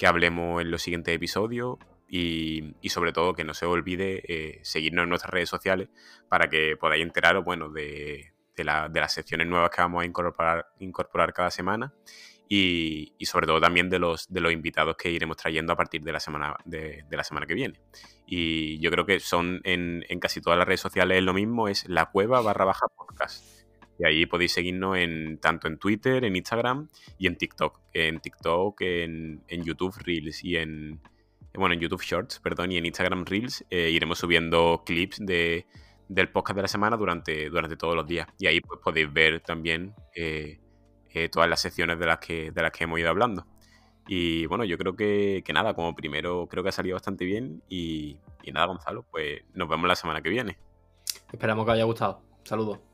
[0.07, 1.77] hablemos en los siguientes episodios.
[2.13, 5.87] Y, sobre todo que no se olvide seguirnos en nuestras redes sociales
[6.27, 11.49] para que podáis enteraros bueno, de, las secciones nuevas que vamos a incorporar, incorporar cada
[11.49, 11.93] semana
[12.53, 16.11] y, sobre todo también de los, de los invitados que iremos trayendo a partir de
[16.11, 17.79] la semana, de, la semana que viene.
[18.25, 22.07] Y yo creo que son en, casi todas las redes sociales lo mismo, es la
[22.07, 23.45] cueva barra baja podcast.
[23.97, 27.79] Y ahí podéis seguirnos en, tanto en Twitter, en Instagram y en TikTok.
[27.93, 30.99] En TikTok, en, YouTube Reels y en,
[31.53, 35.65] bueno, en YouTube Shorts, perdón, y en Instagram Reels eh, iremos subiendo clips de,
[36.07, 38.27] del podcast de la semana durante, durante todos los días.
[38.37, 40.59] Y ahí pues, podéis ver también eh,
[41.09, 43.45] eh, todas las secciones de las, que, de las que hemos ido hablando.
[44.07, 48.17] Y bueno, yo creo que, nada, como primero creo que ha salido bastante bien y,
[48.43, 50.57] y nada, Gonzalo, pues nos vemos la semana que viene.
[51.31, 52.21] Esperamos que os haya gustado.
[52.43, 52.90] Saludos.